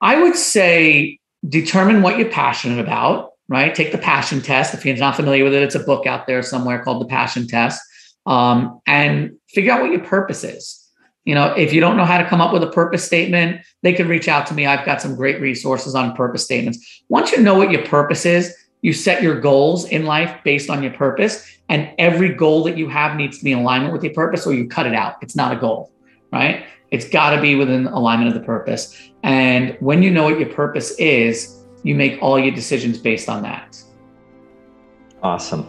I 0.00 0.22
would 0.22 0.36
say 0.36 1.18
determine 1.48 2.02
what 2.02 2.18
you're 2.18 2.30
passionate 2.30 2.78
about. 2.78 3.32
Right, 3.48 3.72
take 3.72 3.92
the 3.92 3.98
passion 3.98 4.40
test. 4.40 4.74
If 4.74 4.84
you're 4.84 4.96
not 4.96 5.14
familiar 5.14 5.44
with 5.44 5.54
it, 5.54 5.62
it's 5.62 5.76
a 5.76 5.80
book 5.80 6.04
out 6.04 6.26
there 6.26 6.42
somewhere 6.42 6.82
called 6.82 7.00
the 7.00 7.06
Passion 7.06 7.46
Test, 7.46 7.80
um, 8.26 8.80
and 8.88 9.36
figure 9.50 9.70
out 9.70 9.82
what 9.82 9.92
your 9.92 10.02
purpose 10.02 10.42
is. 10.42 10.82
You 11.24 11.36
know, 11.36 11.52
if 11.54 11.72
you 11.72 11.80
don't 11.80 11.96
know 11.96 12.04
how 12.04 12.18
to 12.18 12.28
come 12.28 12.40
up 12.40 12.52
with 12.52 12.64
a 12.64 12.70
purpose 12.70 13.04
statement, 13.04 13.60
they 13.84 13.92
can 13.92 14.08
reach 14.08 14.26
out 14.26 14.46
to 14.48 14.54
me. 14.54 14.66
I've 14.66 14.84
got 14.84 15.00
some 15.00 15.14
great 15.14 15.40
resources 15.40 15.94
on 15.94 16.16
purpose 16.16 16.44
statements. 16.44 17.02
Once 17.08 17.30
you 17.30 17.40
know 17.40 17.54
what 17.54 17.70
your 17.70 17.84
purpose 17.84 18.26
is, 18.26 18.52
you 18.86 18.92
set 18.92 19.20
your 19.20 19.40
goals 19.40 19.84
in 19.86 20.04
life 20.04 20.32
based 20.44 20.70
on 20.70 20.80
your 20.80 20.92
purpose, 20.92 21.44
and 21.68 21.90
every 21.98 22.32
goal 22.32 22.62
that 22.62 22.78
you 22.78 22.88
have 22.88 23.16
needs 23.16 23.36
to 23.36 23.42
be 23.42 23.50
in 23.50 23.58
alignment 23.58 23.92
with 23.92 24.04
your 24.04 24.12
purpose, 24.12 24.46
or 24.46 24.54
you 24.54 24.68
cut 24.68 24.86
it 24.86 24.94
out. 24.94 25.16
It's 25.22 25.34
not 25.34 25.50
a 25.50 25.56
goal, 25.56 25.90
right? 26.30 26.64
It's 26.92 27.08
got 27.08 27.34
to 27.34 27.40
be 27.40 27.56
within 27.56 27.88
alignment 27.88 28.28
of 28.28 28.40
the 28.40 28.46
purpose. 28.46 28.96
And 29.24 29.76
when 29.80 30.04
you 30.04 30.12
know 30.12 30.22
what 30.22 30.38
your 30.38 30.50
purpose 30.50 30.92
is, 31.00 31.64
you 31.82 31.96
make 31.96 32.22
all 32.22 32.38
your 32.38 32.54
decisions 32.54 32.96
based 32.96 33.28
on 33.28 33.42
that. 33.42 33.76
Awesome. 35.20 35.66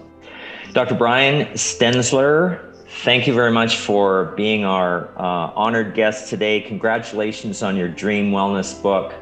Dr. 0.73 0.93
Brian 0.93 1.47
Stenzler, 1.53 2.75
thank 3.01 3.25
you 3.25 3.33
very 3.33 3.51
much 3.51 3.77
for 3.77 4.25
being 4.37 4.63
our 4.63 5.09
uh, 5.17 5.53
honored 5.55 5.95
guest 5.95 6.29
today. 6.29 6.61
Congratulations 6.61 7.63
on 7.63 7.75
your 7.77 7.87
Dream 7.87 8.31
Wellness 8.31 8.79
book 8.79 9.15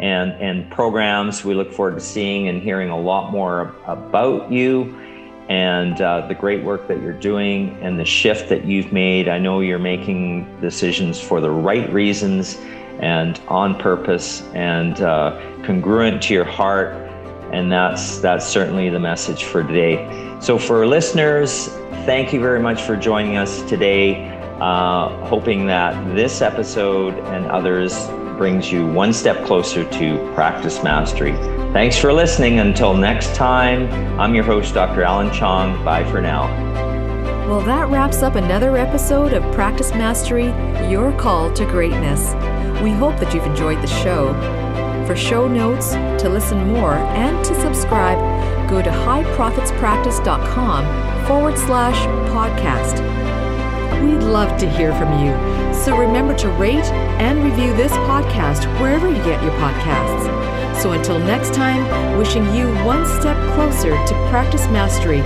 and, 0.00 0.32
and 0.32 0.70
programs. 0.70 1.44
We 1.44 1.54
look 1.54 1.72
forward 1.72 1.94
to 1.94 2.00
seeing 2.00 2.48
and 2.48 2.62
hearing 2.62 2.90
a 2.90 2.98
lot 2.98 3.30
more 3.30 3.74
about 3.86 4.50
you 4.50 4.94
and 5.48 6.00
uh, 6.00 6.26
the 6.26 6.34
great 6.34 6.64
work 6.64 6.88
that 6.88 7.02
you're 7.02 7.12
doing 7.12 7.76
and 7.82 7.98
the 7.98 8.04
shift 8.04 8.48
that 8.48 8.64
you've 8.64 8.92
made. 8.92 9.28
I 9.28 9.38
know 9.38 9.60
you're 9.60 9.78
making 9.78 10.60
decisions 10.60 11.20
for 11.20 11.40
the 11.40 11.50
right 11.50 11.90
reasons 11.92 12.56
and 13.00 13.40
on 13.48 13.78
purpose 13.78 14.42
and 14.54 15.00
uh, 15.00 15.38
congruent 15.64 16.22
to 16.24 16.34
your 16.34 16.44
heart. 16.44 16.94
And 17.52 17.70
that's 17.70 18.18
that's 18.18 18.46
certainly 18.46 18.88
the 18.88 18.98
message 18.98 19.44
for 19.44 19.62
today. 19.62 20.36
So 20.40 20.58
for 20.58 20.86
listeners, 20.86 21.68
thank 22.04 22.32
you 22.32 22.40
very 22.40 22.60
much 22.60 22.82
for 22.82 22.96
joining 22.96 23.36
us 23.36 23.62
today. 23.62 24.30
Uh, 24.60 25.08
hoping 25.26 25.66
that 25.66 26.14
this 26.14 26.40
episode 26.40 27.14
and 27.14 27.46
others 27.46 28.08
brings 28.36 28.70
you 28.70 28.86
one 28.86 29.12
step 29.12 29.44
closer 29.44 29.84
to 29.84 30.32
practice 30.34 30.82
mastery. 30.82 31.32
Thanks 31.72 31.98
for 31.98 32.12
listening. 32.12 32.60
Until 32.60 32.94
next 32.94 33.34
time, 33.34 33.88
I'm 34.20 34.34
your 34.34 34.44
host, 34.44 34.74
Dr. 34.74 35.02
Alan 35.02 35.32
Chong. 35.32 35.82
Bye 35.84 36.08
for 36.10 36.20
now. 36.20 36.48
Well, 37.48 37.60
that 37.62 37.88
wraps 37.88 38.22
up 38.22 38.36
another 38.36 38.76
episode 38.76 39.32
of 39.32 39.42
Practice 39.52 39.92
Mastery 39.92 40.46
Your 40.90 41.12
Call 41.18 41.52
to 41.52 41.64
Greatness. 41.66 42.34
We 42.82 42.90
hope 42.90 43.18
that 43.20 43.34
you've 43.34 43.44
enjoyed 43.44 43.82
the 43.82 43.86
show. 43.86 44.32
For 45.06 45.14
show 45.14 45.46
notes, 45.46 45.92
to 46.22 46.30
listen 46.30 46.66
more, 46.68 46.94
and 46.94 47.44
to 47.44 47.54
subscribe, 47.60 48.18
go 48.70 48.80
to 48.80 48.90
highprofitspractice.com 48.90 51.26
forward 51.26 51.58
slash 51.58 52.06
podcast. 52.30 53.23
We'd 54.02 54.22
love 54.22 54.58
to 54.58 54.68
hear 54.68 54.92
from 54.94 55.24
you, 55.24 55.32
so 55.74 55.96
remember 55.96 56.34
to 56.36 56.48
rate 56.50 56.84
and 57.20 57.42
review 57.44 57.74
this 57.76 57.92
podcast 58.08 58.64
wherever 58.80 59.08
you 59.08 59.22
get 59.24 59.42
your 59.42 59.52
podcasts. 59.52 60.82
So 60.82 60.92
until 60.92 61.18
next 61.18 61.54
time, 61.54 62.18
wishing 62.18 62.44
you 62.54 62.66
one 62.84 63.06
step 63.20 63.36
closer 63.54 63.90
to 63.90 64.28
practice 64.30 64.66
mastery, 64.68 65.18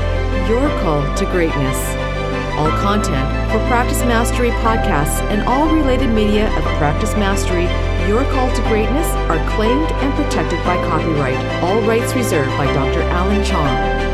your 0.49 0.69
call 0.81 1.03
to 1.16 1.25
greatness. 1.27 1.79
All 2.59 2.71
content 2.83 3.53
for 3.53 3.59
Practice 3.69 4.03
Mastery 4.03 4.51
podcasts 4.51 5.21
and 5.31 5.43
all 5.43 5.73
related 5.73 6.11
media 6.11 6.49
of 6.57 6.64
Practice 6.79 7.12
Mastery, 7.14 7.64
Your 8.09 8.25
Call 8.33 8.53
to 8.53 8.62
Greatness 8.62 9.07
are 9.31 9.39
claimed 9.51 9.91
and 10.03 10.12
protected 10.14 10.59
by 10.64 10.75
copyright. 10.89 11.39
All 11.62 11.81
rights 11.83 12.14
reserved 12.14 12.51
by 12.59 12.66
Dr. 12.75 13.03
Alan 13.03 13.45
Chong. 13.45 14.08